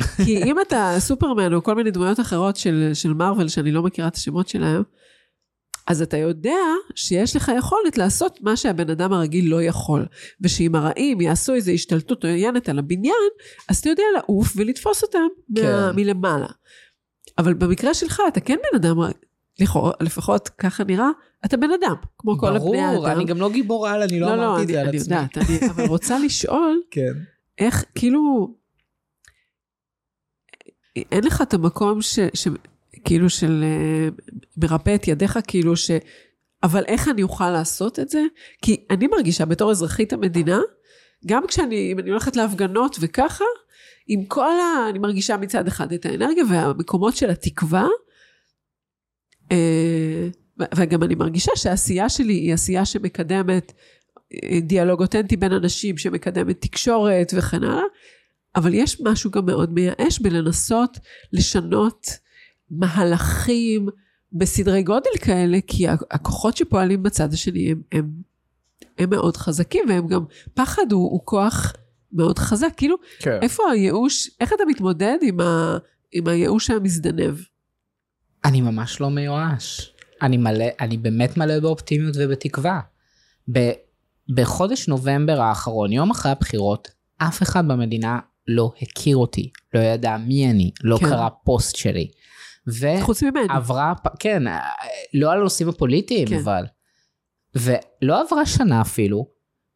כי 0.24 0.42
אם 0.42 0.60
אתה 0.60 0.94
סופרמן 0.98 1.52
או 1.54 1.62
כל 1.62 1.74
מיני 1.74 1.90
דמויות 1.90 2.20
אחרות 2.20 2.56
של, 2.56 2.90
של 2.94 3.12
מארוול, 3.12 3.48
שאני 3.48 3.72
לא 3.72 3.82
מכירה 3.82 4.08
את 4.08 4.14
השמות 4.14 4.48
שלהם, 4.48 4.82
אז 5.86 6.02
אתה 6.02 6.16
יודע 6.16 6.58
שיש 6.94 7.36
לך 7.36 7.52
יכולת 7.58 7.98
לעשות 7.98 8.38
מה 8.42 8.56
שהבן 8.56 8.90
אדם 8.90 9.12
הרגיל 9.12 9.50
לא 9.50 9.62
יכול. 9.62 10.06
ושאם 10.40 10.74
הרעים 10.74 11.20
יעשו 11.20 11.54
איזו 11.54 11.72
השתלטות 11.72 12.24
עוינת 12.24 12.68
על 12.68 12.78
הבניין, 12.78 13.14
אז 13.68 13.78
אתה 13.78 13.88
יודע 13.88 14.02
לעוף 14.16 14.52
ולתפוס 14.56 15.02
אותם 15.02 15.26
כן. 15.56 15.62
מה, 15.62 15.92
מלמעלה. 15.92 16.48
אבל 17.38 17.54
במקרה 17.54 17.94
שלך, 17.94 18.22
אתה 18.28 18.40
כן 18.40 18.56
בן 18.56 18.76
אדם, 18.76 18.96
לכאורה, 19.60 19.92
לפחות 20.00 20.48
ככה 20.48 20.84
נראה, 20.84 21.08
אתה 21.44 21.56
בן 21.56 21.70
אדם, 21.80 21.94
כמו 22.18 22.38
כל 22.38 22.56
הבני 22.56 22.78
האדם. 22.80 22.94
ברור, 22.94 23.12
אני 23.12 23.24
גם 23.24 23.38
לא 23.38 23.50
גיבור 23.50 23.88
על, 23.88 24.02
אני 24.02 24.20
לא, 24.20 24.26
לא, 24.28 24.36
לא, 24.36 24.56
אמרתי 24.56 24.62
את 24.62 24.68
אני, 24.68 24.72
זה 24.74 24.80
על 24.80 24.88
אני 24.88 24.96
עצמי. 24.98 25.14
יודעת, 25.16 25.38
אני 25.38 25.70
אבל 25.70 25.84
רוצה 25.84 26.18
לשאול, 26.18 26.80
כן. 26.90 27.12
איך, 27.58 27.84
כאילו, 27.94 28.54
אין 30.96 31.24
לך 31.24 31.42
את 31.42 31.54
המקום 31.54 32.02
ש, 32.02 32.18
ש, 32.34 32.48
כאילו 33.04 33.30
של 33.30 33.64
אה, 33.64 34.08
מרפא 34.56 34.94
את 34.94 35.08
ידיך, 35.08 35.38
כאילו 35.46 35.76
ש... 35.76 35.90
אבל 36.62 36.84
איך 36.86 37.08
אני 37.08 37.22
אוכל 37.22 37.50
לעשות 37.50 37.98
את 37.98 38.08
זה? 38.08 38.22
כי 38.62 38.84
אני 38.90 39.06
מרגישה 39.06 39.44
בתור 39.44 39.70
אזרחית 39.70 40.12
המדינה, 40.12 40.60
גם 41.26 41.46
כשאני, 41.46 41.92
אם 41.92 41.98
אני 41.98 42.10
הולכת 42.10 42.36
להפגנות 42.36 42.96
וככה, 43.00 43.44
עם 44.06 44.24
כל 44.24 44.50
ה... 44.60 44.88
אני 44.90 44.98
מרגישה 44.98 45.36
מצד 45.36 45.66
אחד 45.66 45.92
את 45.92 46.06
האנרגיה 46.06 46.44
והמקומות 46.50 47.16
של 47.16 47.30
התקווה, 47.30 47.86
וגם 50.76 51.02
אני 51.02 51.14
מרגישה 51.14 51.52
שהעשייה 51.54 52.08
שלי 52.08 52.34
היא 52.34 52.54
עשייה 52.54 52.84
שמקדמת 52.84 53.72
אה, 54.34 54.60
דיאלוג 54.60 55.02
אותנטי 55.02 55.36
בין 55.36 55.52
אנשים, 55.52 55.98
שמקדמת 55.98 56.60
תקשורת 56.60 57.32
וכן 57.36 57.64
הלאה, 57.64 57.82
אבל 58.56 58.74
יש 58.74 59.00
משהו 59.00 59.30
גם 59.30 59.46
מאוד 59.46 59.72
מייאש 59.72 60.18
בלנסות 60.20 60.98
לשנות 61.32 62.06
מהלכים 62.70 63.88
בסדרי 64.32 64.82
גודל 64.82 65.10
כאלה, 65.20 65.58
כי 65.66 65.88
הכוחות 65.88 66.56
שפועלים 66.56 67.02
בצד 67.02 67.32
השני 67.32 67.70
הם, 67.70 67.82
הם, 67.92 68.10
הם 68.98 69.10
מאוד 69.10 69.36
חזקים, 69.36 69.84
והם 69.88 70.06
גם, 70.06 70.24
פחד 70.54 70.92
הוא, 70.92 71.10
הוא 71.10 71.20
כוח 71.24 71.72
מאוד 72.12 72.38
חזק. 72.38 72.72
כאילו, 72.76 72.96
כן. 73.18 73.38
איפה 73.42 73.62
הייאוש, 73.72 74.30
איך 74.40 74.52
אתה 74.52 74.64
מתמודד 74.68 75.16
עם, 75.22 75.40
ה, 75.40 75.78
עם 76.12 76.28
הייאוש 76.28 76.70
המזדנב? 76.70 77.34
אני 78.46 78.60
ממש 78.60 79.00
לא 79.00 79.10
מיואש. 79.10 79.92
אני 80.22 80.36
מלא, 80.36 80.64
אני 80.80 80.96
באמת 80.96 81.36
מלא 81.36 81.60
באופטימיות 81.60 82.14
ובתקווה. 82.18 82.80
ב, 83.52 83.70
בחודש 84.34 84.88
נובמבר 84.88 85.40
האחרון, 85.40 85.92
יום 85.92 86.10
אחרי 86.10 86.32
הבחירות, 86.32 86.88
אף 87.18 87.42
אחד 87.42 87.68
במדינה 87.68 88.18
לא 88.48 88.72
הכיר 88.82 89.16
אותי, 89.16 89.50
לא 89.74 89.80
ידע 89.80 90.16
מי 90.16 90.50
אני, 90.50 90.70
לא 90.84 90.98
כן. 90.98 91.08
קרא 91.08 91.28
פוסט 91.44 91.76
שלי. 91.76 92.08
ו... 92.68 92.86
חוץ 93.00 93.22
ממני. 93.22 93.46
עברה, 93.48 93.92
כן, 94.18 94.42
לא 95.14 95.32
על 95.32 95.38
הנושאים 95.38 95.68
הפוליטיים, 95.68 96.28
כן. 96.28 96.38
אבל. 96.38 96.64
ולא 97.54 98.20
עברה 98.20 98.46
שנה 98.46 98.80
אפילו, 98.80 99.26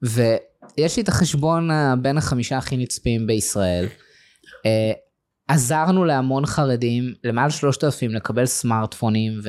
ויש 0.03 0.97
לי 0.97 1.03
את 1.03 1.09
החשבון 1.09 1.71
בין 2.03 2.19
החמישה 2.19 2.59
הכי 2.59 2.77
נצפים 2.77 3.27
בישראל. 3.27 3.87
עזרנו 5.51 6.05
להמון 6.05 6.47
חרדים, 6.47 7.15
שלושת 7.49 7.85
אלפים, 7.85 8.11
לקבל 8.11 8.47
סמארטפונים 8.47 9.41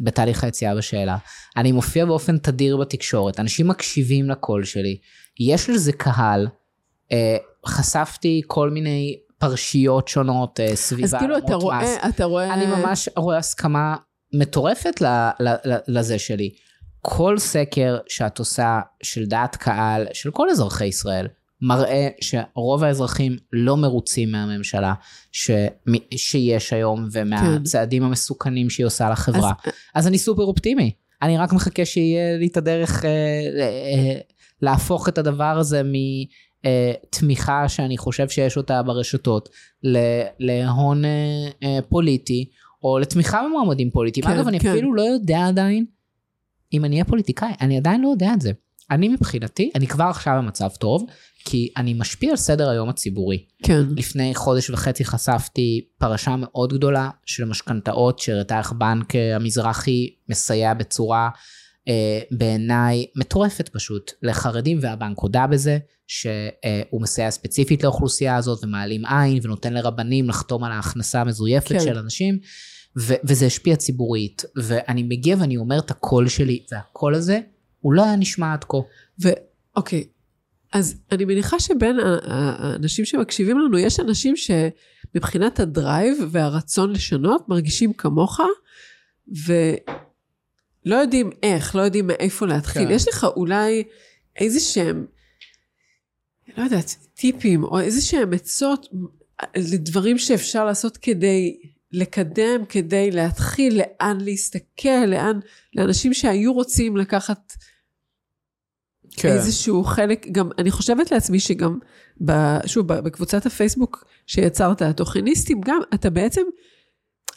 ובתהליך 0.00 0.44
היציאה 0.44 0.74
בשאלה. 0.74 1.16
אני 1.56 1.72
מופיע 1.72 2.04
באופן 2.04 2.38
תדיר 2.38 2.76
בתקשורת, 2.76 3.40
אנשים 3.40 3.68
מקשיבים 3.68 4.30
לקול 4.30 4.64
שלי, 4.64 4.98
יש 5.40 5.70
לזה 5.70 5.92
קהל, 5.92 6.46
אה, 7.12 7.36
חשפתי 7.66 8.42
כל 8.46 8.70
מיני 8.70 9.16
פרשיות 9.38 10.08
שונות 10.08 10.60
אה, 10.60 10.76
סביבה. 10.76 11.04
אז 11.06 11.14
כאילו 11.14 11.38
אתה 11.38 11.54
רואה, 11.54 11.82
מס. 11.82 11.98
אתה 12.08 12.24
רואה... 12.24 12.54
אני 12.54 12.66
ממש 12.66 13.08
רואה 13.16 13.36
הסכמה 13.38 13.96
מטורפת 14.34 15.00
ל, 15.00 15.06
ל, 15.40 15.48
ל, 15.48 15.76
לזה 15.88 16.18
שלי. 16.18 16.50
כל 17.00 17.38
סקר 17.38 17.98
שאת 18.08 18.38
עושה 18.38 18.80
של 19.02 19.26
דעת 19.26 19.56
קהל, 19.56 20.06
של 20.12 20.30
כל 20.30 20.50
אזרחי 20.50 20.86
ישראל, 20.86 21.26
מראה 21.60 22.08
שרוב 22.20 22.84
האזרחים 22.84 23.36
לא 23.52 23.76
מרוצים 23.76 24.32
מהממשלה 24.32 24.94
ש... 25.32 25.50
שיש 26.16 26.72
היום 26.72 27.08
ומהצעדים 27.12 28.02
כן. 28.02 28.08
המסוכנים 28.08 28.70
שהיא 28.70 28.86
עושה 28.86 29.10
לחברה. 29.10 29.52
אז... 29.64 29.72
אז 29.94 30.06
אני 30.06 30.18
סופר 30.18 30.42
אופטימי. 30.42 30.92
אני 31.22 31.38
רק 31.38 31.52
מחכה 31.52 31.84
שיהיה 31.84 32.38
לי 32.38 32.46
את 32.46 32.56
הדרך 32.56 33.04
אה, 33.04 33.10
אה, 33.10 34.18
להפוך 34.62 35.08
את 35.08 35.18
הדבר 35.18 35.58
הזה 35.58 35.82
מ... 35.82 35.92
אה, 36.64 37.68
שאני 37.68 37.98
חושב 37.98 38.28
שיש 38.28 38.56
אותה 38.56 38.82
ברשתות 38.82 39.48
להון 40.38 41.04
אה, 41.04 41.10
אה, 41.62 41.78
פוליטי, 41.88 42.48
או 42.82 42.98
לתמיכה 42.98 43.42
במועמדים 43.46 43.90
פוליטיים. 43.90 44.26
כן, 44.26 44.32
אגב, 44.32 44.48
אני 44.48 44.60
כן. 44.60 44.70
אפילו 44.70 44.94
לא 44.94 45.02
יודע 45.02 45.46
עדיין 45.46 45.84
אם 46.72 46.84
אני 46.84 46.94
אהיה 46.94 47.04
פוליטיקאי, 47.04 47.52
אני 47.60 47.76
עדיין 47.76 48.00
לא 48.00 48.08
יודע 48.08 48.32
את 48.34 48.40
זה. 48.40 48.52
אני 48.90 49.08
מבחינתי, 49.08 49.70
אני 49.74 49.86
כבר 49.86 50.04
עכשיו 50.04 50.34
במצב 50.38 50.68
טוב, 50.78 51.06
כי 51.44 51.72
אני 51.76 51.94
משפיע 51.94 52.30
על 52.30 52.36
סדר 52.36 52.68
היום 52.68 52.88
הציבורי. 52.88 53.44
כן. 53.62 53.82
לפני 53.96 54.34
חודש 54.34 54.70
וחצי 54.70 55.04
חשפתי 55.04 55.86
פרשה 55.98 56.36
מאוד 56.38 56.72
גדולה 56.72 57.10
של 57.26 57.44
משכנתאות, 57.44 58.18
שהראתה 58.18 58.58
איך 58.58 58.72
בנק 58.72 59.14
המזרחי 59.36 60.10
מסייע 60.28 60.74
בצורה 60.74 61.28
אה, 61.88 62.20
בעיניי 62.30 63.06
מטורפת 63.16 63.68
פשוט 63.68 64.12
לחרדים, 64.22 64.78
והבנק 64.80 65.18
הודה 65.18 65.46
בזה, 65.46 65.78
שהוא 66.06 67.02
מסייע 67.02 67.30
ספציפית 67.30 67.84
לאוכלוסייה 67.84 68.36
הזאת, 68.36 68.64
ומעלים 68.64 69.06
עין, 69.06 69.38
ונותן 69.42 69.72
לרבנים 69.72 70.28
לחתום 70.28 70.64
על 70.64 70.72
ההכנסה 70.72 71.20
המזויפת 71.20 71.68
כן. 71.68 71.80
של 71.80 71.98
אנשים, 71.98 72.38
ו- 72.98 73.14
וזה 73.24 73.46
השפיע 73.46 73.76
ציבורית. 73.76 74.44
ואני 74.56 75.02
מגיע 75.02 75.36
ואני 75.40 75.56
אומר 75.56 75.78
את 75.78 75.90
הקול 75.90 76.28
שלי, 76.28 76.64
והקול 76.72 77.14
הזה, 77.14 77.40
הוא 77.86 77.94
לא 77.94 78.04
היה 78.04 78.16
נשמע 78.16 78.52
עד 78.52 78.64
כה. 78.64 78.76
ואוקיי, 79.18 80.04
אז 80.72 81.00
אני 81.12 81.24
מניחה 81.24 81.60
שבין 81.60 81.96
האנשים 82.22 83.04
שמקשיבים 83.04 83.58
לנו, 83.58 83.78
יש 83.78 84.00
אנשים 84.00 84.34
שמבחינת 84.36 85.60
ה 85.60 85.70
drive 85.70 86.18
והרצון 86.30 86.92
לשנות, 86.92 87.48
מרגישים 87.48 87.92
כמוך, 87.92 88.40
ו... 89.46 89.52
לא 90.84 90.96
יודעים 90.96 91.30
איך, 91.42 91.76
לא 91.76 91.80
יודעים 91.80 92.06
מאיפה 92.06 92.46
להתחיל. 92.46 92.84
כן. 92.84 92.90
יש 92.90 93.08
לך 93.08 93.26
אולי 93.36 93.84
איזה 94.36 94.60
שהם, 94.60 95.06
לא 96.56 96.62
יודעת, 96.62 96.96
טיפים, 97.14 97.64
או 97.64 97.80
איזה 97.80 98.00
שהם 98.00 98.32
עצות 98.32 98.88
לדברים 99.56 100.18
שאפשר 100.18 100.64
לעשות 100.64 100.96
כדי 100.96 101.56
לקדם, 101.92 102.64
כדי 102.68 103.10
להתחיל, 103.10 103.78
לאן 103.78 104.18
להסתכל, 104.20 105.04
לאן, 105.06 105.40
לאנשים 105.74 106.14
שהיו 106.14 106.52
רוצים 106.52 106.96
לקחת 106.96 107.52
כן. 109.16 109.28
איזשהו 109.28 109.84
חלק, 109.84 110.26
גם, 110.32 110.48
אני 110.58 110.70
חושבת 110.70 111.12
לעצמי 111.12 111.40
שגם, 111.40 111.78
ב, 112.24 112.32
שוב, 112.66 112.86
בקבוצת 112.86 113.46
הפייסבוק 113.46 114.04
שיצרת, 114.26 114.82
התוכניסטים, 114.82 115.60
גם, 115.60 115.80
אתה 115.94 116.10
בעצם 116.10 116.42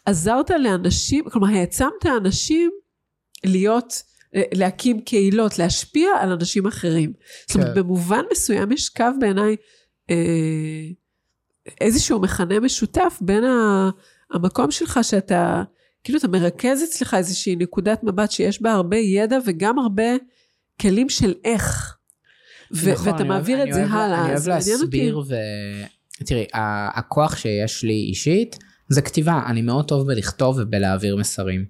עזרת 0.06 0.50
לאנשים, 0.50 1.30
כלומר, 1.30 1.48
העצמת 1.48 2.06
אנשים 2.18 2.72
להיות, 3.46 4.04
אה, 4.36 4.42
להקים 4.54 5.02
קהילות, 5.02 5.60
להשפיע 5.60 6.10
על 6.20 6.32
אנשים 6.32 6.68
אחרים. 6.68 7.14
כן. 7.14 7.20
זאת 7.48 7.56
אומרת, 7.56 7.76
כן. 7.76 7.82
במובן 7.82 8.22
מסוים 8.32 8.72
יש 8.72 8.90
קו 8.90 9.06
בעיניי, 9.20 9.56
אה, 10.10 10.16
איזשהו 11.82 12.20
מכנה 12.20 12.60
משותף 12.60 13.18
בין 13.22 13.44
ה, 13.44 13.90
המקום 14.32 14.72
שלך 14.72 15.00
שאתה, 15.02 15.64
כאילו 16.04 16.20
אתה 16.20 16.28
מרכז 16.28 16.84
אצלך 16.84 17.14
איזושהי 17.14 17.56
נקודת 17.56 18.04
מבט 18.04 18.32
שיש 18.32 18.62
בה 18.62 18.72
הרבה 18.72 18.98
ידע 18.98 19.38
וגם 19.46 19.80
הרבה 19.80 20.04
כלים 20.82 21.10
של 21.10 21.34
איך. 21.46 21.96
ו- 22.72 22.92
נכון, 22.92 23.08
ואתה 23.08 23.24
מעביר 23.24 23.64
את 23.64 23.74
זה 23.74 23.80
אוהב, 23.80 23.92
הלאה. 23.92 24.26
אני 24.26 24.34
אוהב 24.34 24.48
להסביר 24.48 25.20
ו... 25.28 25.36
תראי, 26.26 26.46
הכוח 26.94 27.36
שיש 27.36 27.84
לי 27.84 28.06
אישית 28.10 28.58
זה 28.90 29.02
כתיבה, 29.02 29.42
אני 29.46 29.62
מאוד 29.62 29.88
טוב 29.88 30.08
בלכתוב 30.08 30.58
ובלהעביר 30.60 31.16
מסרים. 31.16 31.66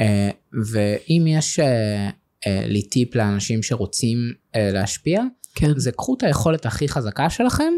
אה, 0.00 0.30
ואם 0.72 1.24
יש 1.26 1.58
אה, 1.58 2.10
אה, 2.46 2.62
לי 2.66 2.82
טיפ 2.82 3.14
לאנשים 3.14 3.62
שרוצים 3.62 4.18
להשפיע, 4.54 5.22
כן. 5.54 5.70
זה 5.76 5.92
קחו 5.92 6.14
את 6.14 6.22
היכולת 6.22 6.66
הכי 6.66 6.88
חזקה 6.88 7.30
שלכם 7.30 7.72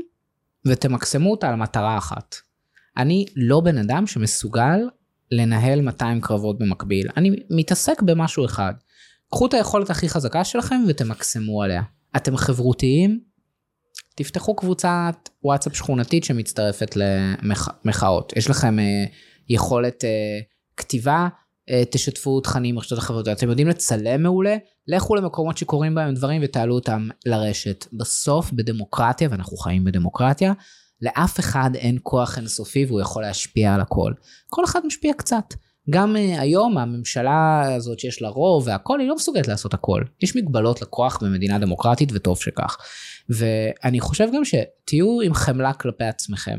ותמקסמו 0.67 1.31
אותה 1.31 1.49
על 1.49 1.55
מטרה 1.55 1.99
אחת. 1.99 2.37
אני 2.97 3.27
לא 3.37 3.61
בן 3.61 3.79
אדם 3.79 4.07
שמסוגל 4.07 4.79
לנהל 5.31 5.81
200 5.81 6.21
קרבות 6.21 6.59
במקביל, 6.59 7.09
אני 7.17 7.31
מתעסק 7.51 8.03
במשהו 8.03 8.45
אחד. 8.45 8.73
קחו 9.31 9.47
את 9.47 9.55
היכולת 9.55 9.91
הכי 9.91 10.09
חזקה 10.09 10.45
שלכם 10.45 10.81
ותמקסמו 10.89 11.63
עליה. 11.63 11.83
אתם 12.17 12.37
חברותיים, 12.37 13.21
תפתחו 14.15 14.57
קבוצת 14.57 15.29
וואטסאפ 15.45 15.77
שכונתית 15.77 16.25
שמצטרפת 16.25 16.97
למחאות. 16.97 18.33
יש 18.37 18.51
לכם 18.51 18.77
יכולת 19.49 20.05
כתיבה, 20.77 21.29
אה, 21.71 21.83
תשתפו 21.91 22.41
תכנים 22.41 22.75
ברשתות 22.75 22.99
החברתיות. 22.99 23.39
אתם 23.39 23.49
יודעים 23.49 23.69
לצלם 23.69 24.23
מעולה, 24.23 24.57
לכו 24.89 25.15
למקומות 25.15 25.59
שקורים 25.59 25.95
בהם 25.95 26.15
דברים 26.15 26.41
ותעלו 26.45 26.75
אותם 26.75 27.09
לרשת. 27.27 27.87
בסוף, 27.93 28.53
בדמוקרטיה, 28.53 29.29
ואנחנו 29.31 29.57
חיים 29.57 29.85
בדמוקרטיה, 29.85 30.53
לאף 31.03 31.41
אחד 31.41 31.71
אין 31.75 31.99
כוח 32.03 32.39
אינסופי 32.39 32.85
והוא 32.85 33.01
יכול 33.01 33.23
להשפיע 33.23 33.75
על 33.75 33.81
הכל. 33.81 34.13
כל 34.49 34.65
אחד 34.65 34.81
משפיע 34.87 35.13
קצת. 35.13 35.45
גם 35.91 36.17
uh, 36.17 36.41
היום 36.41 36.79
הממשלה 36.79 37.63
הזאת 37.75 37.99
שיש 37.99 38.23
לה 38.23 38.29
רוב 38.29 38.67
והכל, 38.67 39.01
היא 39.01 39.09
לא 39.09 39.15
מסוגלת 39.15 39.49
לעשות 39.49 39.75
הכל. 39.75 40.03
יש 40.23 40.37
מגבלות 40.37 40.83
לכוח 40.83 41.23
במדינה 41.23 41.59
דמוקרטית 41.59 42.09
וטוב 42.13 42.39
שכך. 42.41 42.77
ואני 43.29 44.01
חושב 44.01 44.29
גם 44.35 44.43
שתהיו 44.45 45.21
עם 45.21 45.35
חמלה 45.35 45.73
כלפי 45.73 46.05
עצמכם. 46.05 46.59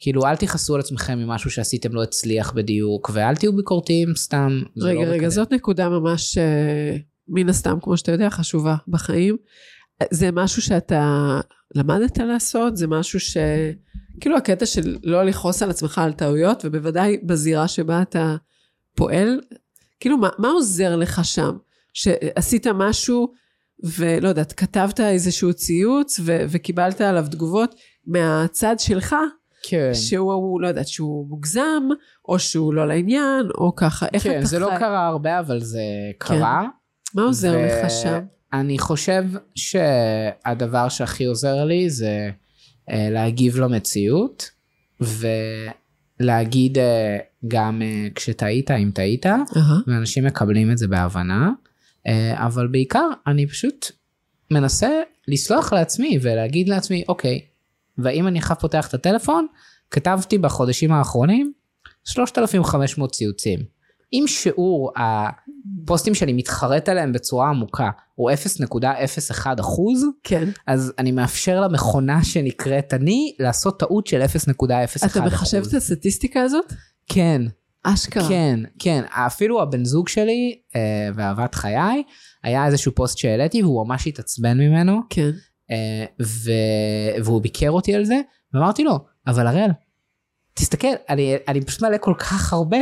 כאילו 0.00 0.26
אל 0.26 0.36
תכעסו 0.36 0.74
על 0.74 0.80
עצמכם 0.80 1.18
ממשהו 1.18 1.50
שעשיתם 1.50 1.94
לא 1.94 2.02
הצליח 2.02 2.52
בדיוק, 2.52 3.10
ואל 3.14 3.36
תהיו 3.36 3.56
ביקורתיים 3.56 4.14
סתם. 4.16 4.62
רגע, 4.78 4.94
לא 4.94 5.00
רגע, 5.00 5.16
מקדם. 5.16 5.30
זאת 5.30 5.52
נקודה 5.52 5.88
ממש, 5.88 6.38
uh, 6.38 7.00
מן 7.28 7.48
הסתם, 7.48 7.78
כמו 7.82 7.96
שאתה 7.96 8.12
יודע, 8.12 8.30
חשובה 8.30 8.76
בחיים. 8.88 9.36
זה 10.10 10.30
משהו 10.32 10.62
שאתה 10.62 11.40
למדת 11.74 12.18
לעשות? 12.18 12.76
זה 12.76 12.86
משהו 12.86 13.20
ש... 13.20 13.36
כאילו 14.20 14.36
הקטע 14.36 14.66
של 14.66 14.96
לא 15.04 15.22
לכעוס 15.22 15.62
על 15.62 15.70
עצמך 15.70 15.98
על 15.98 16.12
טעויות, 16.12 16.64
ובוודאי 16.64 17.18
בזירה 17.22 17.68
שבה 17.68 18.02
אתה 18.02 18.36
פועל, 19.00 19.40
כאילו 20.00 20.16
מה, 20.18 20.28
מה 20.38 20.48
עוזר 20.48 20.96
לך 20.96 21.24
שם? 21.24 21.56
שעשית 21.92 22.66
משהו, 22.66 23.32
ולא 23.82 24.28
יודעת, 24.28 24.52
כתבת 24.52 25.00
איזשהו 25.00 25.52
ציוץ, 25.52 26.20
ו- 26.24 26.44
וקיבלת 26.48 27.00
עליו 27.00 27.26
תגובות 27.30 27.74
מהצד 28.06 28.76
שלך, 28.78 29.16
כן. 29.62 29.90
שהוא, 29.94 30.32
הוא, 30.32 30.60
לא 30.60 30.68
יודעת, 30.68 30.88
שהוא 30.88 31.26
מוגזם, 31.28 31.82
או 32.28 32.38
שהוא 32.38 32.74
לא 32.74 32.88
לעניין, 32.88 33.48
או 33.58 33.76
ככה. 33.76 34.06
איך 34.12 34.22
כן, 34.22 34.38
אתה 34.38 34.46
זה 34.46 34.58
לא 34.58 34.70
חי? 34.70 34.78
קרה 34.78 35.06
הרבה, 35.06 35.38
אבל 35.38 35.60
זה 35.60 35.82
קרה. 36.18 36.66
מה 37.14 37.22
עוזר 37.22 37.52
ו- 37.58 37.66
לך 37.66 37.90
שם? 37.90 38.20
אני 38.52 38.78
חושב 38.78 39.24
שהדבר 39.54 40.88
שהכי 40.88 41.24
עוזר 41.24 41.64
לי 41.64 41.90
זה 41.90 42.30
אה, 42.90 43.10
להגיב 43.10 43.58
למציאות, 43.58 44.50
ולהגיד 45.00 45.79
אה, 46.78 47.18
גם 47.48 47.82
אה, 47.82 48.08
כשטעית, 48.14 48.70
אם 48.70 48.90
טעית, 48.94 49.26
אהה, 49.26 49.42
ואנשים 49.86 50.24
מקבלים 50.24 50.70
את 50.70 50.78
זה 50.78 50.88
בהבנה, 50.88 51.50
אה, 52.06 52.46
אבל 52.46 52.66
בעיקר 52.66 53.08
אני 53.26 53.46
פשוט 53.46 53.90
מנסה 54.50 54.90
לסלוח 55.28 55.72
לעצמי 55.72 56.18
ולהגיד 56.22 56.68
לעצמי, 56.68 57.04
אוקיי, 57.08 57.40
והאם 57.98 58.26
אני 58.26 58.38
עכשיו 58.38 58.56
פותח 58.60 58.88
את 58.88 58.94
הטלפון, 58.94 59.46
כתבתי 59.90 60.38
בחודשים 60.38 60.92
האחרונים 60.92 61.52
3,500 62.04 63.12
ציוצים. 63.12 63.79
אם 64.12 64.24
שיעור 64.26 64.92
הפוסטים 64.96 66.14
שלי 66.14 66.32
מתחרט 66.32 66.88
עליהם 66.88 67.12
בצורה 67.12 67.48
עמוקה 67.48 67.90
הוא 68.14 68.30
0.01 68.30 69.46
אחוז, 69.60 70.04
כן. 70.24 70.48
אז 70.66 70.92
אני 70.98 71.12
מאפשר 71.12 71.60
למכונה 71.60 72.24
שנקראת 72.24 72.94
אני 72.94 73.34
לעשות 73.38 73.80
טעות 73.80 74.06
של 74.06 74.22
0.01 74.22 74.26
אחוז. 74.84 75.10
אתה 75.10 75.20
מחשב 75.20 75.62
את 75.68 75.74
הסטטיסטיקה 75.74 76.42
הזאת? 76.42 76.72
כן, 77.08 77.42
אשכרה. 77.82 78.28
כן, 78.28 78.60
כן, 78.78 79.02
אפילו 79.10 79.62
הבן 79.62 79.84
זוג 79.84 80.08
שלי 80.08 80.58
אה, 80.76 81.08
ואהבת 81.14 81.54
חיי, 81.54 82.02
היה 82.42 82.66
איזשהו 82.66 82.94
פוסט 82.94 83.18
שהעליתי 83.18 83.62
והוא 83.62 83.86
ממש 83.86 84.06
התעצבן 84.06 84.58
ממנו, 84.58 85.00
כן. 85.10 85.30
אה, 85.70 86.04
ו... 86.22 86.50
והוא 87.24 87.42
ביקר 87.42 87.70
אותי 87.70 87.94
על 87.94 88.04
זה, 88.04 88.20
ואמרתי 88.54 88.84
לו, 88.84 88.98
אבל 89.26 89.46
הראל, 89.46 89.70
תסתכל, 90.54 90.88
אני, 91.08 91.36
אני 91.48 91.60
פשוט 91.60 91.82
מעלה 91.82 91.98
כל 91.98 92.14
כך 92.18 92.52
הרבה, 92.52 92.78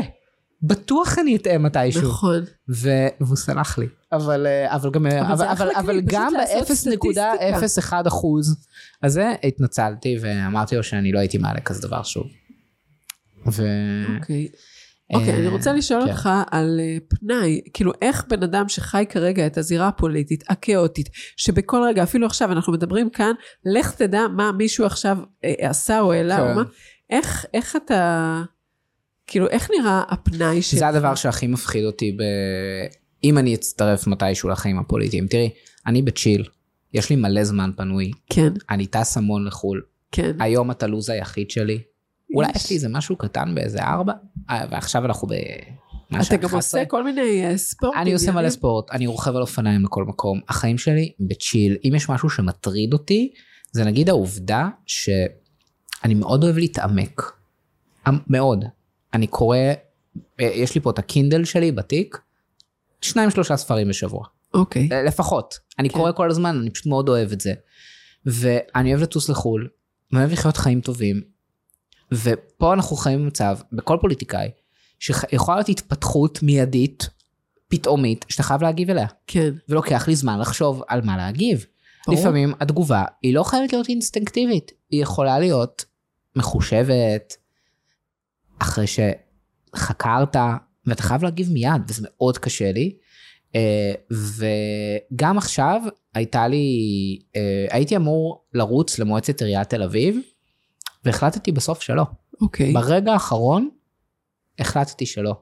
בטוח 0.63 1.19
אני 1.19 1.37
אטעה 1.37 1.59
מתישהו. 1.59 2.09
נכון. 2.09 2.45
ו... 2.71 2.89
והוא 3.21 3.37
סלח 3.37 3.79
לי. 3.79 3.87
אבל, 4.13 4.47
אה, 4.47 4.75
אבל 4.75 4.91
גם, 4.91 5.07
אבל 5.07 5.37
זה 5.37 5.53
אבל, 5.53 5.71
אבל, 5.71 5.71
אבל 5.77 6.01
פשוט 6.01 6.13
גם 6.13 6.33
לעשות 6.35 6.89
ב-0.01 7.17 8.09
אחוז, 8.09 8.57
אז 9.03 9.13
זה 9.13 9.35
התנצלתי 9.45 10.17
ואמרתי 10.21 10.77
לו 10.77 10.83
שאני 10.83 11.13
לא 11.13 11.19
הייתי 11.19 11.39
מעלה 11.39 11.61
כזה 11.61 11.89
דבר 11.89 12.03
שוב. 12.03 12.27
ו... 13.47 13.63
אוקיי. 14.17 14.49
אוקיי, 15.15 15.35
אני 15.35 15.49
רוצה 15.49 15.73
לשאול 15.73 16.03
כן. 16.05 16.11
אותך 16.11 16.29
על 16.51 16.81
אה, 16.81 16.97
פנאי, 17.09 17.61
כאילו 17.75 17.93
איך 18.03 18.25
בן 18.29 18.43
אדם 18.43 18.69
שחי 18.69 19.05
כרגע 19.09 19.47
את 19.47 19.59
הזירה 19.59 19.89
הפוליטית, 19.89 20.45
הכאוטית, 20.49 21.09
שבכל 21.37 21.83
רגע, 21.89 22.03
אפילו 22.03 22.27
עכשיו 22.27 22.53
אנחנו 22.53 22.73
מדברים 22.73 23.11
כאן, 23.11 23.33
לך 23.75 23.95
תדע 23.95 24.21
מה 24.37 24.53
מישהו 24.53 24.87
עכשיו 24.87 25.19
אה, 25.45 25.69
עשה 25.69 26.01
או 26.01 26.13
העלה 26.13 26.37
כן. 26.37 26.43
או 26.43 26.55
מה, 26.55 26.63
איך, 27.11 27.47
איך 27.55 27.77
אתה, 27.77 28.43
כאילו 29.29 29.49
איך 29.49 29.71
נראה 29.79 30.03
הפנאי 30.09 30.63
שלך? 30.63 30.79
זה 30.79 30.89
הדבר 30.89 31.15
שהכי 31.15 31.47
מפחיד 31.47 31.85
אותי 31.85 32.13
ב... 32.13 32.23
אם 33.25 33.39
אני 33.39 33.55
אצטרף 33.55 34.07
מתישהו 34.07 34.49
לחיים 34.49 34.79
הפוליטיים. 34.79 35.27
תראי, 35.27 35.51
אני 35.87 36.03
בצ'יל, 36.03 36.45
יש 36.95 37.11
לי 37.11 37.17
מלא 37.17 37.45
זמן 37.45 37.71
פנוי, 37.77 38.11
כן, 38.31 38.53
אני 38.71 38.87
טס 38.87 39.17
המון 39.17 39.45
לחו"ל, 39.47 39.83
כן. 40.13 40.37
היום 40.41 40.71
את 40.71 40.83
הלו"ז 40.83 41.11
היחיד 41.11 41.51
שלי. 41.51 41.79
אולי 42.35 42.49
יש 42.57 42.71
לי 42.71 42.77
איזה 42.77 42.89
משהו 42.89 43.17
קטן 43.17 43.55
באיזה 43.55 43.83
ארבע, 43.83 44.13
אה, 44.51 44.65
ועכשיו 44.71 45.05
אנחנו 45.05 45.29
ב... 45.29 45.33
אתה 46.09 46.37
גם 46.37 46.45
11. 46.45 46.57
עושה 46.57 46.85
כל 46.85 47.05
מיני 47.05 47.47
אה, 47.47 47.59
ספורטים. 47.59 48.01
אני 48.01 48.13
עושה 48.13 48.33
מלא. 48.33 48.51
ספורט, 48.51 48.91
אני 48.91 49.07
רוכב 49.07 49.37
על 49.37 49.41
אופניים 49.41 49.85
לכל 49.85 50.05
מקום. 50.05 50.41
החיים 50.49 50.79
שלי 50.79 51.13
בצ'יל. 51.21 51.77
אם 51.85 51.95
יש 51.95 52.09
משהו 52.09 52.31
שמטריד 52.31 52.93
אותי, 52.93 53.33
זה 53.73 53.85
נגיד 53.85 54.09
העובדה 54.09 54.69
שאני 54.87 56.15
מאוד 56.15 56.45
אוהב 56.45 56.59
להתעמק. 56.59 57.23
אמ- 58.09 58.19
מאוד. 58.27 58.65
אני 59.15 59.27
קורא, 59.27 59.57
אה, 60.41 60.45
יש 60.45 60.75
לי 60.75 60.81
פה 60.81 60.91
את 60.91 60.99
הקינדל 60.99 61.45
שלי 61.45 61.73
בתיק, 61.73 62.19
שניים 63.01 63.31
שלושה 63.31 63.57
ספרים 63.57 63.89
בשבוע. 63.89 64.25
אוקיי, 64.55 64.89
אה, 64.93 65.03
לפחות. 65.03 65.59
אני 65.79 65.91
כן. 65.91 65.95
קורא 65.95 66.13
כל 66.13 66.31
הזמן, 66.31 66.59
אני 66.63 66.71
פשוט 66.71 66.87
מאוד 66.87 67.09
אוהב 67.09 67.33
את 67.33 67.41
זה. 67.41 67.53
ואני 68.27 68.93
אוהב 68.93 69.03
לטוס 69.03 69.29
לחו"ל, 69.29 69.69
ואני 70.13 70.25
אוהב 70.25 70.33
לחיות 70.33 70.57
חיים 70.57 70.81
טובים. 70.81 71.21
ופה 72.13 72.75
אנחנו 72.75 72.97
חיים 72.97 73.23
במצב, 73.23 73.59
בכל 73.73 73.99
פוליטיקאי, 74.01 74.49
שיכולה 74.99 75.57
להיות 75.57 75.69
התפתחות 75.69 76.43
מיידית, 76.43 77.09
פתאומית, 77.69 78.25
שאתה 78.29 78.43
חייב 78.43 78.63
להגיב 78.63 78.91
אליה. 78.91 79.07
כן. 79.27 79.51
ולוקח 79.69 80.09
לי 80.09 80.17
זמן 80.17 80.39
לחשוב 80.41 80.83
על 80.89 81.01
מה 81.01 81.17
להגיב. 81.17 81.67
ברור. 82.07 82.21
לפעמים 82.21 82.53
התגובה 82.61 83.05
היא 83.23 83.35
לא 83.35 83.43
חייבת 83.43 83.73
להיות 83.73 83.89
אינסטינקטיבית, 83.89 84.73
היא 84.91 85.03
יכולה 85.03 85.39
להיות 85.39 85.85
מחושבת, 86.37 87.37
אחרי 88.59 88.85
שחקרת, 88.87 90.37
ואתה 90.87 91.03
חייב 91.03 91.23
להגיב 91.25 91.53
מיד, 91.53 91.83
וזה 91.89 92.09
מאוד 92.09 92.39
קשה 92.39 92.73
לי. 92.73 92.97
אה, 93.55 93.93
וגם 94.11 95.39
עכשיו 95.39 95.83
הייתה 96.15 96.49
לי, 96.49 96.69
אה, 97.37 97.67
הייתי 97.71 97.97
אמור 97.97 98.45
לרוץ 98.55 98.99
למועצת 98.99 99.41
עיריית 99.41 99.69
תל 99.71 99.83
אביב, 99.83 100.19
והחלטתי 101.05 101.53
בסוף 101.53 101.83
שלא. 101.83 102.05
אוקיי. 102.41 102.73
ברגע 102.73 103.13
האחרון 103.13 103.69
החלטתי 104.59 105.07
שלא. 105.07 105.35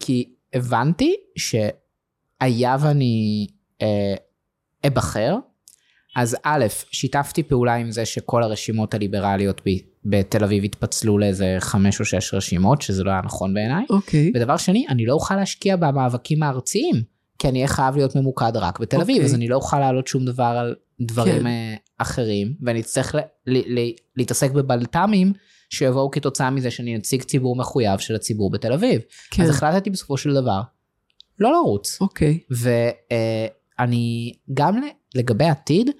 כי 0.00 0.34
הבנתי 0.52 1.14
שהיה 1.36 2.76
ואני 2.80 3.46
אה, 3.82 4.14
אבחר, 4.86 5.36
אז 6.18 6.36
א', 6.42 6.66
שיתפתי 6.90 7.42
פעולה 7.42 7.74
עם 7.74 7.90
זה 7.90 8.04
שכל 8.04 8.42
הרשימות 8.42 8.94
הליברליות 8.94 9.60
ב, 9.66 9.70
בתל 10.04 10.44
אביב 10.44 10.64
התפצלו 10.64 11.18
לאיזה 11.18 11.56
חמש 11.60 12.00
או 12.00 12.04
שש 12.04 12.34
רשימות, 12.34 12.82
שזה 12.82 13.04
לא 13.04 13.10
היה 13.10 13.20
נכון 13.24 13.54
בעיניי. 13.54 13.84
אוקיי. 13.90 14.32
ודבר 14.34 14.56
שני, 14.56 14.86
אני 14.88 15.06
לא 15.06 15.12
אוכל 15.12 15.36
להשקיע 15.36 15.76
במאבקים 15.76 16.42
הארציים, 16.42 17.02
כי 17.38 17.48
אני 17.48 17.58
אהיה 17.58 17.68
חייב 17.68 17.96
להיות 17.96 18.16
ממוקד 18.16 18.52
רק 18.56 18.80
בתל 18.80 19.00
אביב, 19.00 19.16
אוקיי. 19.16 19.24
אז 19.24 19.34
אני 19.34 19.48
לא 19.48 19.56
אוכל 19.56 19.78
להעלות 19.78 20.06
שום 20.06 20.24
דבר 20.24 20.44
על 20.44 20.74
דברים 21.00 21.40
כן. 21.40 21.46
אה, 21.46 21.74
אחרים, 21.98 22.54
ואני 22.62 22.80
אצטרך 22.80 23.14
ל- 23.14 23.18
ל- 23.46 23.78
ל- 23.80 23.92
להתעסק 24.16 24.50
בבלת"מים 24.50 25.32
שיבואו 25.70 26.10
כתוצאה 26.10 26.50
מזה 26.50 26.70
שאני 26.70 26.96
נציג 26.96 27.22
ציבור 27.22 27.56
מחויב 27.56 27.98
של 27.98 28.14
הציבור 28.14 28.50
בתל 28.50 28.72
אביב. 28.72 29.00
כן. 29.30 29.42
אז 29.42 29.50
החלטתי 29.50 29.90
בסופו 29.90 30.16
של 30.16 30.34
דבר 30.34 30.60
לא 31.38 31.52
לרוץ. 31.52 31.98
אוקיי. 32.00 32.38
ואני 32.50 34.32
גם 34.54 34.76
ל- 34.76 35.18
לגבי 35.18 35.44
העתיד, 35.44 35.90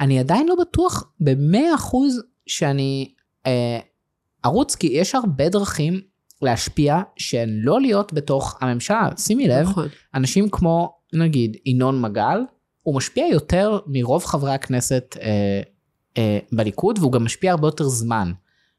אני 0.00 0.18
עדיין 0.18 0.48
לא 0.48 0.54
בטוח 0.60 1.04
במאה 1.20 1.74
אחוז 1.74 2.22
שאני 2.46 3.14
אה, 3.46 3.78
ארוץ, 4.44 4.74
כי 4.74 4.86
יש 4.86 5.14
הרבה 5.14 5.48
דרכים 5.48 6.00
להשפיע 6.42 7.00
שהן 7.16 7.48
לא 7.62 7.80
להיות 7.80 8.12
בתוך 8.12 8.58
הממשלה. 8.60 9.08
שימי 9.16 9.48
לב, 9.48 9.68
נכון. 9.68 9.88
אנשים 10.14 10.50
כמו 10.50 10.94
נגיד 11.12 11.56
ינון 11.66 12.00
מגל, 12.00 12.40
הוא 12.82 12.96
משפיע 12.96 13.26
יותר 13.26 13.78
מרוב 13.86 14.24
חברי 14.24 14.54
הכנסת 14.54 15.16
אה, 15.20 15.60
אה, 16.18 16.38
בליכוד, 16.52 16.98
והוא 16.98 17.12
גם 17.12 17.24
משפיע 17.24 17.50
הרבה 17.50 17.68
יותר 17.68 17.88
זמן. 17.88 18.32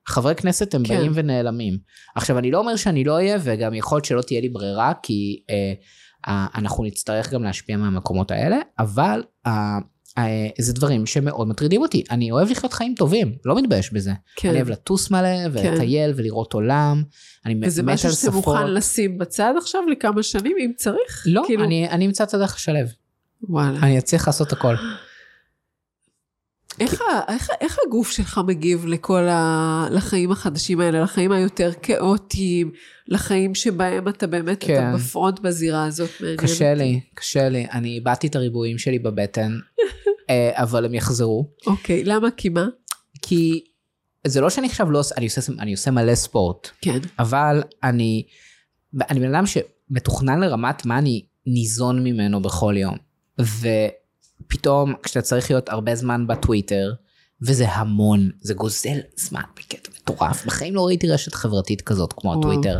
חברי 0.07 0.35
כנסת 0.35 0.73
הם 0.73 0.83
כן. 0.83 0.97
באים 0.97 1.11
ונעלמים. 1.15 1.77
עכשיו, 2.15 2.37
אני 2.37 2.51
לא 2.51 2.59
אומר 2.59 2.75
שאני 2.75 3.03
לא 3.03 3.13
אהיה, 3.13 3.37
וגם 3.41 3.73
יכול 3.73 3.95
להיות 3.95 4.05
שלא 4.05 4.21
תהיה 4.21 4.41
לי 4.41 4.49
ברירה, 4.49 4.93
כי 5.03 5.43
אה, 5.49 5.73
אה, 6.27 6.47
אנחנו 6.55 6.83
נצטרך 6.83 7.33
גם 7.33 7.43
להשפיע 7.43 7.77
מהמקומות 7.77 8.31
האלה, 8.31 8.57
אבל 8.79 9.23
אה, 9.45 9.51
אה, 9.51 9.77
זה 10.59 10.73
דברים 10.73 11.05
שמאוד 11.05 11.47
מטרידים 11.47 11.81
אותי. 11.81 12.03
אני 12.11 12.31
אוהב 12.31 12.49
לחיות 12.51 12.73
חיים 12.73 12.95
טובים, 12.97 13.35
לא 13.45 13.55
מתבייש 13.55 13.93
בזה. 13.93 14.11
כן. 14.35 14.49
אני 14.49 14.57
אוהב 14.57 14.69
לטוס 14.69 15.11
מלא, 15.11 15.29
ולטייל, 15.51 16.13
ולראות 16.15 16.53
עולם. 16.53 17.03
אני 17.45 17.53
מת 17.53 17.67
וזה 17.67 17.81
על 17.81 17.87
משהו 17.87 18.09
שאתה 18.11 18.21
שפות. 18.21 18.33
מוכן 18.33 18.67
לשים 18.73 19.17
בצד 19.17 19.53
עכשיו 19.57 19.81
לכמה 19.91 20.23
שנים, 20.23 20.57
אם 20.59 20.71
צריך? 20.77 21.23
לא, 21.25 21.43
כאילו- 21.47 21.63
אני, 21.63 21.89
אני 21.89 22.05
אמצא 22.05 22.23
את 22.23 22.33
הדרך 22.33 22.55
לשלב. 22.55 22.87
וואלה. 23.43 23.79
אני 23.79 23.97
אצליח 23.97 24.27
לעשות 24.27 24.53
הכל. 24.53 24.75
איך, 26.79 27.01
ה- 27.01 27.33
איך, 27.33 27.49
איך 27.61 27.77
הגוף 27.87 28.11
שלך 28.11 28.39
מגיב 28.47 28.85
לכל 28.85 29.27
ה... 29.29 29.85
לחיים 29.91 30.31
החדשים 30.31 30.79
האלה, 30.79 31.01
לחיים 31.01 31.31
היותר 31.31 31.71
כאוטיים, 31.81 32.71
לחיים 33.07 33.55
שבהם 33.55 34.07
אתה 34.07 34.27
באמת, 34.27 34.63
כן. 34.63 34.73
אתה 34.89 34.97
בפרונט 34.97 35.39
בזירה 35.39 35.85
הזאת. 35.85 36.09
קשה. 36.37 36.73
לי, 36.73 36.99
קשה 37.13 37.49
לי. 37.49 37.67
אני 37.71 37.89
איבדתי 37.89 38.27
את 38.27 38.35
הריבועים 38.35 38.77
שלי 38.77 38.99
בבטן, 38.99 39.51
אה, 39.79 39.85
אבל 40.51 40.85
הם 40.85 40.93
יחזרו. 40.93 41.49
אוקיי, 41.67 42.03
למה? 42.03 42.27
כי 42.37 42.49
מה? 42.49 42.67
כי 43.21 43.63
זה 44.27 44.41
לא 44.41 44.49
שאני 44.49 44.67
עכשיו 44.67 44.91
לא 44.91 44.99
עושה, 44.99 45.15
אני 45.17 45.25
עושה, 45.25 45.41
אני 45.59 45.71
עושה 45.71 45.91
מלא 45.91 46.15
ספורט, 46.15 46.69
כן. 46.81 46.99
אבל 47.19 47.63
אני, 47.83 48.23
אני 49.09 49.19
בן 49.19 49.35
אדם 49.35 49.43
שמתוכנן 49.45 50.39
לרמת 50.39 50.85
מה 50.85 50.97
אני 50.97 51.25
ניזון 51.45 52.03
ממנו 52.03 52.41
בכל 52.41 52.73
יום. 52.77 52.97
ופתאום 53.39 54.93
כשאתה 55.03 55.21
צריך 55.21 55.51
להיות 55.51 55.69
הרבה 55.69 55.95
זמן 55.95 56.27
בטוויטר, 56.27 56.93
וזה 57.41 57.69
המון, 57.69 58.29
זה 58.41 58.53
גוזל 58.53 58.97
זמן 59.15 59.41
בקטע 59.57 59.89
מטורף. 59.95 60.45
בחיים 60.45 60.75
לא 60.75 60.85
ראיתי 60.87 61.09
רשת 61.09 61.35
חברתית 61.35 61.81
כזאת 61.81 62.13
כמו 62.13 62.29
וואו. 62.29 62.39
הטוויטר. 62.39 62.79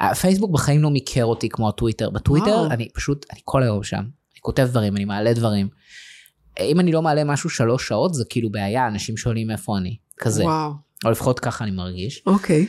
הפייסבוק 0.00 0.50
בחיים 0.50 0.82
לא 0.82 0.90
מיקר 0.90 1.24
אותי 1.24 1.48
כמו 1.48 1.68
הטוויטר. 1.68 2.10
בטוויטר 2.10 2.50
וואו. 2.50 2.70
אני 2.70 2.88
פשוט, 2.94 3.26
אני 3.32 3.40
כל 3.44 3.62
היום 3.62 3.82
שם. 3.82 3.96
אני 3.96 4.40
כותב 4.40 4.66
דברים, 4.70 4.96
אני 4.96 5.04
מעלה 5.04 5.32
דברים. 5.32 5.68
אם 6.60 6.80
אני 6.80 6.92
לא 6.92 7.02
מעלה 7.02 7.24
משהו 7.24 7.50
שלוש 7.50 7.88
שעות 7.88 8.14
זה 8.14 8.24
כאילו 8.28 8.50
בעיה, 8.50 8.86
אנשים 8.86 9.16
שואלים 9.16 9.50
איפה 9.50 9.78
אני. 9.78 9.96
כזה. 10.18 10.44
וואו, 10.44 10.72
או 11.04 11.10
לפחות 11.10 11.40
ככה 11.40 11.64
אני 11.64 11.70
מרגיש. 11.70 12.22
אוקיי. 12.26 12.66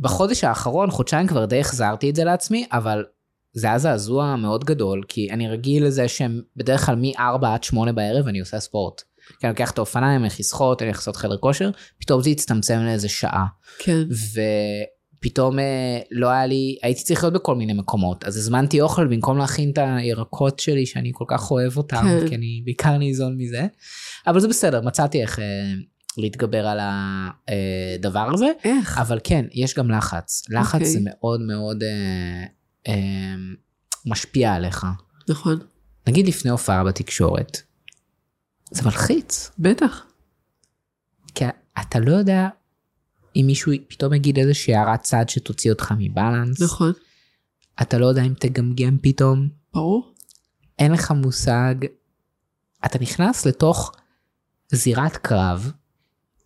ובחודש 0.00 0.44
האחרון, 0.44 0.90
חודשיים 0.90 1.26
כבר 1.26 1.44
די 1.44 1.60
החזרתי 1.60 2.10
את 2.10 2.16
זה 2.16 2.24
לעצמי, 2.24 2.66
אבל 2.72 3.04
זה 3.52 3.66
היה 3.66 3.78
זעזוע 3.78 4.36
מאוד 4.36 4.64
גדול, 4.64 5.02
כי 5.08 5.30
אני 5.30 5.48
רגיל 5.48 5.86
לזה 5.86 6.08
שהם 6.08 6.40
בדרך 6.56 6.86
כלל 6.86 6.96
מ-4 6.96 7.46
עד 7.46 7.64
8 7.64 7.92
בערב 7.92 8.28
אני 8.28 8.40
עושה 8.40 8.60
ספורט. 8.60 9.02
כי 9.28 9.46
אני 9.46 9.50
לוקח 9.50 9.70
את 9.70 9.78
האופניים, 9.78 10.20
אני 10.20 10.30
חסכות, 10.30 10.82
אני 10.82 10.90
נכנס 10.90 11.16
חדר 11.16 11.36
כושר, 11.36 11.70
פתאום 12.00 12.22
זה 12.22 12.30
הצטמצם 12.30 12.78
לאיזה 12.78 13.08
שעה. 13.08 13.46
כן. 13.78 14.02
ופתאום 14.10 14.97
אה, 15.58 15.98
לא 16.10 16.28
היה 16.28 16.46
לי, 16.46 16.78
הייתי 16.82 17.02
צריך 17.02 17.24
להיות 17.24 17.34
בכל 17.34 17.54
מיני 17.54 17.72
מקומות, 17.72 18.24
אז 18.24 18.36
הזמנתי 18.36 18.80
אוכל 18.80 19.06
במקום 19.06 19.38
להכין 19.38 19.70
את 19.70 19.78
הירקות 19.78 20.58
שלי, 20.58 20.86
שאני 20.86 21.10
כל 21.14 21.24
כך 21.28 21.50
אוהב 21.50 21.76
אותם, 21.76 22.02
כן. 22.02 22.28
כי 22.28 22.34
אני 22.34 22.62
בעיקר 22.64 22.98
ניזון 22.98 23.36
מזה. 23.38 23.66
אבל 24.26 24.40
זה 24.40 24.48
בסדר, 24.48 24.80
מצאתי 24.80 25.22
איך 25.22 25.38
אה, 25.38 25.44
להתגבר 26.18 26.66
על 26.66 26.78
הדבר 26.80 28.30
הזה. 28.34 28.48
איך? 28.64 28.98
אבל 28.98 29.18
כן, 29.24 29.44
יש 29.52 29.74
גם 29.74 29.90
לחץ. 29.90 30.42
לחץ 30.50 30.74
אוקיי. 30.74 30.86
זה 30.86 30.98
מאוד 31.02 31.40
מאוד 31.40 31.82
אה, 31.82 32.44
אה, 32.88 33.34
משפיע 34.06 34.52
עליך. 34.52 34.86
נכון. 35.28 35.58
נגיד 36.08 36.26
לפני 36.26 36.50
הופעה 36.50 36.84
בתקשורת, 36.84 37.62
זה 38.70 38.82
מלחיץ. 38.82 39.50
בטח. 39.58 40.04
כי 41.34 41.44
אתה 41.80 41.98
לא 41.98 42.12
יודע 42.12 42.48
אם 43.38 43.46
מישהו 43.46 43.72
פתאום 43.88 44.14
יגיד 44.14 44.38
איזושהי 44.38 44.74
הערת 44.74 45.00
צד 45.00 45.28
שתוציא 45.28 45.72
אותך 45.72 45.94
מבלנס. 45.98 46.62
נכון. 46.62 46.92
אתה 47.82 47.98
לא 47.98 48.06
יודע 48.06 48.22
אם 48.22 48.34
תגמגם 48.40 48.98
פתאום. 49.02 49.48
ברור. 49.74 50.14
אין 50.78 50.92
לך 50.92 51.10
מושג. 51.10 51.74
אתה 52.84 52.98
נכנס 52.98 53.46
לתוך 53.46 53.92
זירת 54.72 55.16
קרב, 55.16 55.72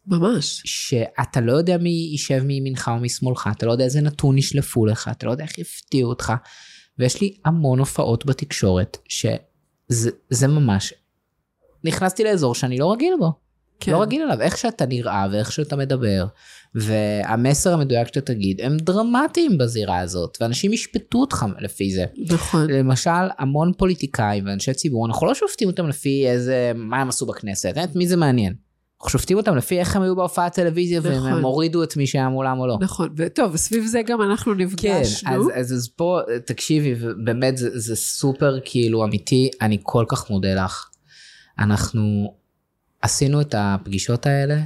ממש. 0.06 0.62
שאתה 0.64 1.40
לא 1.40 1.52
יודע 1.52 1.78
מי 1.78 1.90
יישב 1.90 2.42
מימינך 2.42 2.90
או 2.94 3.00
משמאלך, 3.00 3.48
אתה 3.56 3.66
לא 3.66 3.72
יודע 3.72 3.84
איזה 3.84 4.00
נתון 4.00 4.38
ישלפו 4.38 4.86
לך, 4.86 5.10
אתה 5.12 5.26
לא 5.26 5.30
יודע 5.30 5.44
איך 5.44 5.58
יפתיעו 5.58 6.10
אותך. 6.10 6.32
ויש 6.98 7.20
לי 7.20 7.36
המון 7.44 7.78
הופעות 7.78 8.26
בתקשורת, 8.26 8.98
שזה 9.08 10.10
זה 10.30 10.48
ממש, 10.48 10.94
נכנסתי 11.84 12.24
לאזור 12.24 12.54
שאני 12.54 12.78
לא 12.78 12.92
רגיל 12.92 13.14
בו. 13.18 13.32
כן. 13.84 13.92
לא 13.92 14.02
רגיל 14.02 14.22
אליו, 14.22 14.40
איך 14.40 14.58
שאתה 14.58 14.86
נראה 14.86 15.26
ואיך 15.32 15.52
שאתה 15.52 15.76
מדבר, 15.76 16.26
והמסר 16.74 17.74
המדויק 17.74 18.06
שאתה 18.06 18.20
תגיד, 18.20 18.60
הם 18.60 18.76
דרמטיים 18.76 19.58
בזירה 19.58 19.98
הזאת, 19.98 20.38
ואנשים 20.40 20.72
ישפטו 20.72 21.18
אותך 21.18 21.46
לפי 21.58 21.92
זה. 21.92 22.04
נכון. 22.28 22.70
למשל, 22.70 23.10
המון 23.38 23.72
פוליטיקאים 23.78 24.46
ואנשי 24.46 24.74
ציבור, 24.74 25.06
אנחנו 25.06 25.26
לא 25.26 25.34
שופטים 25.34 25.68
אותם 25.68 25.88
לפי 25.88 26.28
איזה, 26.28 26.72
מה 26.74 27.00
הם 27.00 27.08
עשו 27.08 27.26
בכנסת, 27.26 27.74
את 27.84 27.96
מי 27.96 28.06
זה 28.06 28.16
מעניין. 28.16 28.54
אנחנו 29.00 29.10
שופטים 29.10 29.36
אותם 29.36 29.56
לפי 29.56 29.78
איך 29.78 29.96
הם 29.96 30.02
היו 30.02 30.16
בהופעת 30.16 30.54
טלוויזיה, 30.54 31.00
נכון. 31.00 31.32
הם 31.32 31.44
הורידו 31.44 31.82
את 31.82 31.96
מי 31.96 32.06
שהיה 32.06 32.28
מולם 32.28 32.58
או 32.58 32.66
לא. 32.66 32.78
נכון. 32.80 33.08
וטוב, 33.16 33.54
וסביב 33.54 33.84
זה 33.84 34.02
גם 34.06 34.22
אנחנו 34.22 34.52
כן, 34.52 34.58
נפגשנו. 34.58 35.30
אז, 35.30 35.42
אז, 35.54 35.72
אז 35.72 35.88
פה, 35.96 36.20
תקשיבי, 36.46 36.94
באמת 37.24 37.56
זה, 37.56 37.78
זה 37.78 37.96
סופר 37.96 38.58
כאילו 38.64 39.04
אמיתי, 39.04 39.50
אני 39.60 39.78
כל 39.82 40.04
כך 40.08 40.30
מודה 40.30 40.54
לך. 40.54 40.88
אנחנו 41.58 42.34
עשינו 43.02 43.40
את 43.40 43.54
הפגישות 43.58 44.26
האלה, 44.26 44.62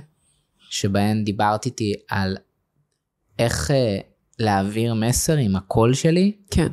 שבהן 0.71 1.25
דיברת 1.25 1.67
איתי 1.67 1.95
על 2.09 2.37
איך 3.39 3.71
אה, 3.71 3.99
להעביר 4.39 4.95
מסר 4.95 5.37
עם 5.37 5.57
הקול 5.57 5.95
שלי, 5.95 6.33
כן. 6.51 6.69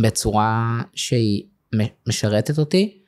בצורה 0.00 0.80
שהיא 0.94 1.44
משרתת 2.08 2.58
אותי, 2.58 2.98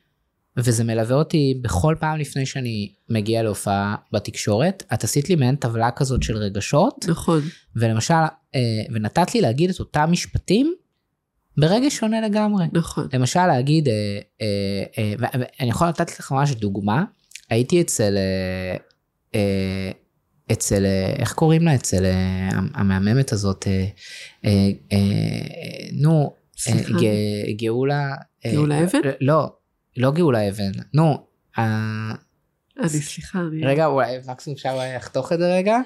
וזה 0.57 0.83
מלווה 0.83 1.15
אותי 1.15 1.59
בכל 1.61 1.95
פעם 1.99 2.19
לפני 2.19 2.45
שאני 2.45 2.93
מגיע 3.09 3.43
להופעה 3.43 3.95
בתקשורת. 4.11 4.83
את 4.93 5.03
עשית 5.03 5.29
לי 5.29 5.35
מעין 5.35 5.55
טבלה 5.55 5.91
כזאת 5.91 6.23
של 6.23 6.37
רגשות, 6.37 7.05
נכון. 7.07 7.41
ולמשל, 7.75 8.13
אה, 8.55 8.59
ונתת 8.93 9.35
לי 9.35 9.41
להגיד 9.41 9.69
את 9.69 9.79
אותם 9.79 10.09
משפטים 10.11 10.73
ברגע 11.57 11.87
שונה 11.89 12.21
לגמרי. 12.21 12.65
נכון. 12.73 13.07
למשל 13.13 13.47
להגיד, 13.47 13.87
אה, 13.87 13.93
אה, 14.41 14.83
אה, 14.97 15.13
ואני 15.19 15.69
יכול 15.69 15.87
לתת 15.87 16.19
לך 16.19 16.31
ממש 16.31 16.51
דוגמה, 16.51 17.03
הייתי 17.51 17.81
אצל, 17.81 18.17
אה, 18.17 18.75
אה, 19.35 19.91
אצל, 20.51 20.85
אה, 20.85 21.13
איך 21.19 21.33
קוראים 21.33 21.61
לה? 21.61 21.75
אצל 21.75 22.05
המהממת 22.73 23.31
הזאת, 23.31 23.67
נו, 25.93 26.35
גאולה... 27.57 28.15
גאולה 28.47 28.83
אבן? 28.83 28.99
לא, 29.21 29.55
לא 29.97 30.11
גאולה 30.11 30.49
אבן, 30.49 30.71
נו, 30.93 31.27
אני 31.57 32.89
סליחה. 32.89 33.39
רגע, 33.63 33.85
אולי 33.85 34.17
מקסימום 34.27 34.55
אפשר 34.55 34.79
לחתוך 34.95 35.31
את 35.31 35.39
זה 35.39 35.55
רגע. 35.55 35.77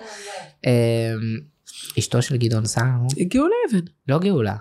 אשתו 1.99 2.21
של 2.21 2.37
גדעון 2.37 2.65
סער. 2.65 2.85
הגיעו 3.17 3.45
לאבן. 3.47 3.85
לא 4.07 4.19
גאולה. 4.19 4.55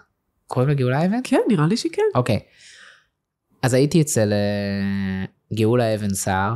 קוראים 0.46 0.68
לה 0.68 0.74
גאולה 0.74 1.06
אבן? 1.06 1.20
כן, 1.24 1.40
נראה 1.48 1.66
לי 1.66 1.76
שכן. 1.76 2.02
אוקיי. 2.14 2.40
אז 3.62 3.74
הייתי 3.74 4.00
אצל 4.00 4.32
גאולה 5.54 5.94
אבן 5.94 6.14
סער 6.14 6.54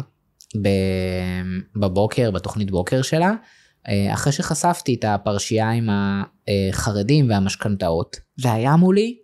בבוקר, 1.76 2.30
בתוכנית 2.30 2.70
בוקר 2.70 3.02
שלה, 3.02 3.32
אה, 3.88 4.14
אחרי 4.14 4.32
שחשפתי 4.32 4.94
את 4.94 5.04
הפרשייה 5.08 5.70
עם 5.70 5.88
החרדים 5.90 7.30
והמשכנתאות, 7.30 8.16
והיה 8.38 8.76
מולי 8.76 9.18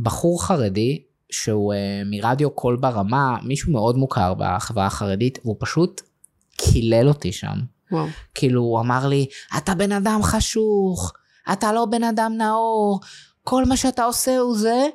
בחור 0.00 0.44
חרדי 0.44 1.02
שהוא 1.30 1.74
אה, 1.74 2.02
מרדיו 2.06 2.50
קול 2.50 2.76
ברמה, 2.76 3.36
מישהו 3.42 3.72
מאוד 3.72 3.96
מוכר 3.96 4.34
בחברה 4.38 4.86
החרדית, 4.86 5.38
והוא 5.44 5.56
פשוט 5.58 6.00
קילל 6.56 7.08
אותי 7.08 7.32
שם. 7.32 7.56
וואו. 7.92 8.06
כאילו, 8.34 8.60
הוא 8.60 8.80
אמר 8.80 9.06
לי, 9.06 9.26
אתה 9.56 9.74
בן 9.74 9.92
אדם 9.92 10.20
חשוך, 10.22 11.12
אתה 11.52 11.72
לא 11.72 11.84
בן 11.84 12.04
אדם 12.04 12.32
נאור, 12.38 13.00
כל 13.44 13.64
מה 13.64 13.76
שאתה 13.76 14.04
עושה 14.04 14.38
הוא 14.38 14.58
זה. 14.58 14.86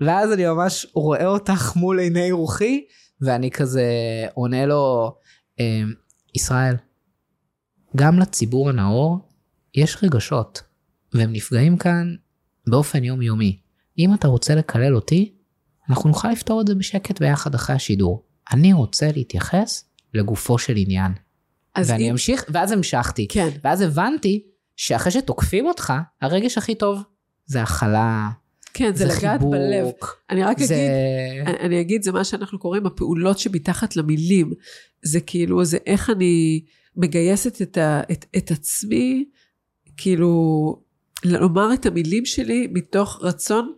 ואז 0.00 0.32
אני 0.32 0.46
ממש 0.46 0.86
רואה 0.94 1.26
אותך 1.26 1.76
מול 1.76 1.98
עיני 1.98 2.32
רוחי, 2.32 2.84
ואני 3.20 3.50
כזה 3.50 3.84
עונה 4.34 4.66
לו, 4.66 5.14
"אמ, 5.60 5.92
ישראל, 6.34 6.74
גם 7.96 8.18
לציבור 8.18 8.68
הנאור 8.68 9.28
יש 9.74 9.96
רגשות, 10.02 10.62
והם 11.12 11.32
נפגעים 11.32 11.76
כאן 11.76 12.14
באופן 12.66 13.04
יומיומי. 13.04 13.60
אם 13.98 14.14
אתה 14.14 14.28
רוצה 14.28 14.54
לקלל 14.54 14.94
אותי, 14.94 15.34
אנחנו 15.90 16.08
נוכל 16.08 16.30
לפתור 16.30 16.60
את 16.60 16.66
זה 16.66 16.74
בשקט 16.74 17.20
ביחד 17.20 17.54
אחרי 17.54 17.76
השידור. 17.76 18.26
אני 18.52 18.72
רוצה 18.72 19.12
להתייחס 19.12 19.84
לגופו 20.14 20.58
של 20.58 20.74
עניין. 20.76 21.12
אז 21.74 21.90
ואני 21.90 22.06
אם... 22.06 22.10
אמשיך, 22.10 22.44
ואז 22.48 22.72
המשכתי. 22.72 23.28
כן. 23.28 23.48
ואז 23.64 23.80
הבנתי 23.80 24.46
שאחרי 24.76 25.12
שתוקפים 25.12 25.66
אותך, 25.66 25.92
הרגש 26.22 26.58
הכי 26.58 26.74
טוב 26.74 27.02
זה 27.46 27.62
הכלה, 27.62 28.30
כן, 28.76 28.94
זה 28.94 29.06
זה 29.06 29.18
לגעת 29.18 29.40
בלב. 29.42 29.84
חיבוק, 29.84 30.22
אני 30.30 30.42
רק 30.44 30.58
זה... 30.62 30.74
אגיד, 30.74 31.48
אני- 31.48 31.66
אני 31.66 31.80
אגיד, 31.80 32.02
זה 32.02 32.12
מה 32.12 32.24
שאנחנו 32.24 32.58
קוראים 32.58 32.86
הפעולות 32.86 33.38
שמתחת 33.38 33.96
למילים. 33.96 34.52
זה 35.02 35.20
כאילו, 35.20 35.64
זה 35.64 35.78
איך 35.86 36.10
אני 36.10 36.60
מגייסת 36.96 37.62
את, 37.62 37.78
ה, 37.78 38.00
את, 38.12 38.24
את 38.36 38.50
עצמי, 38.50 39.24
כאילו, 39.96 40.76
לומר 41.24 41.74
את 41.74 41.86
המילים 41.86 42.24
שלי 42.26 42.68
מתוך 42.72 43.18
רצון 43.22 43.72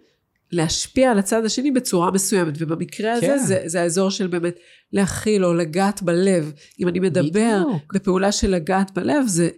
להשפיע 0.53 1.11
על 1.11 1.19
הצד 1.19 1.45
השני 1.45 1.71
בצורה 1.71 2.11
מסוימת. 2.11 2.55
ובמקרה 2.59 3.13
הזה, 3.13 3.27
כן. 3.27 3.39
זה, 3.39 3.63
זה 3.67 3.81
האזור 3.83 4.11
של 4.11 4.27
באמת 4.27 4.59
להכיל 4.93 5.45
או 5.45 5.55
לגעת 5.55 6.03
בלב. 6.03 6.53
אם 6.81 6.89
אני 6.89 7.01
מדבר 7.01 7.63
בדיוק. 7.67 7.95
בפעולה 7.95 8.33
של 8.33 8.51
לגעת 8.51 8.91
בלב, 8.95 9.27
זה... 9.27 9.49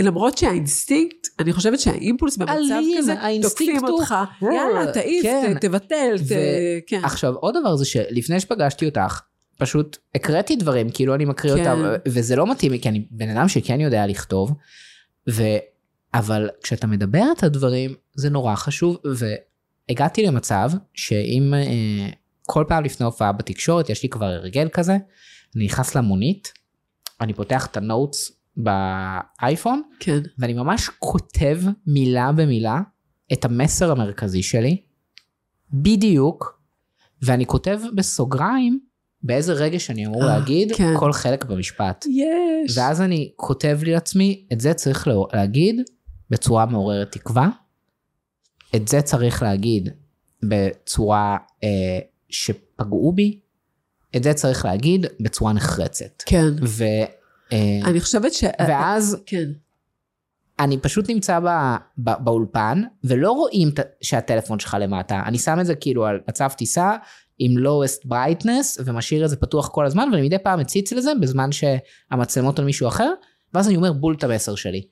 למרות 0.00 0.38
שהאינסטינקט, 0.38 1.26
אני 1.38 1.52
חושבת 1.52 1.80
שהאימפולס 1.80 2.36
במצב 2.36 2.52
אלים, 2.52 2.98
כזה, 2.98 3.14
תוקפים 3.42 3.76
הוא- 3.76 3.88
אותך, 3.90 4.14
יאללה, 4.42 4.92
תעיף, 4.92 5.22
כן. 5.22 5.54
ת- 5.54 5.60
תבטל, 5.64 6.16
ת- 6.18 6.22
ו- 6.28 6.34
כן. 6.86 7.00
עכשיו, 7.04 7.34
עוד 7.34 7.54
דבר 7.60 7.76
זה 7.76 7.84
שלפני 7.84 8.40
שפגשתי 8.40 8.86
אותך, 8.86 9.20
פשוט 9.58 9.96
הקראתי 10.14 10.56
דברים, 10.56 10.90
כאילו 10.90 11.14
אני 11.14 11.24
מקריא 11.24 11.54
כן. 11.54 11.70
אותם, 11.70 11.82
וזה 12.08 12.36
לא 12.36 12.50
מתאים 12.50 12.72
לי, 12.72 12.80
כי 12.80 12.88
אני 12.88 13.06
בן 13.10 13.28
אדם 13.36 13.48
שכן 13.48 13.80
יודע 13.80 14.06
לכתוב, 14.06 14.52
ו... 15.30 15.42
אבל 16.14 16.48
כשאתה 16.62 16.86
מדבר 16.86 17.24
את 17.38 17.42
הדברים, 17.42 17.94
זה 18.14 18.30
נורא 18.30 18.54
חשוב, 18.54 18.96
והגעתי 19.88 20.22
למצב 20.26 20.70
שאם 20.94 21.54
אה, 21.54 22.08
כל 22.46 22.64
פעם 22.68 22.84
לפני 22.84 23.06
הופעה 23.06 23.32
בתקשורת, 23.32 23.90
יש 23.90 24.02
לי 24.02 24.08
כבר 24.08 24.26
הרגל 24.26 24.68
כזה, 24.72 24.96
אני 25.56 25.64
נכנס 25.64 25.94
למונית, 25.94 26.52
אני 27.20 27.34
פותח 27.34 27.66
את 27.66 27.76
הנוטס 27.76 28.32
באייפון, 28.56 29.82
כן, 30.00 30.18
ואני 30.38 30.52
ממש 30.52 30.90
כותב 30.98 31.60
מילה 31.86 32.32
במילה 32.32 32.80
את 33.32 33.44
המסר 33.44 33.90
המרכזי 33.90 34.42
שלי, 34.42 34.82
בדיוק, 35.72 36.60
ואני 37.22 37.46
כותב 37.46 37.80
בסוגריים 37.94 38.80
באיזה 39.22 39.52
רגש 39.52 39.90
אני 39.90 40.06
אמור 40.06 40.22
אה, 40.22 40.26
להגיד 40.26 40.72
כן. 40.76 40.94
כל 40.98 41.12
חלק 41.12 41.44
במשפט. 41.44 42.06
יש. 42.08 42.78
ואז 42.78 43.00
אני 43.00 43.32
כותב 43.36 43.78
לי 43.82 43.92
לעצמי, 43.92 44.46
את 44.52 44.60
זה 44.60 44.74
צריך 44.74 45.08
להגיד 45.32 45.80
בצורה 46.30 46.66
מעוררת 46.66 47.12
תקווה, 47.12 47.48
את 48.76 48.88
זה 48.88 49.02
צריך 49.02 49.42
להגיד 49.42 49.88
בצורה 50.42 51.36
אה, 51.64 51.98
שפגעו 52.28 53.12
בי, 53.12 53.40
את 54.16 54.22
זה 54.22 54.34
צריך 54.34 54.64
להגיד 54.64 55.06
בצורה 55.20 55.52
נחרצת. 55.52 56.22
כן. 56.26 56.50
אה, 57.52 57.80
אני 57.84 58.00
חושבת 58.00 58.32
ש... 58.32 58.44
ואז 58.68 59.22
כן. 59.26 59.48
אני 60.58 60.78
פשוט 60.78 61.10
נמצא 61.10 61.40
ב, 61.40 61.46
ב, 61.98 62.10
באולפן, 62.24 62.82
ולא 63.04 63.30
רואים 63.32 63.70
ת- 63.70 63.80
שהטלפון 64.00 64.58
שלך 64.58 64.76
למטה. 64.80 65.22
אני 65.26 65.38
שם 65.38 65.60
את 65.60 65.66
זה 65.66 65.74
כאילו 65.74 66.06
על 66.06 66.20
מצב 66.28 66.48
טיסה 66.56 66.96
עם 67.38 67.50
lowest 67.66 68.06
brightness, 68.08 68.80
ומשאיר 68.84 69.24
את 69.24 69.30
זה 69.30 69.36
פתוח 69.36 69.68
כל 69.68 69.86
הזמן, 69.86 70.08
ואני 70.12 70.26
מדי 70.26 70.38
פעם 70.38 70.60
מציץ 70.60 70.92
לזה 70.92 71.10
בזמן 71.20 71.50
שהמצלמות 71.52 72.58
על 72.58 72.64
מישהו 72.64 72.88
אחר, 72.88 73.10
ואז 73.54 73.68
אני 73.68 73.76
אומר 73.76 73.92
בול 73.92 74.14
את 74.18 74.24
המסר 74.24 74.54
שלי. 74.54 74.86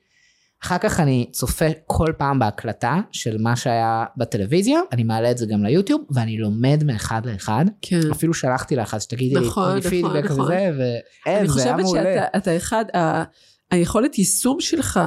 אחר 0.64 0.78
כך 0.78 1.00
אני 1.00 1.26
צופה 1.32 1.64
כל 1.86 2.12
פעם 2.18 2.38
בהקלטה 2.38 3.00
של 3.12 3.36
מה 3.40 3.56
שהיה 3.56 4.04
בטלוויזיה, 4.16 4.80
אני 4.92 5.04
מעלה 5.04 5.30
את 5.30 5.38
זה 5.38 5.46
גם 5.46 5.64
ליוטיוב, 5.64 6.00
ואני 6.10 6.38
לומד 6.38 6.84
מאחד 6.86 7.26
לאחד. 7.26 7.64
כן. 7.82 8.10
אפילו 8.10 8.34
שלחתי 8.34 8.76
לך, 8.76 8.94
אז 8.94 9.02
שתגידי 9.02 9.34
לי, 9.40 9.46
נכון, 9.46 9.72
לי 9.72 9.78
נכון, 9.78 9.90
פידבק 9.90 10.24
נכון. 10.24 10.40
וזה, 10.40 10.70
ואין, 10.78 11.38
אני 11.38 11.48
זה 11.48 11.62
היה 11.64 11.72
חושבת 11.74 11.84
מעולה. 11.84 12.02
שאתה 12.02 12.38
אתה 12.38 12.56
אחד, 12.56 12.84
ה- 12.96 13.22
היכולת 13.70 14.18
יישום 14.18 14.60
שלך, 14.60 15.00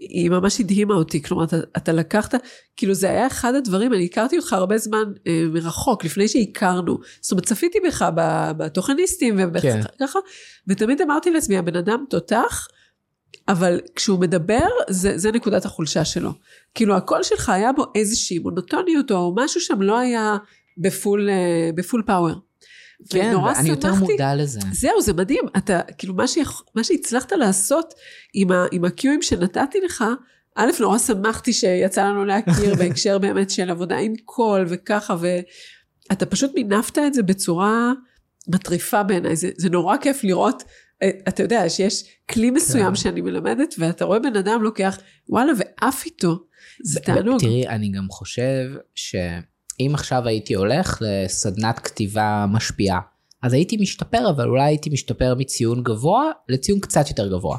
היא 0.00 0.30
ממש 0.30 0.60
הדהימה 0.60 0.94
אותי, 0.94 1.22
כלומר, 1.22 1.44
אתה, 1.44 1.56
אתה 1.76 1.92
לקחת, 1.92 2.34
כאילו 2.76 2.94
זה 2.94 3.10
היה 3.10 3.26
אחד 3.26 3.54
הדברים, 3.54 3.94
אני 3.94 4.04
הכרתי 4.04 4.36
אותך 4.38 4.52
הרבה 4.52 4.78
זמן 4.78 5.04
אה, 5.26 5.44
מרחוק, 5.52 6.04
לפני 6.04 6.28
שהכרנו, 6.28 6.98
זאת 7.20 7.32
אומרת, 7.32 7.46
צפיתי 7.46 7.78
בך 7.86 8.08
בתוכניסטים 8.56 9.38
כן. 9.62 9.80
וככה, 9.98 10.18
ותמיד 10.68 11.00
אמרתי 11.00 11.30
לעצמי, 11.30 11.58
הבן 11.58 11.76
אדם 11.76 12.04
תותח, 12.10 12.66
אבל 13.48 13.80
כשהוא 13.96 14.20
מדבר, 14.20 14.66
זה, 14.90 15.18
זה 15.18 15.32
נקודת 15.32 15.64
החולשה 15.64 16.04
שלו. 16.04 16.30
כאילו, 16.74 16.96
הקול 16.96 17.22
שלך 17.22 17.48
היה 17.48 17.72
בו 17.72 17.84
איזושהי 17.94 18.38
מונוטוניות, 18.38 19.10
או 19.10 19.34
משהו 19.36 19.60
שם 19.60 19.82
לא 19.82 19.98
היה 19.98 20.36
בפול, 20.78 21.30
אה, 21.30 21.70
בפול 21.74 22.02
פאוור. 22.06 22.34
כן, 23.10 23.28
ונורא 23.30 23.52
ואני 23.56 23.68
יותר 23.68 23.94
מודע 23.94 24.34
לזה. 24.34 24.60
זהו, 24.72 25.00
זה 25.02 25.12
מדהים. 25.12 25.44
אתה, 25.56 25.80
כאילו, 25.98 26.14
מה, 26.14 26.26
שיכ... 26.26 26.62
מה 26.74 26.84
שהצלחת 26.84 27.32
לעשות 27.32 27.94
עם, 28.34 28.52
ה... 28.52 28.66
עם 28.72 28.84
הקיואים 28.84 29.22
שנתתי 29.22 29.78
לך, 29.80 30.04
א', 30.56 30.70
נורא 30.80 30.98
שמחתי 30.98 31.52
שיצא 31.52 32.04
לנו 32.04 32.24
להכיר 32.24 32.74
בהקשר 32.78 33.18
באמת 33.18 33.50
של 33.50 33.70
עבודה 33.70 33.96
עם 33.96 34.14
קול 34.24 34.64
וככה, 34.68 35.16
ואתה 35.20 36.26
פשוט 36.26 36.54
מינפת 36.54 36.98
את 36.98 37.14
זה 37.14 37.22
בצורה 37.22 37.92
מטריפה 38.48 39.02
בעיניי. 39.02 39.36
זה, 39.36 39.50
זה 39.56 39.70
נורא 39.70 39.96
כיף 39.96 40.24
לראות, 40.24 40.62
אתה 41.28 41.42
יודע, 41.42 41.68
שיש 41.68 42.04
כלי 42.30 42.50
מסוים 42.50 42.88
כן. 42.88 42.94
שאני 42.94 43.20
מלמדת, 43.20 43.74
ואתה 43.78 44.04
רואה 44.04 44.18
בן 44.18 44.36
אדם 44.36 44.62
לוקח, 44.62 44.98
וואלה, 45.28 45.52
ועף 45.58 46.04
איתו. 46.06 46.38
זה 46.82 47.00
תענוג. 47.00 47.40
תראי, 47.40 47.68
אני 47.68 47.88
גם 47.88 48.06
חושב 48.10 48.70
שאם 48.94 49.90
עכשיו 49.94 50.28
הייתי 50.28 50.54
הולך 50.54 50.98
לסדנת 51.00 51.78
כתיבה 51.78 52.46
משפיעה, 52.52 53.00
אז 53.42 53.52
הייתי 53.52 53.76
משתפר, 53.76 54.30
אבל 54.30 54.48
אולי 54.48 54.64
הייתי 54.64 54.90
משתפר 54.90 55.34
מציון 55.38 55.82
גבוה 55.82 56.30
לציון 56.48 56.80
קצת 56.80 57.08
יותר 57.08 57.28
גבוה. 57.28 57.58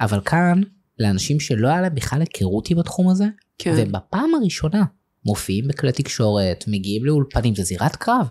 אבל 0.00 0.20
כאן, 0.20 0.60
לאנשים 0.98 1.40
שלא 1.40 1.68
היה 1.68 1.80
להם 1.80 1.94
בכלל 1.94 2.20
היכרות 2.20 2.70
עם 2.70 2.78
התחום 2.78 3.08
הזה, 3.08 3.24
כן. 3.58 3.74
ובפעם 3.76 4.34
הראשונה 4.34 4.84
מופיעים 5.26 5.68
בכלי 5.68 5.92
תקשורת, 5.92 6.64
מגיעים 6.66 7.04
לאולפנים, 7.04 7.54
זה 7.54 7.62
זירת 7.62 7.96
קרב. 7.96 8.26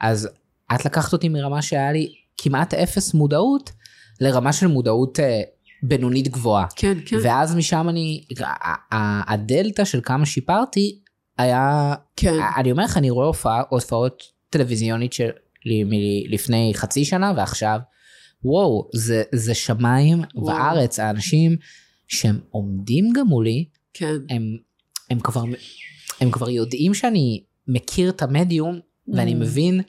אז 0.00 0.28
את 0.74 0.84
לקחת 0.84 1.12
אותי 1.12 1.28
מרמה 1.28 1.62
שהיה 1.62 1.92
לי 1.92 2.12
כמעט 2.36 2.74
אפס 2.74 3.14
מודעות, 3.14 3.70
לרמה 4.22 4.52
של 4.52 4.66
מודעות 4.66 5.20
אה, 5.20 5.40
בינונית 5.82 6.28
גבוהה. 6.28 6.66
כן, 6.76 6.98
כן. 7.06 7.16
ואז 7.22 7.56
משם 7.56 7.88
אני, 7.88 8.24
הדלתא 9.28 9.84
של 9.84 10.00
כמה 10.02 10.26
שיפרתי 10.26 10.98
היה, 11.38 11.94
כן. 12.16 12.34
אני 12.56 12.70
אומר 12.72 12.84
לך, 12.84 12.96
אני 12.96 13.10
רואה 13.10 13.26
הופעה, 13.26 13.62
הופעות 13.68 14.22
טלוויזיונית 14.50 15.12
שלי 15.12 15.84
מלפני 15.86 16.72
חצי 16.74 17.04
שנה 17.04 17.32
ועכשיו, 17.36 17.78
וואו, 18.44 18.88
זה, 18.94 19.22
זה 19.34 19.54
שמיים 19.54 20.22
וואו. 20.34 20.56
וארץ, 20.56 20.98
האנשים 20.98 21.56
שהם 22.08 22.40
עומדים 22.50 23.12
גם 23.14 23.26
מולי, 23.26 23.64
כן. 23.94 24.14
הם, 24.30 24.56
הם, 25.10 25.20
כבר, 25.20 25.44
הם 26.20 26.30
כבר 26.30 26.50
יודעים 26.50 26.94
שאני 26.94 27.42
מכיר 27.68 28.10
את 28.10 28.22
המדיום 28.22 28.78
ואני 29.08 29.32
Mm. 29.32 29.36
מבין 29.36 29.80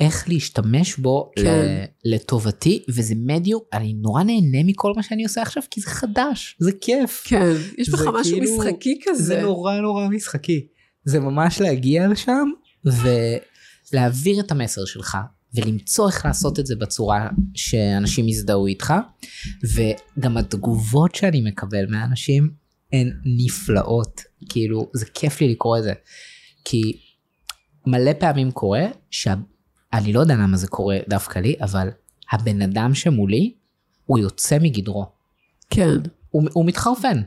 איך 0.00 0.28
להשתמש 0.28 0.96
בו 0.96 1.30
כן. 1.36 1.84
לטובתי, 2.04 2.82
וזה 2.88 3.14
מדיום, 3.16 3.60
אני 3.72 3.94
נורא 3.94 4.22
נהנה 4.22 4.58
מכל 4.64 4.92
מה 4.96 5.02
שאני 5.02 5.24
עושה 5.24 5.42
עכשיו, 5.42 5.62
כי 5.70 5.80
זה 5.80 5.86
חדש, 5.86 6.56
זה 6.58 6.72
כיף. 6.80 7.22
כן. 7.26 7.52
יש 7.78 7.88
בך 7.90 8.00
משהו 8.00 8.38
כאילו- 8.38 8.58
משחקי 8.58 8.98
כזה. 9.04 9.22
זה 9.22 9.42
נורא 9.42 9.80
נורא 9.80 10.08
משחקי. 10.08 10.66
זה 11.04 11.20
ממש 11.20 11.60
להגיע 11.60 12.08
לשם 12.08 12.48
ולהעביר 12.84 14.40
את 14.40 14.50
המסר 14.50 14.84
שלך, 14.84 15.16
ולמצוא 15.54 16.08
איך 16.08 16.26
לעשות 16.26 16.58
את 16.58 16.66
זה 16.66 16.76
בצורה 16.76 17.28
שאנשים 17.54 18.28
יזדהו 18.28 18.66
איתך, 18.66 18.94
וגם 19.74 20.36
התגובות 20.36 21.14
שאני 21.14 21.40
מקבל 21.40 21.86
מאנשים 21.88 22.50
הן 22.92 23.10
נפלאות. 23.24 24.20
כאילו, 24.48 24.90
זה 24.94 25.06
כיף 25.06 25.40
לי 25.40 25.48
לקרוא 25.48 25.78
את 25.78 25.82
זה. 25.82 25.92
כי 26.64 26.80
מלא 27.86 28.12
פעמים 28.12 28.50
קורה, 28.50 28.86
שאני 29.94 30.12
לא 30.12 30.20
יודע 30.20 30.34
למה 30.34 30.56
זה 30.56 30.68
קורה 30.68 30.98
דווקא 31.08 31.38
לי, 31.38 31.56
אבל 31.60 31.88
הבן 32.32 32.62
אדם 32.62 32.94
שמולי, 32.94 33.54
הוא 34.06 34.18
יוצא 34.18 34.58
מגדרו. 34.60 35.06
כן. 35.70 35.88
הוא, 36.30 36.42
הוא 36.52 36.66
מתחרפן. 36.66 37.22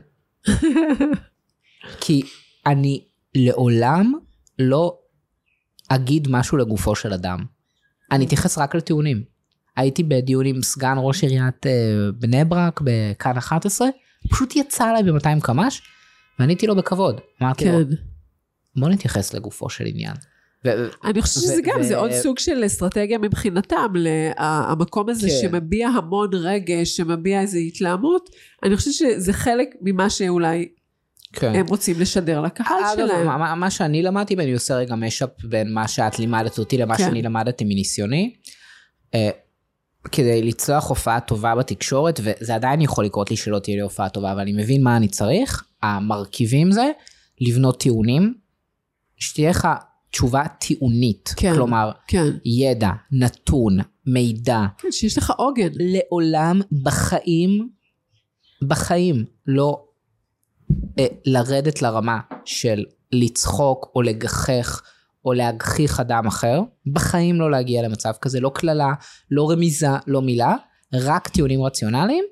כי 2.00 2.22
אני 2.66 3.04
לעולם 3.34 4.12
לא 4.58 4.98
אגיד 5.88 6.28
משהו 6.30 6.58
לגופו 6.58 6.96
של 6.96 7.12
אדם. 7.12 7.44
אני 8.12 8.24
אתייחס 8.24 8.58
רק 8.58 8.74
לטיעונים. 8.74 9.24
הייתי 9.76 10.02
בדיון 10.02 10.46
עם 10.46 10.62
סגן 10.62 10.94
ראש 10.98 11.22
עיריית 11.22 11.66
אה, 11.66 11.72
בני 12.18 12.44
ברק 12.44 12.80
בכאן 12.84 13.36
11, 13.36 13.88
פשוט 14.30 14.56
יצא 14.56 14.84
עליי 14.84 15.02
ב-200 15.02 15.40
קמ"ש, 15.42 15.82
ועניתי 16.38 16.66
לו 16.66 16.76
בכבוד. 16.76 17.20
אמרתי 17.42 17.64
לו, 17.64 17.72
כן. 17.72 17.96
בוא 18.80 18.88
נתייחס 18.88 19.34
לגופו 19.34 19.70
של 19.70 19.86
עניין. 19.86 20.14
ו- 20.66 20.88
אני 21.04 21.22
חושבת 21.22 21.42
שזה 21.42 21.54
ו- 21.54 21.62
גם, 21.64 21.80
ו- 21.80 21.82
זה 21.82 21.96
עוד 21.96 22.12
סוג 22.12 22.38
של 22.38 22.66
אסטרטגיה 22.66 23.18
מבחינתם, 23.18 23.92
לה- 23.94 24.32
המקום 24.36 25.08
הזה 25.08 25.28
כן. 25.28 25.34
שמביע 25.40 25.88
המון 25.88 26.30
רגש, 26.32 26.96
שמביע 26.96 27.40
איזו 27.40 27.58
התלהמות, 27.58 28.30
אני 28.62 28.76
חושבת 28.76 28.94
שזה 28.94 29.32
חלק 29.32 29.68
ממה 29.80 30.10
שאולי 30.10 30.68
כן. 31.32 31.52
הם 31.54 31.66
רוצים 31.66 32.00
לשדר 32.00 32.40
לקהל 32.40 32.66
אגב, 32.84 33.06
שלהם. 33.06 33.26
מה, 33.26 33.54
מה 33.54 33.70
שאני 33.70 34.02
למדתי, 34.02 34.34
ואני 34.34 34.52
עושה 34.52 34.76
רגע 34.76 34.94
משאפ 34.94 35.30
בין 35.44 35.72
מה 35.72 35.88
שאת 35.88 36.18
לימדת 36.18 36.58
אותי 36.58 36.78
למה 36.78 36.96
כן. 36.96 37.04
שאני 37.04 37.22
למדתי 37.22 37.64
מניסיוני, 37.64 38.34
אה, 39.14 39.30
כדי 40.12 40.42
לצלוח 40.42 40.88
הופעה 40.88 41.20
טובה 41.20 41.54
בתקשורת, 41.54 42.20
וזה 42.22 42.54
עדיין 42.54 42.80
יכול 42.80 43.04
לקרות 43.04 43.30
לי 43.30 43.36
שלא 43.36 43.58
תהיה 43.58 43.76
לי 43.76 43.82
הופעה 43.82 44.08
טובה, 44.08 44.32
אבל 44.32 44.40
אני 44.40 44.52
מבין 44.52 44.82
מה 44.82 44.96
אני 44.96 45.08
צריך, 45.08 45.64
המרכיבים 45.82 46.72
זה 46.72 46.90
לבנות 47.40 47.80
טיעונים, 47.80 48.34
שתהיה 49.16 49.50
לך 49.50 49.68
תשובה 50.14 50.44
טיעונית, 50.48 51.34
כן. 51.36 51.54
כלומר, 51.54 51.90
כן, 52.06 52.26
ידע, 52.44 52.90
נתון, 53.12 53.78
מידע, 54.06 54.60
כן, 54.78 54.88
שיש 54.92 55.18
לך 55.18 55.32
עוגן. 55.36 55.68
לעולם 55.74 56.60
בחיים, 56.82 57.68
בחיים 58.62 59.24
לא 59.46 59.84
אה, 60.98 61.06
לרדת 61.26 61.82
לרמה 61.82 62.20
של 62.44 62.84
לצחוק 63.12 63.90
או 63.94 64.02
לגחך 64.02 64.82
או 65.24 65.32
להגחיך 65.32 66.00
אדם 66.00 66.26
אחר, 66.26 66.60
בחיים 66.86 67.40
לא 67.40 67.50
להגיע 67.50 67.82
למצב 67.82 68.12
כזה, 68.20 68.40
לא 68.40 68.50
קללה, 68.54 68.92
לא 69.30 69.50
רמיזה, 69.50 69.88
לא 70.06 70.22
מילה, 70.22 70.56
רק 70.92 71.28
טיעונים 71.28 71.62
רציונליים 71.62 72.24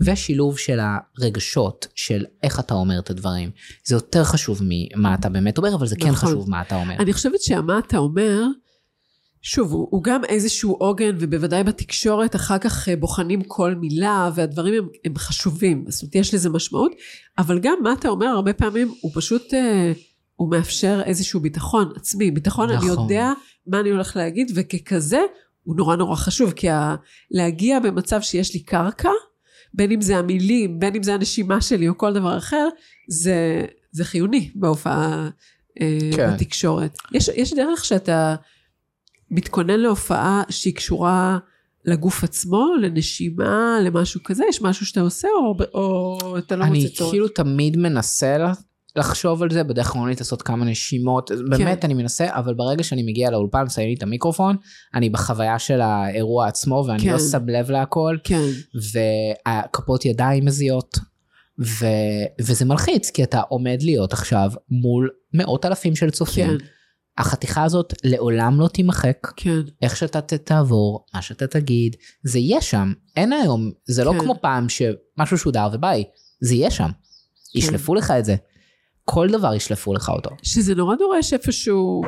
ושילוב 0.00 0.58
של 0.58 0.80
הרגשות, 0.80 1.86
של 1.94 2.24
איך 2.42 2.60
אתה 2.60 2.74
אומר 2.74 2.98
את 2.98 3.10
הדברים. 3.10 3.50
זה 3.84 3.94
יותר 3.94 4.24
חשוב 4.24 4.60
ממה 4.62 5.14
אתה 5.14 5.28
באמת 5.28 5.58
אומר, 5.58 5.74
אבל 5.74 5.86
זה 5.86 5.96
כן 5.96 6.10
נכון. 6.10 6.28
חשוב 6.28 6.50
מה 6.50 6.62
אתה 6.62 6.76
אומר. 6.76 6.96
אני 6.98 7.12
חושבת 7.12 7.40
שמה 7.40 7.78
אתה 7.78 7.98
אומר, 7.98 8.42
שוב, 9.42 9.72
הוא, 9.72 9.88
הוא 9.90 10.02
גם 10.04 10.24
איזשהו 10.24 10.72
עוגן, 10.72 11.16
ובוודאי 11.20 11.64
בתקשורת 11.64 12.36
אחר 12.36 12.58
כך 12.58 12.88
אה, 12.88 12.96
בוחנים 12.96 13.42
כל 13.42 13.74
מילה, 13.74 14.30
והדברים 14.34 14.74
הם, 14.74 14.88
הם 15.04 15.18
חשובים, 15.18 15.84
זאת 15.88 16.02
אומרת, 16.02 16.14
יש 16.14 16.34
לזה 16.34 16.50
משמעות, 16.50 16.92
אבל 17.38 17.58
גם 17.58 17.74
מה 17.82 17.92
אתה 17.92 18.08
אומר 18.08 18.26
הרבה 18.26 18.52
פעמים, 18.52 18.94
הוא 19.00 19.12
פשוט, 19.14 19.54
אה, 19.54 19.92
הוא 20.36 20.50
מאפשר 20.50 21.00
איזשהו 21.04 21.40
ביטחון 21.40 21.92
עצמי, 21.96 22.30
ביטחון, 22.30 22.70
נכון. 22.70 22.90
אני 22.90 23.02
יודע 23.02 23.32
מה 23.66 23.80
אני 23.80 23.90
הולך 23.90 24.16
להגיד, 24.16 24.52
וככזה, 24.54 25.20
הוא 25.62 25.76
נורא 25.76 25.96
נורא 25.96 26.16
חשוב, 26.16 26.52
כי 26.52 26.70
ה, 26.70 26.94
להגיע 27.30 27.80
במצב 27.80 28.20
שיש 28.20 28.54
לי 28.54 28.60
קרקע, 28.60 29.10
בין 29.74 29.90
אם 29.90 30.00
זה 30.00 30.16
המילים, 30.16 30.78
בין 30.78 30.94
אם 30.94 31.02
זה 31.02 31.14
הנשימה 31.14 31.60
שלי 31.60 31.88
או 31.88 31.98
כל 31.98 32.12
דבר 32.12 32.38
אחר, 32.38 32.68
זה, 33.08 33.64
זה 33.92 34.04
חיוני 34.04 34.50
בהופעה 34.54 35.28
אה, 35.80 35.98
כן. 36.16 36.34
בתקשורת. 36.34 36.98
יש, 37.12 37.28
יש 37.28 37.52
דרך 37.52 37.84
שאתה 37.84 38.34
מתכונן 39.30 39.80
להופעה 39.80 40.42
שהיא 40.50 40.74
קשורה 40.74 41.38
לגוף 41.84 42.24
עצמו, 42.24 42.66
לנשימה, 42.80 43.78
למשהו 43.82 44.20
כזה? 44.24 44.44
יש 44.48 44.62
משהו 44.62 44.86
שאתה 44.86 45.00
עושה 45.00 45.28
או, 45.36 45.56
או 45.74 46.38
אתה 46.38 46.56
לא 46.56 46.64
אני 46.64 46.82
מוצא 46.82 46.94
צורך? 46.94 47.10
כאילו 47.10 47.28
תמיד 47.28 47.76
מנסה 47.76 48.36
לחשוב 48.96 49.42
על 49.42 49.50
זה, 49.50 49.64
בדרך 49.64 49.86
כלל 49.86 50.08
לי 50.08 50.14
לעשות 50.18 50.42
כמה 50.42 50.64
נשימות, 50.64 51.30
באמת 51.48 51.80
כן. 51.80 51.86
אני 51.86 51.94
מנסה, 51.94 52.26
אבל 52.30 52.54
ברגע 52.54 52.82
שאני 52.82 53.02
מגיע 53.02 53.30
לאולפן, 53.30 53.68
שמים 53.68 53.88
לי 53.88 53.94
את 53.94 54.02
המיקרופון, 54.02 54.56
אני 54.94 55.10
בחוויה 55.10 55.58
של 55.58 55.80
האירוע 55.80 56.46
עצמו, 56.46 56.84
ואני 56.88 57.02
כן. 57.02 57.12
לא 57.12 57.18
שם 57.18 57.48
לב 57.48 57.70
להכל, 57.70 58.16
כן, 58.24 58.42
והכפות 59.44 60.04
ידיים 60.04 60.44
מזיעות, 60.44 60.98
ו... 61.60 61.86
וזה 62.40 62.64
מלחיץ, 62.64 63.10
כי 63.10 63.22
אתה 63.22 63.40
עומד 63.40 63.78
להיות 63.82 64.12
עכשיו 64.12 64.50
מול 64.70 65.10
מאות 65.34 65.64
אלפים 65.64 65.96
של 65.96 66.10
צופים. 66.10 66.46
כן, 66.46 66.64
החתיכה 67.18 67.64
הזאת 67.64 67.94
לעולם 68.04 68.60
לא 68.60 68.68
תימחק, 68.68 69.16
כן, 69.36 69.60
איך 69.82 69.96
שאתה 69.96 70.20
תעבור, 70.20 71.04
מה 71.14 71.22
שאתה 71.22 71.46
תגיד, 71.46 71.96
זה 72.22 72.38
יהיה 72.38 72.60
שם. 72.60 72.92
אין 73.16 73.32
היום, 73.32 73.70
זה 73.84 74.04
לא 74.04 74.12
כן. 74.12 74.18
כמו 74.18 74.34
פעם 74.40 74.66
שמשהו 74.68 75.38
שודר 75.38 75.68
וביי, 75.72 76.04
זה 76.40 76.54
יהיה 76.54 76.70
שם. 76.70 76.90
ישלפו 77.54 77.94
לך 77.94 78.10
את 78.10 78.24
זה. 78.24 78.36
כל 79.04 79.28
דבר 79.28 79.54
ישלפו 79.54 79.94
לך 79.94 80.08
אותו. 80.08 80.30
שזה 80.42 80.74
נורא 80.74 80.96
דורש 80.96 81.32
איפשהו 81.32 82.02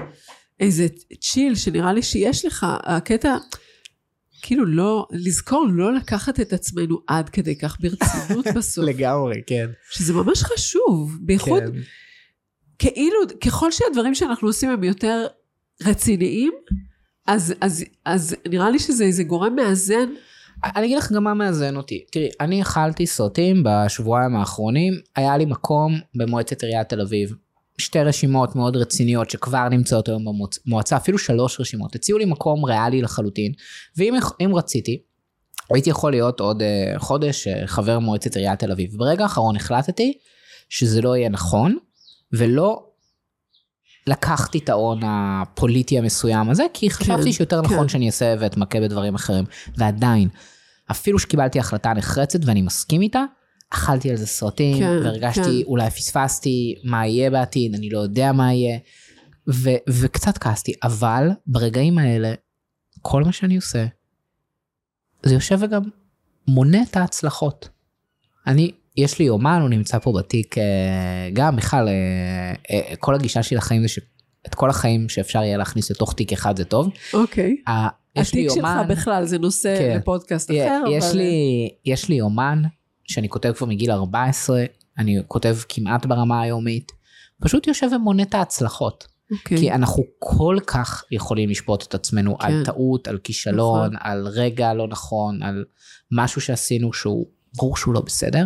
איזה 0.61 0.87
צ'יל 1.21 1.55
שנראה 1.55 1.93
לי 1.93 2.03
שיש 2.03 2.45
לך, 2.45 2.67
הקטע, 2.83 3.37
כאילו 4.43 4.67
לא, 4.67 5.07
לזכור 5.11 5.67
לא 5.71 5.95
לקחת 5.95 6.41
את 6.41 6.53
עצמנו 6.53 6.99
עד 7.07 7.29
כדי 7.29 7.59
כך 7.59 7.77
ברצינות 7.81 8.47
בסוף, 8.57 8.85
לגמרי, 8.85 9.43
כן. 9.47 9.67
שזה 9.91 10.13
ממש 10.13 10.43
חשוב, 10.43 11.19
בייחוד 11.21 11.63
כן. 11.63 11.81
כאילו, 12.79 13.19
ככל 13.45 13.73
שהדברים 13.73 14.15
שאנחנו 14.15 14.49
עושים 14.49 14.71
הם 14.71 14.85
יותר 14.85 15.27
רציניים, 15.87 16.53
אז, 17.27 17.55
אז, 17.61 17.85
אז 18.05 18.37
נראה 18.49 18.71
לי 18.71 18.79
שזה 18.79 19.05
איזה 19.05 19.23
גורם 19.23 19.57
מאזן. 19.57 20.09
אני 20.65 20.87
אגיד 20.87 20.99
לך 20.99 21.13
גם 21.13 21.25
מה 21.25 21.35
מאזן 21.35 21.77
אותי. 21.77 22.05
תראי, 22.13 22.29
אני 22.41 22.63
אכלתי 22.63 23.07
סרטים 23.07 23.63
בשבועיים 23.67 24.37
האחרונים, 24.37 24.95
היה 25.17 25.37
לי 25.37 25.45
מקום 25.45 26.01
במועצת 26.15 26.63
עיריית 26.63 26.89
תל 26.89 27.01
אביב. 27.01 27.35
שתי 27.79 28.03
רשימות 28.03 28.57
מאוד 28.57 28.77
רציניות 28.77 29.31
שכבר 29.31 29.69
נמצאות 29.69 30.09
היום 30.09 30.25
במועצה, 30.67 30.97
אפילו 30.97 31.19
שלוש 31.19 31.61
רשימות. 31.61 31.95
הציעו 31.95 32.19
לי 32.19 32.25
מקום 32.25 32.65
ריאלי 32.65 33.03
לחלוטין, 33.03 33.53
ואם 33.97 34.15
אם 34.41 34.57
רציתי, 34.57 35.03
הייתי 35.75 35.91
יכול 35.91 36.11
להיות 36.11 36.41
עוד 36.41 36.63
uh, 36.63 36.99
חודש 36.99 37.49
uh, 37.49 37.67
חבר 37.67 37.99
מועצת 37.99 38.37
עיריית 38.37 38.59
תל 38.59 38.73
אביב. 38.73 38.91
ברגע 38.97 39.23
האחרון 39.23 39.57
החלטתי 39.57 40.19
שזה 40.69 41.03
לא 41.03 41.17
יהיה 41.17 41.29
נכון, 41.29 41.77
ולא 42.33 42.87
לקחתי 44.07 44.59
את 44.59 44.69
ההון 44.69 45.01
הפוליטי 45.05 45.99
המסוים 45.99 46.51
הזה, 46.51 46.65
כי 46.75 46.91
חשבתי 46.91 47.25
כן, 47.25 47.33
שיותר 47.33 47.61
נכון 47.61 47.83
כן. 47.83 47.89
שאני 47.89 48.07
אעשה 48.07 48.35
ואתמקד 48.41 48.83
בדברים 48.83 49.15
אחרים. 49.15 49.45
ועדיין, 49.77 50.29
אפילו 50.91 51.19
שקיבלתי 51.19 51.59
החלטה 51.59 51.93
נחרצת 51.93 52.39
ואני 52.45 52.63
מסכים 52.63 53.03
איתה, 53.03 53.25
אכלתי 53.71 54.11
על 54.11 54.17
זה 54.17 54.27
סרטים, 54.27 54.79
כן, 54.79 54.99
והרגשתי 55.05 55.63
כן. 55.65 55.67
אולי 55.67 55.91
פספסתי 55.91 56.75
מה 56.85 57.07
יהיה 57.07 57.31
בעתיד, 57.31 57.75
אני 57.75 57.91
לא 57.91 57.99
יודע 57.99 58.33
מה 58.33 58.53
יהיה, 58.53 58.79
ו- 59.49 59.81
וקצת 59.89 60.39
כעסתי, 60.39 60.73
אבל 60.83 61.29
ברגעים 61.47 61.99
האלה, 61.99 62.35
כל 63.03 63.25
מה 63.25 63.33
שאני 63.33 63.57
עושה, 63.57 63.87
זה 65.23 65.35
יושב 65.35 65.59
וגם 65.61 65.83
מונה 66.49 66.83
את 66.91 66.97
ההצלחות. 66.97 67.69
אני, 68.47 68.73
יש 68.97 69.19
לי 69.19 69.29
אומן, 69.29 69.59
הוא 69.61 69.69
נמצא 69.69 69.99
פה 69.99 70.13
בתיק, 70.19 70.59
אה, 70.59 70.65
גם 71.33 71.57
בכלל, 71.57 71.89
אה, 71.89 71.95
אה, 72.71 72.97
כל 72.97 73.15
הגישה 73.15 73.43
שלי 73.43 73.57
לחיים 73.57 73.83
זה 73.83 73.89
שאת 73.89 74.55
כל 74.55 74.71
החיים 74.71 75.09
שאפשר 75.09 75.43
יהיה 75.43 75.57
להכניס 75.57 75.91
לתוך 75.91 76.15
תיק 76.15 76.33
אחד 76.33 76.57
זה 76.57 76.65
טוב. 76.65 76.91
אוקיי. 77.15 77.57
לי 78.35 78.47
התיק 78.47 78.55
שלך 78.55 78.57
אומן, 78.57 78.87
בכלל 78.89 79.25
זה 79.25 79.39
נושא 79.39 79.79
כן. 79.79 79.97
לפודקאסט 80.01 80.51
אחר, 80.51 80.83
יש 80.91 81.05
אבל... 81.05 81.17
לי, 81.17 81.69
יש 81.85 82.09
לי 82.09 82.21
אומן 82.21 82.63
שאני 83.05 83.29
כותב 83.29 83.53
כבר 83.57 83.67
מגיל 83.67 83.91
14, 83.91 84.65
אני 84.99 85.19
כותב 85.27 85.57
כמעט 85.69 86.07
ברמה 86.07 86.43
היומית, 86.43 86.93
פשוט 87.41 87.67
יושב 87.67 87.89
ומונה 87.93 88.23
את 88.23 88.35
ההצלחות. 88.35 89.17
אוקיי. 89.33 89.59
כי 89.59 89.73
אנחנו 89.73 90.03
כל 90.19 90.57
כך 90.67 91.05
יכולים 91.11 91.49
לשפוט 91.51 91.83
את 91.83 91.95
עצמנו 91.95 92.39
כן. 92.39 92.47
על 92.47 92.65
טעות, 92.65 93.09
על 93.09 93.19
כישלון, 93.19 93.95
נכון. 93.95 93.97
על 94.01 94.27
רגע 94.27 94.75
לא 94.75 94.89
נכון, 94.89 95.43
על 95.43 95.65
משהו 96.13 96.41
שעשינו 96.41 96.93
שהוא 96.93 97.27
ברור 97.57 97.77
שהוא 97.77 97.95
לא 97.95 98.01
בסדר. 98.01 98.45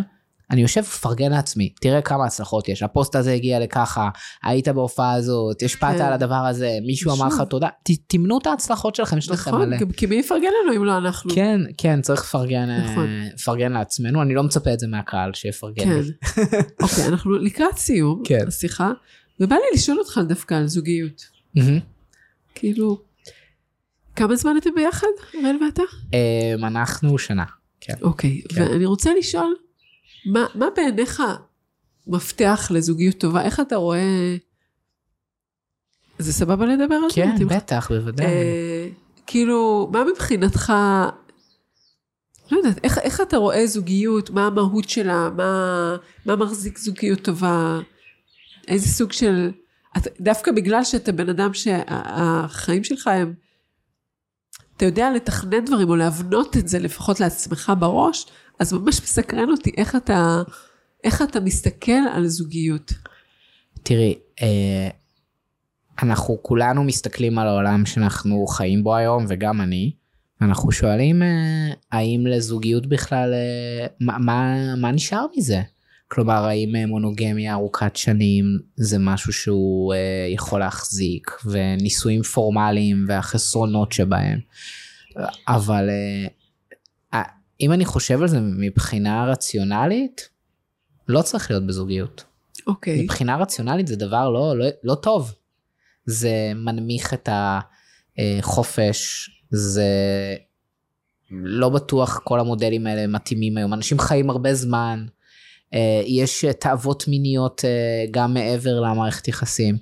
אני 0.51 0.61
יושב 0.61 0.81
ומפרגן 0.81 1.31
לעצמי, 1.31 1.73
תראה 1.81 2.01
כמה 2.01 2.25
הצלחות 2.25 2.69
יש, 2.69 2.83
הפוסט 2.83 3.15
הזה 3.15 3.33
הגיע 3.33 3.59
לככה, 3.59 4.09
היית 4.43 4.67
בהופעה 4.67 5.13
הזאת, 5.13 5.63
השפעת 5.63 5.97
כן. 5.97 6.03
על 6.03 6.13
הדבר 6.13 6.35
הזה, 6.35 6.77
מישהו 6.85 7.15
אמר 7.15 7.27
לך. 7.27 7.41
תודה, 7.49 7.67
ת, 7.67 7.91
תמנו 8.07 8.37
את 8.37 8.47
ההצלחות 8.47 8.95
שלכם, 8.95 9.17
יש 9.17 9.29
לכם 9.29 9.51
נכון, 9.51 9.69
מלא. 9.69 9.77
גם 9.77 9.91
כי 9.91 10.05
מי 10.05 10.15
יפרגן 10.15 10.49
לנו 10.63 10.75
אם 10.75 10.85
לא 10.85 10.97
אנחנו? 10.97 11.31
כן, 11.35 11.61
כן, 11.77 12.01
צריך 12.01 12.21
לפרגן, 12.21 12.69
אה, 12.69 12.91
נכון. 12.91 13.73
לעצמנו, 13.73 14.21
אני 14.21 14.33
לא 14.33 14.43
מצפה 14.43 14.73
את 14.73 14.79
זה 14.79 14.87
מהקהל, 14.87 15.31
שיפרגן 15.33 15.83
כן. 15.83 15.99
לי. 15.99 16.11
אוקיי, 16.83 17.07
אנחנו 17.07 17.31
לקראת 17.31 17.77
סיום 17.77 18.23
כן. 18.25 18.47
השיחה, 18.47 18.91
ובא 19.39 19.55
לי 19.55 19.61
לשאול 19.73 19.99
אותך 19.99 20.21
דווקא 20.27 20.55
על 20.55 20.67
זוגיות. 20.67 21.21
כאילו, 22.55 23.01
כמה 24.15 24.35
זמן 24.35 24.57
אתם 24.57 24.69
ביחד, 24.75 25.07
הראל 25.33 25.57
ואתה? 25.65 25.83
אה, 26.13 26.67
אנחנו 26.67 27.17
שנה. 27.17 27.43
אוקיי, 28.01 28.41
כן. 28.49 28.61
ואני 28.61 28.85
רוצה 28.85 29.11
לשאול, 29.19 29.55
מה, 30.25 30.45
מה 30.55 30.65
בעיניך 30.75 31.23
מפתח 32.07 32.71
לזוגיות 32.73 33.17
טובה? 33.17 33.41
איך 33.41 33.59
אתה 33.59 33.75
רואה... 33.75 34.35
זה 36.19 36.33
סבבה 36.33 36.65
לדבר 36.65 36.95
על 36.95 37.09
זה? 37.09 37.15
כן, 37.15 37.31
מתאים 37.33 37.47
לך? 37.47 37.55
בטח, 37.55 37.91
בוודאי. 37.91 38.25
אה, 38.25 38.87
כאילו, 39.27 39.89
מה 39.91 40.03
מבחינתך, 40.03 40.73
לא 42.51 42.57
יודעת, 42.57 42.79
איך, 42.83 42.97
איך 42.97 43.21
אתה 43.21 43.37
רואה 43.37 43.67
זוגיות, 43.67 44.29
מה 44.29 44.47
המהות 44.47 44.89
שלה, 44.89 45.29
מה, 45.29 45.95
מה 46.25 46.35
מחזיק 46.35 46.77
זוגיות 46.77 47.21
טובה, 47.21 47.79
איזה 48.67 48.87
סוג 48.87 49.11
של, 49.11 49.51
את, 49.97 50.07
דווקא 50.19 50.51
בגלל 50.51 50.83
שאתה 50.83 51.11
בן 51.11 51.29
אדם 51.29 51.53
שהחיים 51.53 52.83
שלך 52.83 53.07
הם, 53.07 53.33
אתה 54.77 54.85
יודע 54.85 55.11
לתכנן 55.11 55.65
דברים 55.65 55.89
או 55.89 55.95
להבנות 55.95 56.57
את 56.57 56.67
זה 56.67 56.79
לפחות 56.79 57.19
לעצמך 57.19 57.71
בראש, 57.79 58.25
אז 58.61 58.73
ממש 58.73 59.01
מסקרן 59.01 59.49
אותי 59.49 59.71
איך 59.77 59.95
אתה, 59.95 60.41
איך 61.03 61.21
אתה 61.21 61.39
מסתכל 61.39 62.01
על 62.13 62.27
זוגיות. 62.27 62.93
תראי, 63.83 64.15
אה, 64.41 64.89
אנחנו 66.03 66.37
כולנו 66.41 66.83
מסתכלים 66.83 67.39
על 67.39 67.47
העולם 67.47 67.85
שאנחנו 67.85 68.47
חיים 68.47 68.83
בו 68.83 68.95
היום, 68.95 69.25
וגם 69.29 69.61
אני. 69.61 69.91
אנחנו 70.41 70.71
שואלים 70.71 71.23
אה, 71.23 71.73
האם 71.91 72.27
לזוגיות 72.27 72.85
בכלל, 72.85 73.33
אה, 73.33 73.87
מה, 73.99 74.17
מה, 74.17 74.55
מה 74.75 74.91
נשאר 74.91 75.25
מזה? 75.37 75.61
כלומר, 76.07 76.45
האם 76.45 76.75
מונוגמיה 76.87 77.53
ארוכת 77.53 77.95
שנים 77.95 78.45
זה 78.75 78.97
משהו 78.99 79.33
שהוא 79.33 79.93
יכול 80.33 80.59
להחזיק, 80.59 81.31
ונישואים 81.45 82.23
פורמליים 82.23 83.05
והחסרונות 83.07 83.91
שבהם. 83.91 84.39
אבל 85.47 85.89
אם 87.61 87.73
אני 87.73 87.85
חושב 87.85 88.21
על 88.21 88.27
זה 88.27 88.39
מבחינה 88.41 89.25
רציונלית, 89.25 90.29
לא 91.07 91.21
צריך 91.21 91.51
להיות 91.51 91.67
בזוגיות. 91.67 92.23
אוקיי, 92.67 93.03
מבחינה 93.03 93.37
רציונלית 93.37 93.87
זה 93.87 93.95
דבר 93.95 94.29
לא, 94.29 94.57
לא, 94.57 94.65
לא 94.83 94.95
טוב. 94.95 95.33
זה 96.05 96.51
מנמיך 96.55 97.13
את 97.13 97.29
החופש, 98.17 99.29
זה 99.49 99.85
לא 101.31 101.69
בטוח 101.69 102.21
כל 102.23 102.39
המודלים 102.39 102.87
האלה 102.87 103.07
מתאימים 103.07 103.57
היום. 103.57 103.73
אנשים 103.73 103.99
חיים 103.99 104.29
הרבה 104.29 104.53
זמן, 104.53 105.05
אה, 105.73 106.01
יש 106.05 106.45
תאוות 106.59 107.07
מיניות 107.07 107.65
אה, 107.65 108.05
גם 108.11 108.33
מעבר 108.33 108.79
למערכת 108.79 109.27
יחסים. 109.27 109.77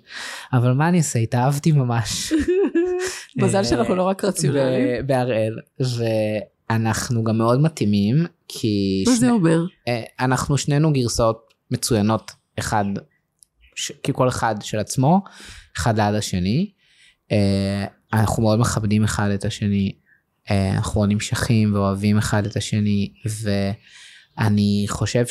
אבל 0.53 0.71
מה 0.71 0.89
אני 0.89 0.97
אעשה? 0.97 1.19
התאהבתי 1.19 1.71
ממש. 1.71 2.33
מזל 3.37 3.63
שאנחנו 3.63 3.95
לא 3.95 4.03
רק 4.03 4.23
רציונליים. 4.23 5.07
בהראל, 5.07 5.55
ואנחנו 6.69 7.23
גם 7.23 7.37
מאוד 7.37 7.61
מתאימים, 7.61 8.25
כי... 8.47 9.03
מה 9.07 9.11
שני- 9.11 9.19
זה 9.19 9.31
אומר? 9.31 9.59
אה, 9.87 10.01
אנחנו 10.19 10.57
שנינו 10.57 10.93
גרסאות 10.93 11.53
מצוינות, 11.71 12.31
אחד, 12.59 12.85
ש... 13.75 13.91
כי 14.03 14.11
כל 14.15 14.27
אחד 14.29 14.55
של 14.61 14.79
עצמו, 14.79 15.21
אחד 15.77 15.99
ליד 15.99 16.15
השני. 16.15 16.71
אה, 17.31 17.85
אנחנו 18.13 18.43
מאוד 18.43 18.59
מכבדים 18.59 19.03
אחד 19.03 19.29
את 19.29 19.45
השני, 19.45 19.91
אה, 20.51 20.71
אנחנו 20.75 21.05
נמשכים 21.05 21.73
ואוהבים 21.73 22.17
אחד 22.17 22.45
את 22.45 22.55
השני, 22.55 23.13
ואני 24.37 24.85
חושב 24.89 25.25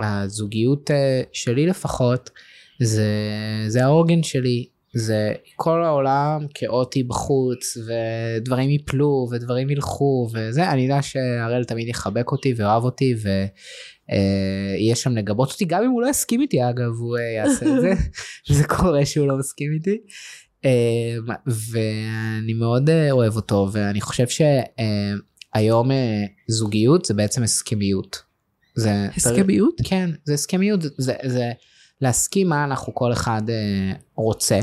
שהזוגיות 0.00 0.90
שלי 1.32 1.66
לפחות, 1.66 2.30
זה, 2.82 3.06
זה 3.68 3.84
העוגן 3.84 4.22
שלי, 4.22 4.66
זה 4.94 5.32
כל 5.56 5.84
העולם 5.84 6.46
כאוטי 6.54 7.02
בחוץ, 7.02 7.76
ודברים 7.76 8.70
יפלו, 8.70 9.28
ודברים 9.30 9.70
ילכו, 9.70 10.28
וזה, 10.32 10.70
אני 10.70 10.82
יודע 10.82 11.02
שהראל 11.02 11.64
תמיד 11.64 11.88
יחבק 11.88 12.32
אותי 12.32 12.54
ואוהב 12.56 12.84
אותי, 12.84 13.14
ויהיה 14.08 14.96
שם 14.96 15.16
לגבות 15.16 15.50
אותי, 15.52 15.64
גם 15.64 15.84
אם 15.84 15.90
הוא 15.90 16.02
לא 16.02 16.08
יסכים 16.08 16.40
איתי 16.40 16.68
אגב, 16.68 16.92
הוא 17.00 17.18
אה, 17.18 17.22
יעשה 17.22 17.66
את 17.66 17.80
זה, 17.80 17.92
וזה 18.50 18.64
קורה 18.64 19.06
שהוא 19.06 19.26
לא 19.26 19.38
מסכים 19.38 19.72
איתי. 19.72 19.98
אה, 20.64 21.34
ואני 21.46 22.52
מאוד 22.52 22.90
אה, 22.90 23.10
אוהב 23.10 23.36
אותו, 23.36 23.68
ואני 23.72 24.00
חושב 24.00 24.26
שהיום 24.28 25.90
אה, 25.90 26.24
זוגיות 26.48 27.04
זה 27.04 27.14
בעצם 27.14 27.42
הסכמיות. 27.42 28.22
זה... 28.74 29.06
הסכמיות? 29.16 29.74
כן, 29.84 30.10
זה 30.24 30.34
הסכמיות, 30.34 30.80
זה, 30.82 31.14
זה 31.24 31.52
להסכים 32.00 32.48
מה 32.48 32.64
אנחנו 32.64 32.94
כל 32.94 33.12
אחד 33.12 33.42
רוצה. 34.14 34.60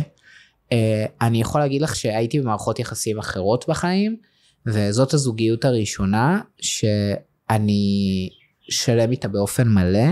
אני 1.22 1.42
יכול 1.42 1.62
להגיד 1.62 1.82
לך 1.82 1.96
שהייתי 1.96 2.40
במערכות 2.40 2.80
יחסים 2.80 3.20
אחרות 3.20 3.66
בחיים, 3.68 4.18
וזאת 4.66 5.14
הזוגיות 5.14 5.66
הראשונה 5.66 6.42
שאני 6.62 8.30
שלם 8.70 9.12
איתה 9.12 9.28
באופן 9.28 9.68
מלא. 9.68 10.10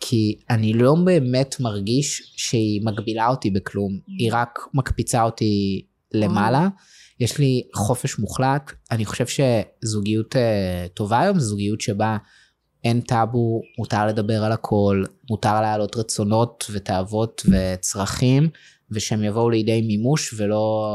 כי 0.00 0.38
אני 0.50 0.72
לא 0.72 0.94
באמת 1.04 1.56
מרגיש 1.60 2.32
שהיא 2.36 2.80
מגבילה 2.84 3.28
אותי 3.28 3.50
בכלום, 3.50 3.98
היא 4.06 4.30
רק 4.32 4.58
מקפיצה 4.74 5.22
אותי 5.22 5.84
למעלה. 6.14 6.68
יש 7.20 7.38
לי 7.38 7.62
חופש 7.74 8.18
מוחלט, 8.18 8.72
אני 8.90 9.04
חושב 9.04 9.24
שזוגיות 9.26 10.34
uh, 10.34 10.38
טובה 10.94 11.20
היום 11.20 11.38
זו 11.38 11.46
זוגיות 11.46 11.80
שבה 11.80 12.16
אין 12.84 13.00
טאבו, 13.00 13.62
מותר 13.78 14.06
לדבר 14.06 14.44
על 14.44 14.52
הכל, 14.52 15.04
מותר 15.30 15.60
להעלות 15.60 15.96
רצונות 15.96 16.66
ותאוות 16.72 17.42
וצרכים, 17.46 18.48
ושהם 18.92 19.24
יבואו 19.24 19.50
לידי 19.50 19.82
מימוש 19.82 20.34
ולא 20.36 20.86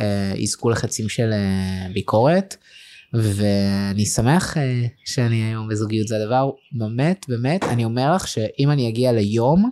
uh, 0.00 0.02
יזכו 0.36 0.70
לחצים 0.70 1.08
של 1.08 1.30
uh, 1.30 1.92
ביקורת. 1.92 2.56
ואני 3.14 4.06
שמח 4.06 4.56
uh, 4.56 4.60
שאני 5.04 5.42
היום 5.42 5.68
בזוגיות 5.68 6.08
זה 6.08 6.16
הדבר 6.16 6.50
באמת 6.72 7.26
באמת 7.28 7.64
אני 7.64 7.84
אומר 7.84 8.14
לך 8.14 8.28
שאם 8.28 8.70
אני 8.70 8.88
אגיע 8.88 9.12
ליום 9.12 9.70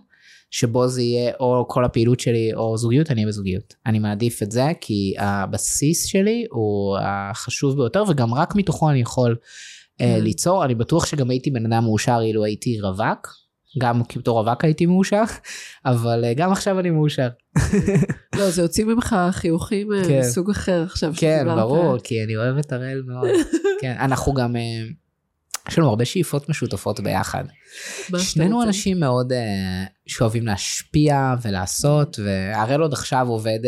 שבו 0.50 0.88
זה 0.88 1.02
יהיה 1.02 1.32
או 1.40 1.66
כל 1.68 1.84
הפעילות 1.84 2.20
שלי 2.20 2.54
או 2.54 2.76
זוגיות 2.76 3.10
אני 3.10 3.20
אהיה 3.20 3.28
בזוגיות. 3.28 3.74
אני 3.86 3.98
מעדיף 3.98 4.42
את 4.42 4.50
זה 4.50 4.64
כי 4.80 5.14
הבסיס 5.18 6.06
שלי 6.06 6.46
הוא 6.50 6.98
החשוב 7.00 7.76
ביותר 7.76 8.04
וגם 8.08 8.34
רק 8.34 8.54
מתוכו 8.54 8.90
אני 8.90 9.00
יכול 9.00 9.36
uh, 10.02 10.04
ליצור. 10.04 10.64
אני 10.64 10.74
בטוח 10.74 11.06
שגם 11.06 11.30
הייתי 11.30 11.50
בן 11.50 11.72
אדם 11.72 11.84
מאושר 11.84 12.18
אילו 12.22 12.44
הייתי 12.44 12.80
רווק 12.80 13.41
גם 13.78 14.02
בתור 14.16 14.40
רווק 14.40 14.64
הייתי 14.64 14.86
מאושר, 14.86 15.22
אבל 15.86 16.24
אה, 16.24 16.34
גם 16.34 16.52
עכשיו 16.52 16.80
אני 16.80 16.90
מאושר. 16.90 17.28
לא, 18.38 18.50
זה 18.50 18.62
הוציא 18.62 18.84
ממך 18.84 19.16
חיוכים 19.30 19.92
אה, 19.92 20.04
כן. 20.08 20.20
מסוג 20.20 20.50
אחר 20.50 20.82
עכשיו. 20.82 21.12
כן, 21.16 21.46
ברור, 21.56 21.98
כי 21.98 22.24
אני 22.24 22.36
אוהב 22.36 22.58
את 22.58 22.72
הראל 22.72 23.02
מאוד. 23.06 23.30
כן, 23.80 23.96
אנחנו 23.98 24.34
גם, 24.34 24.56
אה, 24.56 24.60
יש 25.68 25.78
לנו 25.78 25.88
הרבה 25.88 26.04
שאיפות 26.04 26.48
משותפות 26.48 27.00
ביחד. 27.00 27.44
שנינו 28.18 28.62
אנשים 28.62 29.00
מאוד 29.00 29.32
שאוהבים 30.06 30.46
להשפיע 30.46 31.34
ולעשות, 31.42 32.18
והראל 32.24 32.80
עוד 32.80 32.92
עכשיו 32.92 33.28
עובד 33.28 33.58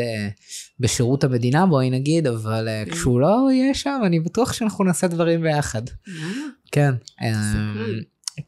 בשירות 0.80 1.24
המדינה, 1.24 1.66
בואי 1.66 1.90
נגיד, 1.90 2.26
אבל 2.26 2.68
כן. 2.84 2.90
כשהוא 2.90 3.20
לא 3.20 3.48
יהיה 3.52 3.74
שם, 3.74 4.00
אני 4.06 4.20
בטוח 4.20 4.52
שאנחנו 4.52 4.84
נעשה 4.84 5.06
דברים 5.06 5.42
ביחד. 5.42 5.82
כן. 6.72 6.94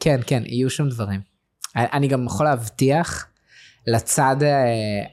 כן, 0.01 0.21
כן, 0.27 0.43
יהיו 0.47 0.71
שם 0.71 0.89
דברים. 0.89 1.36
אני 1.77 2.09
גם 2.09 2.27
יכול 2.27 2.47
להבטיח 2.47 3.27
לצד 3.87 4.37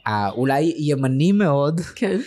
האולי 0.06 0.72
אה, 0.72 0.78
ימני 0.78 1.32
מאוד. 1.32 1.82
כן. 1.96 2.20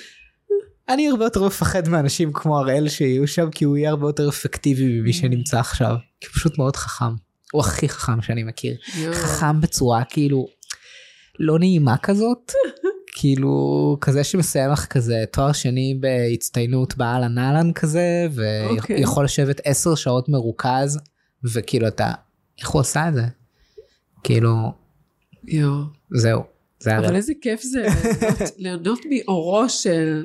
אני 0.89 1.09
הרבה 1.09 1.25
יותר 1.25 1.47
מפחד 1.47 1.89
מאנשים 1.89 2.33
כמו 2.33 2.59
הראל 2.59 2.89
שיהיו 2.89 3.27
שם 3.27 3.51
כי 3.51 3.65
הוא 3.65 3.77
יהיה 3.77 3.91
הרבה 3.91 4.09
יותר 4.09 4.29
אפקטיבי 4.29 5.01
ממי 5.01 5.13
שנמצא 5.13 5.61
עכשיו. 5.61 5.97
כי 6.21 6.27
הוא 6.27 6.35
פשוט 6.35 6.59
מאוד 6.59 6.77
חכם. 6.77 7.15
הוא 7.53 7.61
הכי 7.61 7.89
חכם 7.89 8.23
שאני 8.23 8.43
מכיר. 8.43 8.77
חכם 9.13 9.61
בצורה 9.61 10.05
כאילו 10.05 10.47
לא 11.39 11.59
נעימה 11.59 11.97
כזאת. 11.97 12.53
כאילו 13.19 13.97
כזה 14.01 14.25
שמסיים 14.25 14.71
לך 14.71 14.87
כזה 14.87 15.25
תואר 15.33 15.53
שני 15.53 15.99
בהצטיינות 16.01 16.97
באהלן 16.97 17.39
אהלן 17.39 17.73
כזה 17.73 18.27
ויכול 18.33 19.23
okay. 19.23 19.25
לשבת 19.25 19.61
עשר 19.65 19.95
שעות 19.95 20.29
מרוכז 20.29 20.99
וכאילו 21.45 21.89
אתה 21.89 22.13
איך 22.59 22.69
הוא 22.69 22.81
עשה 22.81 23.09
את 23.09 23.15
זה 23.15 23.23
כאילו, 24.25 24.73
יו. 25.49 25.83
זהו. 26.11 26.43
זה 26.81 26.99
אבל 26.99 27.17
איזה 27.17 27.33
כיף 27.41 27.63
זה 27.63 27.87
ליהנות 28.59 28.99
מאורו 29.11 29.69
של, 29.69 30.25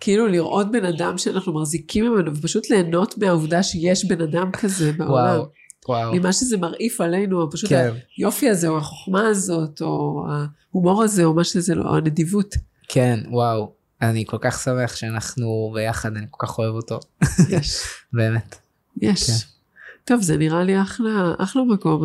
כאילו 0.00 0.26
לראות 0.26 0.72
בן 0.72 0.84
אדם 0.84 1.18
שאנחנו 1.18 1.54
מחזיקים 1.60 2.04
ממנו, 2.04 2.36
ופשוט 2.36 2.70
ליהנות 2.70 3.18
מהעובדה 3.18 3.62
שיש 3.62 4.04
בן 4.04 4.20
אדם 4.20 4.50
כזה 4.52 4.92
בעולם. 4.92 5.12
וואו. 5.12 5.46
וואו. 5.88 6.14
ממה 6.14 6.32
שזה 6.32 6.56
מרעיף 6.56 7.00
עלינו, 7.00 7.50
פשוט 7.50 7.70
כן. 7.70 7.90
היופי 8.16 8.50
הזה, 8.50 8.68
או 8.68 8.78
החוכמה 8.78 9.28
הזאת, 9.28 9.82
או 9.82 10.24
ההומור 10.28 11.02
הזה, 11.02 11.24
או 11.24 11.34
מה 11.34 11.44
שזה 11.44 11.74
לא, 11.74 11.84
או 11.88 11.96
הנדיבות. 11.96 12.54
כן, 12.88 13.20
וואו. 13.30 13.72
אני 14.02 14.24
כל 14.26 14.38
כך 14.40 14.60
שמח 14.60 14.96
שאנחנו 14.96 15.72
ביחד, 15.74 16.16
אני 16.16 16.26
כל 16.30 16.46
כך 16.46 16.58
אוהב 16.58 16.74
אותו. 16.74 17.00
יש. 17.48 17.82
באמת. 18.12 18.56
יש. 19.00 19.26
כן. 19.26 19.36
טוב, 20.04 20.22
זה 20.22 20.36
נראה 20.36 20.64
לי 20.64 20.82
אחלה, 20.82 21.34
אחלה 21.38 21.62
מקום. 21.64 22.04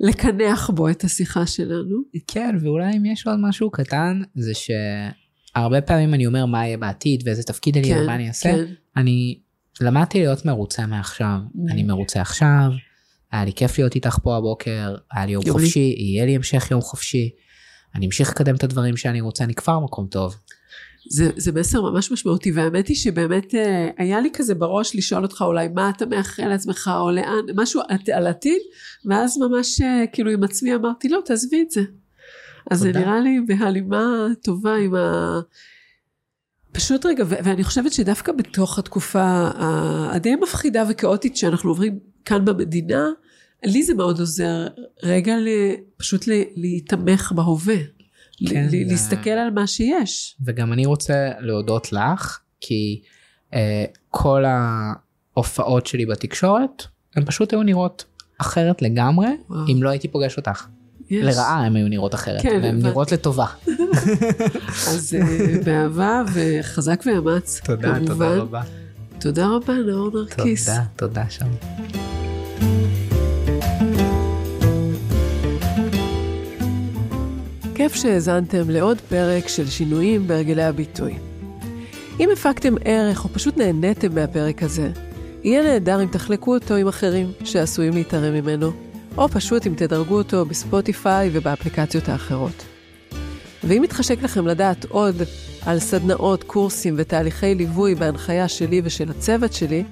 לקנח 0.00 0.70
בו 0.70 0.88
את 0.88 1.04
השיחה 1.04 1.46
שלנו. 1.46 2.02
כן, 2.26 2.56
ואולי 2.60 2.96
אם 2.96 3.04
יש 3.04 3.26
עוד 3.26 3.38
משהו 3.40 3.70
קטן, 3.70 4.22
זה 4.34 4.52
שהרבה 4.54 5.80
פעמים 5.80 6.14
אני 6.14 6.26
אומר 6.26 6.46
מה 6.46 6.66
יהיה 6.66 6.76
בעתיד 6.76 7.22
ואיזה 7.26 7.42
תפקיד 7.42 7.76
אני 7.76 7.88
כן, 7.88 8.00
ומה 8.02 8.14
אני 8.14 8.28
אעשה. 8.28 8.52
כן. 8.52 8.64
אני 8.96 9.38
למדתי 9.80 10.18
להיות 10.18 10.44
מרוצה 10.44 10.86
מעכשיו. 10.86 11.38
אני 11.68 11.82
מרוצה 11.82 12.20
עכשיו, 12.20 12.70
היה 13.32 13.44
לי 13.44 13.52
כיף 13.52 13.78
להיות 13.78 13.94
איתך 13.94 14.18
פה 14.22 14.36
הבוקר, 14.36 14.94
היה 15.12 15.26
לי 15.26 15.32
יום 15.32 15.44
חופשי, 15.50 15.94
יהיה 15.98 16.26
לי 16.26 16.36
המשך 16.36 16.70
יום 16.70 16.80
חופשי. 16.80 17.30
אני 17.94 18.06
אמשיך 18.06 18.30
לקדם 18.30 18.54
את 18.54 18.64
הדברים 18.64 18.96
שאני 18.96 19.20
רוצה, 19.20 19.44
אני 19.44 19.54
כבר 19.54 19.80
מקום 19.80 20.06
טוב. 20.06 20.36
זה, 21.08 21.30
זה 21.36 21.52
מסר 21.52 21.82
ממש 21.82 22.12
משמעותי, 22.12 22.52
והאמת 22.52 22.88
היא 22.88 22.96
שבאמת 22.96 23.54
אה, 23.54 23.88
היה 23.98 24.20
לי 24.20 24.30
כזה 24.32 24.54
בראש 24.54 24.96
לשאול 24.96 25.22
אותך 25.22 25.42
אולי 25.46 25.68
מה 25.68 25.90
אתה 25.96 26.06
מאחל 26.06 26.48
לעצמך, 26.48 26.90
או 27.00 27.10
לאן, 27.10 27.44
משהו 27.54 27.82
על 28.12 28.26
עתיד, 28.26 28.62
ואז 29.04 29.38
ממש 29.38 29.80
אה, 29.80 30.04
כאילו 30.12 30.30
עם 30.30 30.44
עצמי 30.44 30.74
אמרתי, 30.74 31.08
לא, 31.08 31.20
תעזבי 31.24 31.62
את 31.62 31.70
זה. 31.70 31.82
אז 32.70 32.78
זה 32.78 32.92
נראה 32.92 33.20
לי 33.20 33.40
בהלימה 33.46 34.26
טובה 34.42 34.76
עם 34.76 34.94
ה... 34.94 35.40
פשוט 36.72 37.06
רגע, 37.06 37.24
ו- 37.26 37.44
ואני 37.44 37.64
חושבת 37.64 37.92
שדווקא 37.92 38.32
בתוך 38.32 38.78
התקופה 38.78 39.50
הדי 40.12 40.36
מפחידה 40.36 40.84
וכאוטית 40.88 41.36
שאנחנו 41.36 41.70
עוברים 41.70 41.98
כאן 42.24 42.44
במדינה, 42.44 43.08
לי 43.64 43.82
זה 43.82 43.94
מאוד 43.94 44.20
עוזר 44.20 44.66
רגע 45.02 45.34
פשוט 45.96 46.26
להיתמך 46.56 47.32
בהווה. 47.36 47.76
כן, 48.48 48.68
להסתכל 48.72 49.30
על 49.30 49.50
מה 49.50 49.66
שיש. 49.66 50.36
וגם 50.44 50.72
אני 50.72 50.86
רוצה 50.86 51.30
להודות 51.38 51.92
לך, 51.92 52.38
כי 52.60 53.00
אה, 53.54 53.84
כל 54.10 54.44
ההופעות 54.46 55.86
שלי 55.86 56.06
בתקשורת, 56.06 56.82
הן 57.16 57.24
פשוט 57.24 57.52
היו 57.52 57.62
נראות 57.62 58.04
אחרת 58.38 58.82
לגמרי, 58.82 59.26
וואו. 59.50 59.60
אם 59.68 59.82
לא 59.82 59.88
הייתי 59.88 60.08
פוגש 60.08 60.36
אותך. 60.36 60.66
יש. 61.10 61.24
לרעה 61.24 61.66
הן 61.66 61.76
היו 61.76 61.88
נראות 61.88 62.14
אחרת, 62.14 62.42
כן, 62.42 62.60
והן 62.62 62.82
נראות 62.82 63.12
לטובה. 63.12 63.46
אז 64.90 65.16
uh, 65.20 65.64
באהבה 65.64 66.22
וחזק 66.34 67.02
ואמץ. 67.06 67.60
תודה, 67.64 67.94
כמובן. 67.94 68.06
תודה 68.06 68.36
רבה. 68.36 68.62
תודה 69.20 69.48
רבה, 69.48 69.74
נאור 69.86 70.10
נרקיס. 70.14 70.68
תודה, 70.68 70.82
תודה 70.96 71.30
שם. 71.30 72.09
כיף 77.82 77.94
שהאזנתם 77.94 78.70
לעוד 78.70 78.98
פרק 79.08 79.48
של 79.48 79.66
שינויים 79.66 80.26
בהרגלי 80.26 80.62
הביטוי. 80.62 81.14
אם 82.20 82.28
הפקתם 82.32 82.74
ערך 82.84 83.24
או 83.24 83.28
פשוט 83.28 83.56
נהניתם 83.56 84.14
מהפרק 84.14 84.62
הזה, 84.62 84.90
יהיה 85.44 85.62
נהדר 85.62 86.02
אם 86.02 86.08
תחלקו 86.08 86.54
אותו 86.54 86.74
עם 86.74 86.88
אחרים 86.88 87.32
שעשויים 87.44 87.92
להתערם 87.92 88.34
ממנו, 88.34 88.70
או 89.16 89.28
פשוט 89.28 89.66
אם 89.66 89.74
תדרגו 89.76 90.14
אותו 90.14 90.44
בספוטיפיי 90.44 91.30
ובאפליקציות 91.32 92.08
האחרות. 92.08 92.64
ואם 93.64 93.82
מתחשק 93.82 94.22
לכם 94.22 94.46
לדעת 94.46 94.84
עוד 94.84 95.16
על 95.66 95.78
סדנאות, 95.78 96.42
קורסים 96.42 96.94
ותהליכי 96.98 97.54
ליווי 97.54 97.94
בהנחיה 97.94 98.48
שלי 98.48 98.80
ושל 98.84 99.10
הצוות 99.10 99.52
שלי, 99.52 99.84